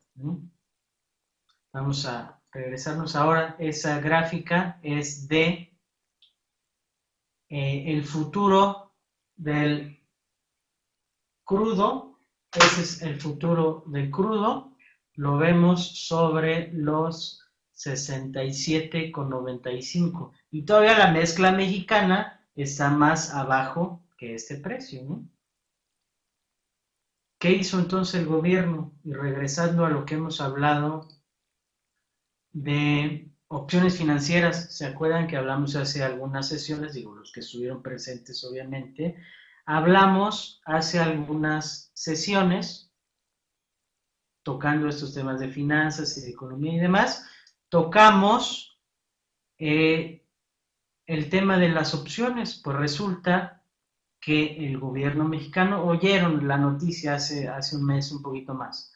Vamos 1.71 2.05
a 2.05 2.41
regresarnos 2.51 3.15
ahora. 3.15 3.55
Esa 3.59 4.01
gráfica 4.01 4.79
es 4.83 5.27
de 5.27 5.73
eh, 7.47 7.83
el 7.87 8.03
futuro 8.03 8.93
del 9.37 9.98
crudo, 11.49 12.21
ese 12.53 12.81
es 12.81 13.01
el 13.01 13.19
futuro 13.19 13.83
del 13.87 14.11
crudo, 14.11 14.77
lo 15.15 15.37
vemos 15.37 16.05
sobre 16.05 16.71
los 16.73 17.43
67,95. 17.75 20.31
Y 20.51 20.61
todavía 20.61 20.95
la 20.95 21.11
mezcla 21.11 21.51
mexicana 21.51 22.45
está 22.55 22.91
más 22.91 23.33
abajo 23.33 24.05
que 24.15 24.35
este 24.35 24.57
precio, 24.57 25.03
¿no? 25.03 25.27
¿Qué 27.39 27.53
hizo 27.53 27.79
entonces 27.79 28.21
el 28.21 28.27
gobierno? 28.27 28.93
Y 29.03 29.13
regresando 29.13 29.87
a 29.87 29.89
lo 29.89 30.05
que 30.05 30.13
hemos 30.15 30.41
hablado 30.41 31.07
de 32.51 33.31
opciones 33.47 33.97
financieras. 33.97 34.77
¿Se 34.77 34.85
acuerdan 34.85 35.25
que 35.25 35.37
hablamos 35.37 35.75
hace 35.75 36.03
algunas 36.03 36.47
sesiones? 36.47 36.93
Digo, 36.93 37.15
los 37.15 37.31
que 37.31 37.39
estuvieron 37.39 37.81
presentes, 37.81 38.43
obviamente. 38.43 39.15
Hablamos 39.71 40.63
hace 40.65 40.97
algunas 40.97 41.91
sesiones 41.93 42.91
tocando 44.41 44.89
estos 44.89 45.13
temas 45.13 45.39
de 45.39 45.47
finanzas 45.47 46.17
y 46.17 46.21
de 46.21 46.31
economía 46.31 46.73
y 46.73 46.79
demás. 46.79 47.29
Tocamos 47.69 48.79
eh, 49.59 50.25
el 51.05 51.29
tema 51.29 51.59
de 51.59 51.69
las 51.69 51.93
opciones. 51.93 52.59
Pues 52.63 52.77
resulta 52.77 53.61
que 54.19 54.57
el 54.65 54.79
gobierno 54.79 55.25
mexicano, 55.25 55.83
oyeron 55.83 56.47
la 56.47 56.57
noticia 56.57 57.13
hace, 57.13 57.47
hace 57.47 57.75
un 57.75 57.85
mes, 57.85 58.11
un 58.11 58.23
poquito 58.23 58.55
más, 58.55 58.91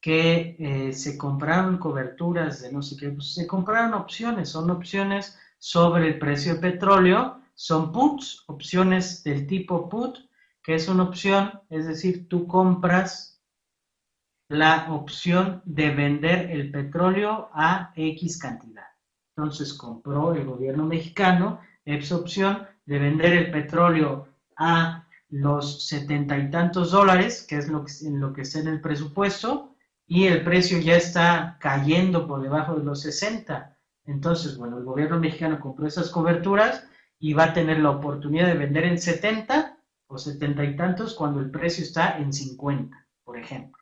que 0.00 0.56
eh, 0.58 0.92
se 0.94 1.16
compraron 1.16 1.78
coberturas 1.78 2.60
de 2.60 2.72
no 2.72 2.82
sé 2.82 2.96
qué, 2.96 3.10
pues 3.10 3.34
se 3.34 3.46
compraron 3.46 3.94
opciones, 3.94 4.48
son 4.48 4.68
opciones 4.72 5.38
sobre 5.60 6.08
el 6.08 6.18
precio 6.18 6.54
del 6.54 6.72
petróleo, 6.72 7.40
son 7.60 7.90
puts, 7.90 8.44
opciones 8.46 9.24
del 9.24 9.44
tipo 9.48 9.88
put, 9.88 10.16
que 10.62 10.76
es 10.76 10.86
una 10.86 11.02
opción, 11.02 11.60
es 11.70 11.88
decir, 11.88 12.28
tú 12.28 12.46
compras 12.46 13.42
la 14.48 14.92
opción 14.92 15.60
de 15.64 15.90
vender 15.90 16.52
el 16.52 16.70
petróleo 16.70 17.50
a 17.52 17.92
X 17.96 18.38
cantidad. 18.38 18.86
Entonces 19.36 19.74
compró 19.74 20.34
el 20.34 20.44
gobierno 20.44 20.84
mexicano 20.84 21.60
esa 21.84 22.16
opción 22.16 22.64
de 22.86 23.00
vender 23.00 23.32
el 23.32 23.50
petróleo 23.50 24.28
a 24.56 25.08
los 25.28 25.84
setenta 25.84 26.38
y 26.38 26.52
tantos 26.52 26.92
dólares, 26.92 27.44
que 27.48 27.56
es 27.56 27.66
lo 27.66 27.84
que, 27.84 27.92
en 28.06 28.20
lo 28.20 28.32
que 28.32 28.42
está 28.42 28.60
en 28.60 28.68
el 28.68 28.80
presupuesto, 28.80 29.74
y 30.06 30.26
el 30.26 30.44
precio 30.44 30.78
ya 30.78 30.94
está 30.94 31.56
cayendo 31.58 32.28
por 32.28 32.40
debajo 32.40 32.76
de 32.76 32.84
los 32.84 33.00
60. 33.00 33.76
Entonces, 34.04 34.56
bueno, 34.56 34.78
el 34.78 34.84
gobierno 34.84 35.18
mexicano 35.18 35.58
compró 35.58 35.88
esas 35.88 36.08
coberturas 36.10 36.88
y 37.18 37.32
va 37.32 37.44
a 37.44 37.52
tener 37.52 37.80
la 37.80 37.90
oportunidad 37.90 38.46
de 38.46 38.54
vender 38.54 38.84
en 38.84 38.98
70 38.98 39.78
o 40.06 40.18
70 40.18 40.64
y 40.64 40.76
tantos 40.76 41.14
cuando 41.14 41.40
el 41.40 41.50
precio 41.50 41.84
está 41.84 42.18
en 42.18 42.32
50, 42.32 43.06
por 43.24 43.38
ejemplo. 43.38 43.78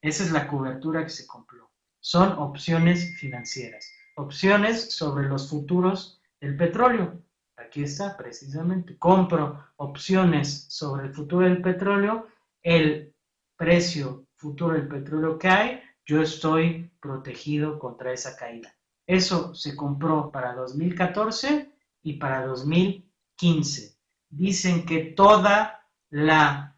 Esa 0.00 0.24
es 0.24 0.32
la 0.32 0.48
cobertura 0.48 1.04
que 1.04 1.10
se 1.10 1.26
compró. 1.26 1.70
Son 2.00 2.32
opciones 2.32 3.18
financieras, 3.18 3.92
opciones 4.16 4.94
sobre 4.94 5.28
los 5.28 5.50
futuros 5.50 6.22
del 6.40 6.56
petróleo. 6.56 7.22
Aquí 7.56 7.82
está 7.82 8.16
precisamente. 8.16 8.96
Compro 8.96 9.62
opciones 9.76 10.66
sobre 10.70 11.08
el 11.08 11.12
futuro 11.12 11.46
del 11.46 11.60
petróleo. 11.60 12.28
El 12.62 13.14
precio 13.56 14.26
futuro 14.36 14.74
del 14.74 14.88
petróleo 14.88 15.38
cae, 15.38 15.82
yo 16.06 16.22
estoy 16.22 16.90
protegido 17.00 17.78
contra 17.78 18.12
esa 18.12 18.36
caída. 18.36 18.74
Eso 19.06 19.54
se 19.54 19.76
compró 19.76 20.30
para 20.30 20.54
2014 20.54 21.70
y 22.02 22.14
para 22.14 22.46
2015. 22.46 23.96
Dicen 24.28 24.86
que 24.86 24.98
toda 24.98 25.86
la 26.10 26.76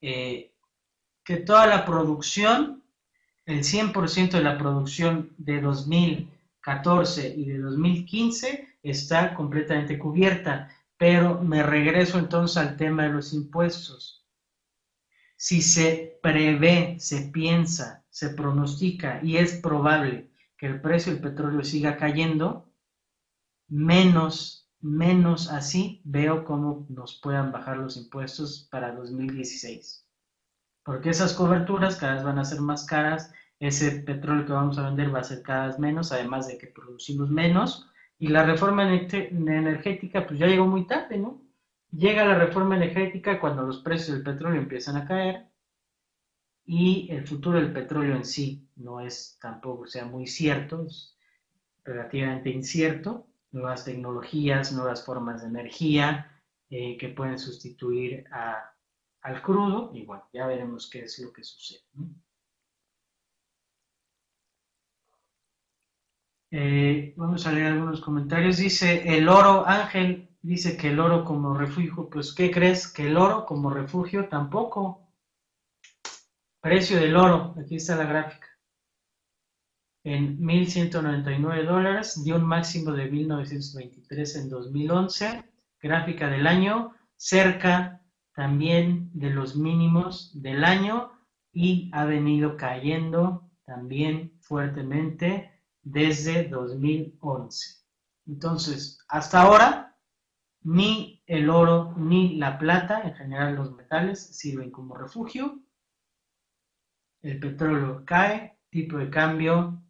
eh, 0.00 0.52
que 1.24 1.36
toda 1.36 1.66
la 1.66 1.84
producción, 1.84 2.82
el 3.46 3.60
100% 3.62 4.32
de 4.32 4.42
la 4.42 4.58
producción 4.58 5.32
de 5.38 5.60
2014 5.60 7.34
y 7.36 7.44
de 7.44 7.58
2015 7.58 8.68
está 8.82 9.34
completamente 9.34 9.98
cubierta. 9.98 10.70
Pero 10.96 11.40
me 11.40 11.62
regreso 11.62 12.18
entonces 12.18 12.56
al 12.56 12.76
tema 12.76 13.04
de 13.04 13.10
los 13.10 13.32
impuestos 13.32 14.22
si 15.42 15.60
se 15.60 16.20
prevé, 16.22 17.00
se 17.00 17.22
piensa, 17.22 18.04
se 18.10 18.28
pronostica 18.28 19.18
y 19.24 19.38
es 19.38 19.54
probable 19.54 20.30
que 20.56 20.66
el 20.66 20.80
precio 20.80 21.12
del 21.12 21.20
petróleo 21.20 21.64
siga 21.64 21.96
cayendo, 21.96 22.71
menos, 23.72 24.68
menos 24.82 25.50
así 25.50 26.02
veo 26.04 26.44
cómo 26.44 26.84
nos 26.90 27.18
puedan 27.22 27.52
bajar 27.52 27.78
los 27.78 27.96
impuestos 27.96 28.68
para 28.70 28.94
2016. 28.94 30.06
Porque 30.84 31.08
esas 31.08 31.32
coberturas 31.32 31.96
cada 31.96 32.14
vez 32.14 32.22
van 32.22 32.38
a 32.38 32.44
ser 32.44 32.60
más 32.60 32.84
caras, 32.84 33.32
ese 33.60 33.92
petróleo 34.02 34.44
que 34.44 34.52
vamos 34.52 34.76
a 34.76 34.84
vender 34.84 35.14
va 35.14 35.20
a 35.20 35.24
ser 35.24 35.40
cada 35.42 35.68
vez 35.68 35.78
menos, 35.78 36.12
además 36.12 36.48
de 36.48 36.58
que 36.58 36.66
producimos 36.66 37.30
menos, 37.30 37.88
y 38.18 38.28
la 38.28 38.44
reforma 38.44 38.84
energética 38.84 40.26
pues 40.26 40.38
ya 40.38 40.46
llegó 40.46 40.66
muy 40.66 40.86
tarde, 40.86 41.16
¿no? 41.16 41.40
Llega 41.90 42.26
la 42.26 42.38
reforma 42.38 42.76
energética 42.76 43.40
cuando 43.40 43.62
los 43.62 43.78
precios 43.78 44.16
del 44.16 44.22
petróleo 44.22 44.60
empiezan 44.60 44.96
a 44.96 45.06
caer 45.06 45.46
y 46.66 47.10
el 47.10 47.26
futuro 47.26 47.58
del 47.58 47.72
petróleo 47.72 48.16
en 48.16 48.24
sí 48.24 48.68
no 48.76 49.00
es 49.00 49.38
tampoco 49.40 49.86
sea 49.86 50.04
muy 50.04 50.26
cierto, 50.26 50.84
es 50.86 51.16
relativamente 51.84 52.50
incierto. 52.50 53.26
Nuevas 53.52 53.84
tecnologías, 53.84 54.72
nuevas 54.72 55.04
formas 55.04 55.42
de 55.42 55.48
energía 55.48 56.40
eh, 56.70 56.96
que 56.96 57.08
pueden 57.08 57.38
sustituir 57.38 58.24
al 59.20 59.42
crudo 59.42 59.90
y 59.94 60.04
bueno, 60.04 60.24
ya 60.32 60.46
veremos 60.46 60.88
qué 60.90 61.04
es 61.04 61.18
lo 61.18 61.32
que 61.32 61.44
sucede. 61.44 61.82
Eh, 66.54 67.14
vamos 67.16 67.46
a 67.46 67.52
leer 67.52 67.68
algunos 67.68 68.02
comentarios. 68.02 68.58
Dice 68.58 69.16
el 69.16 69.26
oro, 69.26 69.66
Ángel, 69.66 70.28
dice 70.42 70.76
que 70.76 70.88
el 70.88 71.00
oro 71.00 71.24
como 71.24 71.56
refugio, 71.56 72.10
pues 72.10 72.34
¿qué 72.34 72.50
crees? 72.50 72.92
Que 72.92 73.06
el 73.06 73.16
oro 73.16 73.46
como 73.46 73.70
refugio 73.70 74.28
tampoco. 74.28 75.08
Precio 76.60 77.00
del 77.00 77.16
oro, 77.16 77.54
aquí 77.58 77.76
está 77.76 77.96
la 77.96 78.04
gráfica. 78.04 78.51
En 80.04 80.38
1.199 80.40 81.64
dólares, 81.64 82.22
dio 82.24 82.36
un 82.36 82.44
máximo 82.44 82.92
de 82.92 83.10
1.923 83.10 84.40
en 84.40 84.48
2011. 84.48 85.44
Gráfica 85.80 86.28
del 86.28 86.46
año, 86.46 86.94
cerca 87.16 88.02
también 88.34 89.10
de 89.12 89.30
los 89.30 89.56
mínimos 89.56 90.32
del 90.42 90.64
año 90.64 91.12
y 91.52 91.90
ha 91.92 92.04
venido 92.04 92.56
cayendo 92.56 93.48
también 93.64 94.32
fuertemente 94.40 95.52
desde 95.82 96.48
2011. 96.48 97.82
Entonces, 98.26 98.98
hasta 99.08 99.42
ahora 99.42 99.96
ni 100.62 101.22
el 101.26 101.50
oro 101.50 101.94
ni 101.96 102.36
la 102.36 102.58
plata, 102.58 103.02
en 103.02 103.14
general 103.14 103.54
los 103.54 103.72
metales, 103.72 104.36
sirven 104.36 104.70
como 104.70 104.96
refugio. 104.96 105.60
El 107.20 107.38
petróleo 107.38 108.02
cae, 108.04 108.58
tipo 108.70 108.98
de 108.98 109.10
cambio, 109.10 109.82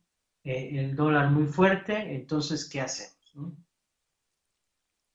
eh, 0.44 0.80
el 0.80 0.96
dólar 0.96 1.30
muy 1.30 1.46
fuerte, 1.46 2.14
entonces, 2.14 2.68
¿qué 2.68 2.80
hacemos? 2.80 3.54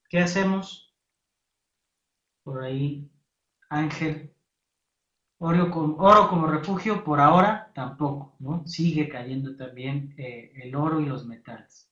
¿Qué 0.10 0.20
hacemos? 0.20 0.94
Por 2.44 2.64
ahí, 2.64 3.12
Ángel, 3.70 4.34
oro, 5.40 5.70
como 6.30 6.48
refugio, 6.48 7.04
por 7.04 7.20
ahora 7.20 7.72
tampoco, 7.76 8.36
¿no? 8.40 8.66
Sigue 8.66 9.10
cayendo 9.10 9.56
también 9.56 10.14
eh, 10.18 10.52
el 10.64 10.76
oro 10.76 11.00
y 11.02 11.06
los 11.06 11.26
metales. 11.26 11.92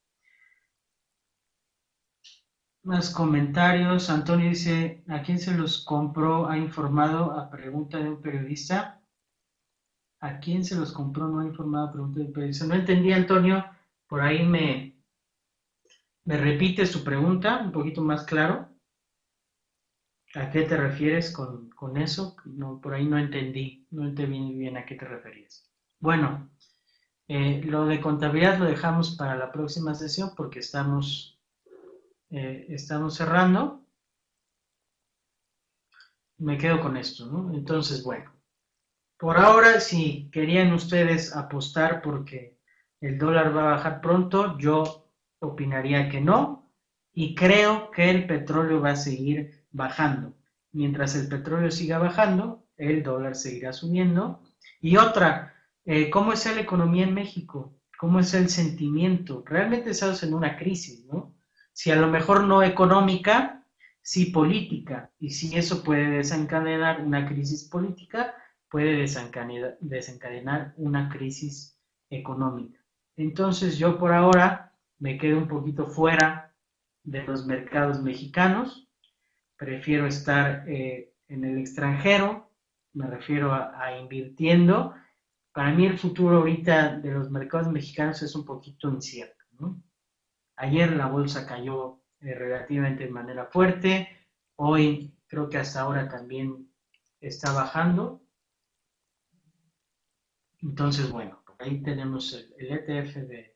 Más 2.83 3.09
comentarios. 3.09 4.09
Antonio 4.09 4.49
dice, 4.49 5.03
¿a 5.09 5.21
quién 5.23 5.39
se 5.39 5.53
los 5.55 5.83
compró? 5.83 6.47
Ha 6.47 6.57
informado 6.57 7.31
a 7.31 7.49
pregunta 7.49 7.97
de 7.97 8.09
un 8.09 8.21
periodista. 8.21 9.01
¿A 10.25 10.39
quién 10.39 10.65
se 10.65 10.75
los 10.75 10.91
compró? 10.91 11.27
No 11.27 11.41
ha 11.41 11.45
informado 11.45 11.91
pregunta 11.91 12.19
de 12.19 12.25
un 12.25 12.33
periodista. 12.33 12.65
No 12.65 12.73
entendí, 12.73 13.13
Antonio. 13.13 13.63
Por 14.07 14.21
ahí 14.21 14.43
me, 14.43 14.95
me 16.23 16.37
repite 16.37 16.87
su 16.87 17.03
pregunta 17.03 17.61
un 17.63 17.71
poquito 17.71 18.01
más 18.01 18.23
claro. 18.23 18.67
¿A 20.33 20.49
qué 20.49 20.63
te 20.63 20.77
refieres 20.77 21.31
con, 21.31 21.97
eso? 21.97 22.35
No, 22.45 22.81
por 22.81 22.95
ahí 22.95 23.05
no 23.05 23.19
entendí. 23.19 23.85
No 23.91 24.07
entendí 24.07 24.55
bien 24.55 24.77
a 24.77 24.85
qué 24.85 24.95
te 24.95 25.05
referías. 25.05 25.69
Bueno, 25.99 26.49
eh, 27.27 27.61
lo 27.63 27.85
de 27.85 28.01
contabilidad 28.01 28.57
lo 28.57 28.65
dejamos 28.65 29.15
para 29.15 29.35
la 29.35 29.51
próxima 29.51 29.93
sesión 29.93 30.31
porque 30.35 30.59
estamos 30.59 31.39
eh, 32.31 32.65
estamos 32.69 33.13
cerrando. 33.13 33.85
Me 36.39 36.57
quedo 36.57 36.81
con 36.81 36.97
esto, 36.97 37.27
¿no? 37.27 37.53
Entonces, 37.53 38.03
bueno, 38.03 38.34
por 39.17 39.37
ahora, 39.37 39.79
si 39.79 40.29
querían 40.31 40.73
ustedes 40.73 41.35
apostar 41.35 42.01
porque 42.01 42.57
el 43.01 43.17
dólar 43.17 43.55
va 43.55 43.61
a 43.61 43.75
bajar 43.75 44.01
pronto, 44.01 44.57
yo 44.57 45.09
opinaría 45.39 46.09
que 46.09 46.21
no. 46.21 46.71
Y 47.13 47.35
creo 47.35 47.91
que 47.91 48.09
el 48.09 48.27
petróleo 48.27 48.81
va 48.81 48.91
a 48.91 48.95
seguir 48.95 49.65
bajando. 49.71 50.33
Mientras 50.71 51.15
el 51.15 51.29
petróleo 51.29 51.71
siga 51.71 51.97
bajando, 51.97 52.67
el 52.75 53.03
dólar 53.03 53.35
seguirá 53.35 53.71
subiendo. 53.71 54.41
Y 54.81 54.97
otra, 54.97 55.53
eh, 55.85 56.09
¿cómo 56.09 56.33
es 56.33 56.45
la 56.45 56.59
economía 56.59 57.05
en 57.05 57.13
México? 57.13 57.73
¿Cómo 57.97 58.19
es 58.19 58.33
el 58.33 58.49
sentimiento? 58.49 59.43
Realmente 59.45 59.91
estamos 59.91 60.21
en 60.23 60.33
una 60.33 60.57
crisis, 60.57 61.05
¿no? 61.05 61.35
si 61.75 61.91
a 61.91 61.97
lo 61.97 62.07
mejor 62.07 62.45
no 62.45 62.63
económica, 62.63 63.65
sí 64.01 64.27
política. 64.27 65.11
Y 65.19 65.31
si 65.31 65.57
eso 65.57 65.83
puede 65.83 66.09
desencadenar 66.09 67.01
una 67.01 67.27
crisis 67.27 67.65
política, 67.65 68.33
puede 68.69 68.97
desencadenar, 68.97 70.73
una 70.77 71.09
crisis 71.09 71.79
económica. 72.09 72.79
Entonces 73.15 73.77
yo 73.77 73.97
por 73.97 74.11
ahora 74.11 74.73
me 74.99 75.17
quedo 75.17 75.37
un 75.37 75.47
poquito 75.47 75.87
fuera 75.87 76.53
de 77.03 77.23
los 77.23 77.45
mercados 77.45 78.01
mexicanos, 78.01 78.89
prefiero 79.57 80.07
estar 80.07 80.67
eh, 80.67 81.13
en 81.27 81.45
el 81.45 81.57
extranjero, 81.59 82.51
me 82.93 83.07
refiero 83.07 83.53
a, 83.53 83.97
invirtiendo. 83.99 84.93
Para 85.53 85.71
mí 85.71 85.85
el 85.85 85.97
futuro 85.97 86.37
ahorita 86.37 86.97
de 86.97 87.11
los 87.11 87.29
mercados 87.29 87.71
mexicanos 87.71 88.21
es 88.21 88.35
un 88.35 88.45
poquito 88.45 88.89
incierto. 88.89 89.35
Ayer 90.57 90.93
la 90.93 91.07
bolsa 91.07 91.45
cayó 91.45 92.01
eh, 92.21 92.33
relativamente 92.33 93.05
de 93.05 93.11
manera 93.11 93.45
fuerte, 93.45 94.07
hoy 94.55 95.13
creo 95.27 95.49
que 95.49 95.57
hasta 95.57 95.81
ahora 95.81 96.07
también 96.07 96.69
está 97.19 97.51
bajando. 97.51 98.24
Entonces, 100.65 101.11
bueno, 101.11 101.43
ahí 101.59 101.81
tenemos 101.83 102.33
el, 102.33 102.71
ETF 102.71 103.15
de, 103.27 103.55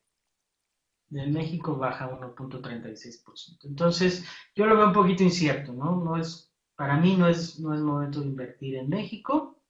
de, 1.08 1.26
México 1.26 1.76
baja 1.76 2.08
1.36%. 2.08 3.64
Entonces, 3.64 4.24
yo 4.54 4.66
lo 4.66 4.76
veo 4.76 4.86
un 4.86 4.92
poquito 4.92 5.24
incierto, 5.24 5.72
¿no? 5.72 5.96
No 5.96 6.16
es, 6.16 6.52
para 6.76 6.96
mí 6.96 7.16
no 7.16 7.26
es, 7.26 7.58
no 7.58 7.74
es 7.74 7.80
momento 7.80 8.20
de 8.20 8.26
invertir 8.26 8.76
en 8.76 8.88
México. 8.88 9.60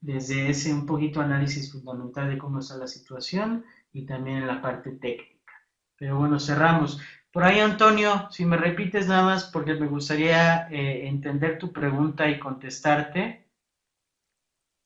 Desde 0.00 0.48
ese 0.48 0.72
un 0.72 0.86
poquito 0.86 1.20
análisis 1.20 1.70
fundamental 1.70 2.30
de 2.30 2.38
cómo 2.38 2.60
está 2.60 2.76
la 2.76 2.86
situación 2.86 3.64
y 3.92 4.06
también 4.06 4.38
en 4.38 4.46
la 4.46 4.62
parte 4.62 4.92
técnica. 4.92 5.52
Pero 5.98 6.18
bueno, 6.18 6.40
cerramos. 6.40 6.98
Por 7.30 7.44
ahí, 7.44 7.60
Antonio, 7.60 8.28
si 8.30 8.46
me 8.46 8.56
repites 8.56 9.06
nada 9.06 9.24
más, 9.24 9.44
porque 9.44 9.74
me 9.74 9.86
gustaría 9.86 10.66
eh, 10.70 11.08
entender 11.08 11.58
tu 11.58 11.72
pregunta 11.72 12.28
y 12.28 12.38
contestarte. 12.38 13.43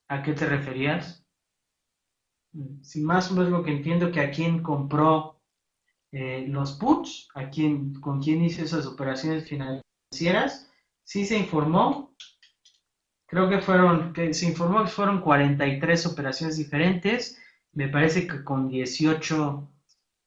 ¿A 0.08 0.22
qué 0.22 0.32
te 0.32 0.46
referías? 0.46 1.24
Si 2.82 3.00
más 3.02 3.30
o 3.30 3.34
menos 3.34 3.50
lo 3.50 3.62
que 3.62 3.72
entiendo, 3.72 4.10
que 4.10 4.20
a 4.20 4.30
quién 4.30 4.62
compró 4.62 5.40
eh, 6.10 6.46
los 6.48 6.72
puts, 6.72 7.28
a 7.34 7.50
quién, 7.50 8.00
con 8.00 8.22
quién 8.22 8.42
hizo 8.42 8.62
esas 8.62 8.86
operaciones 8.86 9.46
financieras, 9.46 10.70
sí 11.04 11.26
se 11.26 11.38
informó. 11.38 12.14
Creo 13.26 13.50
que 13.50 13.60
fueron, 13.60 14.14
se 14.32 14.46
informó 14.46 14.84
que 14.84 14.90
fueron 14.90 15.20
43 15.20 16.06
operaciones 16.06 16.56
diferentes. 16.56 17.38
Me 17.72 17.88
parece 17.88 18.26
que 18.26 18.42
con 18.42 18.68
18 18.68 19.70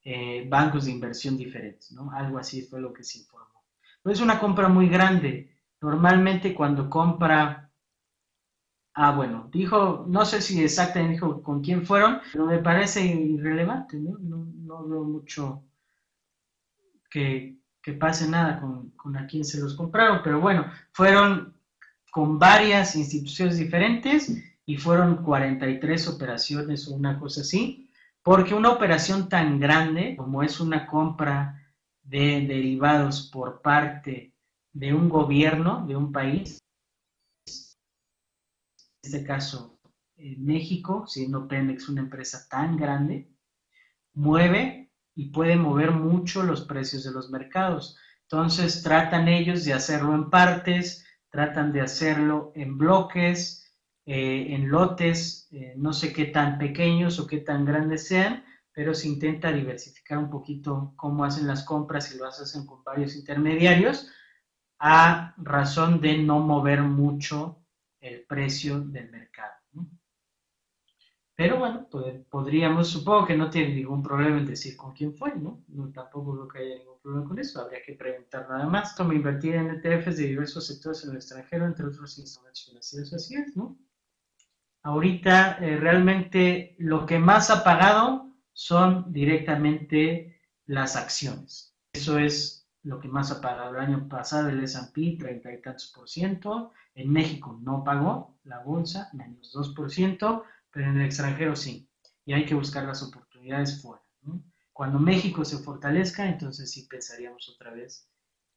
eh, 0.03 0.45
bancos 0.47 0.85
de 0.85 0.91
inversión 0.91 1.35
diferentes, 1.35 1.91
¿no? 1.91 2.11
Algo 2.11 2.37
así 2.37 2.61
fue 2.61 2.79
lo 2.79 2.93
que 2.93 3.03
se 3.03 3.19
informó. 3.19 3.63
No 4.03 4.11
es 4.11 4.21
una 4.21 4.39
compra 4.39 4.67
muy 4.67 4.87
grande. 4.87 5.51
Normalmente 5.81 6.53
cuando 6.53 6.87
compra, 6.87 7.70
ah, 8.93 9.11
bueno, 9.15 9.49
dijo, 9.51 10.05
no 10.07 10.25
sé 10.25 10.41
si 10.41 10.63
exactamente 10.63 11.13
dijo 11.13 11.41
con 11.41 11.61
quién 11.61 11.85
fueron, 11.85 12.19
pero 12.31 12.45
me 12.45 12.59
parece 12.59 13.05
irrelevante, 13.05 13.97
¿no? 13.97 14.17
No, 14.19 14.87
veo 14.87 15.03
mucho 15.03 15.63
que, 17.09 17.57
pase 17.99 18.29
nada 18.29 18.59
con, 18.59 18.91
con 18.91 19.17
a 19.17 19.27
quién 19.27 19.43
se 19.43 19.59
los 19.59 19.75
compraron, 19.75 20.21
pero 20.23 20.39
bueno, 20.39 20.65
fueron 20.91 21.53
con 22.11 22.37
varias 22.37 22.95
instituciones 22.95 23.57
diferentes 23.57 24.43
y 24.65 24.77
fueron 24.77 25.23
43 25.23 26.07
operaciones 26.07 26.87
o 26.87 26.95
una 26.95 27.19
cosa 27.19 27.41
así. 27.41 27.89
Porque 28.23 28.53
una 28.53 28.69
operación 28.69 29.29
tan 29.29 29.59
grande 29.59 30.15
como 30.15 30.43
es 30.43 30.59
una 30.59 30.85
compra 30.85 31.59
de 32.03 32.45
derivados 32.47 33.29
por 33.31 33.61
parte 33.61 34.33
de 34.73 34.93
un 34.93 35.09
gobierno, 35.09 35.85
de 35.87 35.95
un 35.95 36.11
país, 36.11 36.59
este 39.01 39.23
caso 39.23 39.79
en 40.15 40.45
México, 40.45 41.05
siendo 41.07 41.47
Pemex 41.47 41.89
una 41.89 42.01
empresa 42.01 42.45
tan 42.49 42.77
grande, 42.77 43.29
mueve 44.13 44.91
y 45.15 45.29
puede 45.29 45.55
mover 45.55 45.91
mucho 45.91 46.43
los 46.43 46.61
precios 46.61 47.03
de 47.03 47.11
los 47.11 47.31
mercados. 47.31 47.97
Entonces 48.23 48.83
tratan 48.83 49.27
ellos 49.27 49.65
de 49.65 49.73
hacerlo 49.73 50.13
en 50.13 50.29
partes, 50.29 51.05
tratan 51.29 51.73
de 51.73 51.81
hacerlo 51.81 52.51
en 52.55 52.77
bloques, 52.77 53.73
eh, 54.05 54.47
en 54.49 54.69
lotes, 54.69 55.47
eh, 55.51 55.73
no 55.77 55.93
sé 55.93 56.13
qué 56.13 56.25
tan 56.25 56.57
pequeños 56.57 57.19
o 57.19 57.27
qué 57.27 57.37
tan 57.37 57.65
grandes 57.65 58.07
sean, 58.07 58.45
pero 58.73 58.93
se 58.93 59.07
intenta 59.07 59.51
diversificar 59.51 60.17
un 60.17 60.29
poquito 60.29 60.93
cómo 60.95 61.25
hacen 61.25 61.47
las 61.47 61.63
compras 61.63 62.13
y 62.13 62.17
lo 62.17 62.27
hacen 62.27 62.65
con 62.65 62.83
varios 62.83 63.15
intermediarios, 63.15 64.09
a 64.79 65.33
razón 65.37 66.01
de 66.01 66.17
no 66.17 66.39
mover 66.39 66.81
mucho 66.81 67.60
el 68.01 68.25
precio 68.25 68.81
del 68.81 69.09
mercado. 69.09 69.53
Pero 71.35 71.57
bueno, 71.57 71.87
pues, 71.89 72.23
podríamos, 72.29 72.89
supongo 72.89 73.25
que 73.25 73.37
no 73.37 73.49
tiene 73.49 73.73
ningún 73.73 74.03
problema 74.03 74.37
en 74.37 74.45
decir 74.45 74.75
con 74.75 74.93
quién 74.93 75.15
fue, 75.15 75.33
¿no? 75.35 75.63
¿no? 75.69 75.91
Tampoco 75.91 76.33
creo 76.33 76.47
que 76.47 76.59
haya 76.59 76.77
ningún 76.79 76.99
problema 76.99 77.27
con 77.27 77.39
eso, 77.39 77.61
habría 77.61 77.81
que 77.81 77.93
preguntar 77.93 78.47
nada 78.49 78.67
más. 78.67 78.95
Toma 78.95 79.15
invertir 79.15 79.55
en 79.55 79.69
ETFs 79.69 80.17
de 80.17 80.27
diversos 80.27 80.67
sectores 80.67 81.03
en 81.05 81.11
el 81.11 81.15
extranjero, 81.15 81.65
entre 81.65 81.87
otros 81.87 82.17
instrumentos 82.17 82.65
financieros, 82.65 83.13
así 83.13 83.35
es, 83.35 83.55
¿no? 83.55 83.77
ahorita 84.83 85.57
eh, 85.61 85.77
realmente 85.77 86.75
lo 86.79 87.05
que 87.05 87.19
más 87.19 87.49
ha 87.49 87.63
pagado 87.63 88.35
son 88.53 89.11
directamente 89.11 90.41
las 90.65 90.95
acciones. 90.95 91.75
Eso 91.93 92.17
es 92.17 92.60
lo 92.83 92.99
que 92.99 93.07
más 93.07 93.31
ha 93.31 93.41
pagado. 93.41 93.75
El 93.75 93.81
año 93.81 94.07
pasado 94.07 94.49
el 94.49 94.63
S&P, 94.63 95.17
30 95.19 95.53
y 95.53 95.61
tantos 95.61 95.91
por 95.95 96.09
ciento. 96.09 96.71
En 96.95 97.11
México 97.11 97.59
no 97.61 97.83
pagó 97.83 98.37
la 98.43 98.59
bolsa, 98.59 99.09
menos 99.13 99.51
2 99.53 99.73
por 99.75 99.91
ciento, 99.91 100.43
pero 100.71 100.89
en 100.89 100.97
el 100.97 101.05
extranjero 101.05 101.55
sí. 101.55 101.87
Y 102.25 102.33
hay 102.33 102.45
que 102.45 102.55
buscar 102.55 102.85
las 102.85 103.03
oportunidades 103.03 103.81
fuera. 103.81 104.01
Cuando 104.73 104.99
México 104.99 105.45
se 105.45 105.57
fortalezca, 105.57 106.27
entonces 106.27 106.71
sí 106.71 106.87
pensaríamos 106.89 107.49
otra 107.49 107.71
vez 107.71 108.09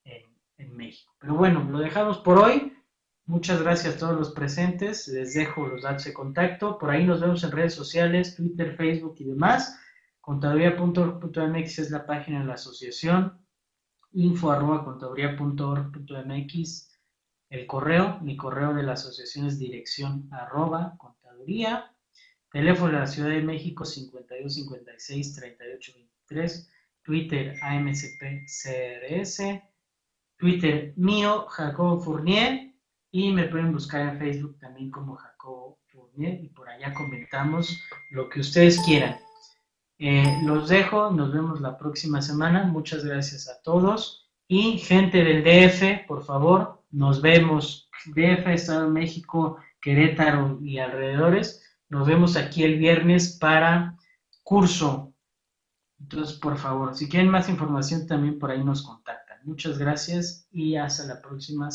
en 0.04 0.76
México. 0.76 1.12
Pero 1.18 1.34
bueno, 1.34 1.64
lo 1.64 1.78
dejamos 1.78 2.18
por 2.18 2.38
hoy. 2.38 2.72
Muchas 3.26 3.62
gracias 3.62 3.94
a 3.94 3.98
todos 3.98 4.18
los 4.18 4.32
presentes. 4.32 5.08
Les 5.08 5.34
dejo 5.34 5.66
los 5.66 5.82
datos 5.82 6.04
de 6.04 6.12
contacto. 6.12 6.78
Por 6.78 6.90
ahí 6.90 7.04
nos 7.04 7.20
vemos 7.20 7.42
en 7.42 7.52
redes 7.52 7.74
sociales, 7.74 8.36
Twitter, 8.36 8.76
Facebook 8.76 9.16
y 9.18 9.24
demás. 9.24 9.78
Contaduría.org.mx 10.20 11.78
es 11.78 11.90
la 11.90 12.06
página 12.06 12.40
de 12.40 12.46
la 12.46 12.54
asociación. 12.54 13.43
Info 14.14 14.50
arroba 14.50 14.84
contaduría.org.mx 14.84 16.94
el 17.50 17.66
correo. 17.66 18.20
Mi 18.20 18.36
correo 18.36 18.74
de 18.74 18.82
la 18.82 18.94
asociación 18.94 19.46
es 19.46 19.58
dirección 19.58 20.28
arroba 20.32 20.94
contaduría. 20.98 21.94
Teléfono 22.50 22.92
de 22.92 22.98
la 22.98 23.06
Ciudad 23.06 23.30
de 23.30 23.42
México 23.42 23.84
5256 23.84 25.34
3823. 25.34 26.70
Twitter 27.02 27.54
AMCP 27.62 28.46
CRS. 28.46 29.62
Twitter 30.36 30.92
mío 30.96 31.46
Jacobo 31.48 32.00
Fournier 32.00 32.72
y 33.12 33.32
me 33.32 33.44
pueden 33.44 33.72
buscar 33.72 34.00
en 34.00 34.18
Facebook 34.18 34.58
también 34.58 34.90
como 34.90 35.14
Jacobo 35.14 35.78
Fournier 35.86 36.42
y 36.42 36.48
por 36.48 36.68
allá 36.68 36.92
comentamos 36.92 37.80
lo 38.10 38.28
que 38.28 38.40
ustedes 38.40 38.80
quieran. 38.80 39.16
Eh, 39.98 40.40
los 40.44 40.68
dejo, 40.68 41.10
nos 41.10 41.32
vemos 41.32 41.60
la 41.60 41.78
próxima 41.78 42.20
semana. 42.20 42.64
Muchas 42.64 43.04
gracias 43.04 43.48
a 43.48 43.62
todos. 43.62 44.30
Y 44.48 44.78
gente 44.78 45.24
del 45.24 45.42
DF, 45.42 46.06
por 46.06 46.24
favor, 46.24 46.82
nos 46.90 47.22
vemos. 47.22 47.90
DF, 48.06 48.52
Estado 48.52 48.84
de 48.84 48.90
México, 48.90 49.56
Querétaro 49.80 50.58
y 50.62 50.78
alrededores. 50.78 51.62
Nos 51.88 52.06
vemos 52.06 52.36
aquí 52.36 52.62
el 52.64 52.78
viernes 52.78 53.38
para 53.38 53.96
curso. 54.42 55.14
Entonces, 55.98 56.36
por 56.38 56.58
favor, 56.58 56.94
si 56.94 57.08
quieren 57.08 57.30
más 57.30 57.48
información 57.48 58.06
también 58.06 58.38
por 58.38 58.50
ahí 58.50 58.62
nos 58.62 58.82
contactan. 58.82 59.38
Muchas 59.44 59.78
gracias 59.78 60.46
y 60.50 60.76
hasta 60.76 61.06
la 61.06 61.22
próxima. 61.22 61.70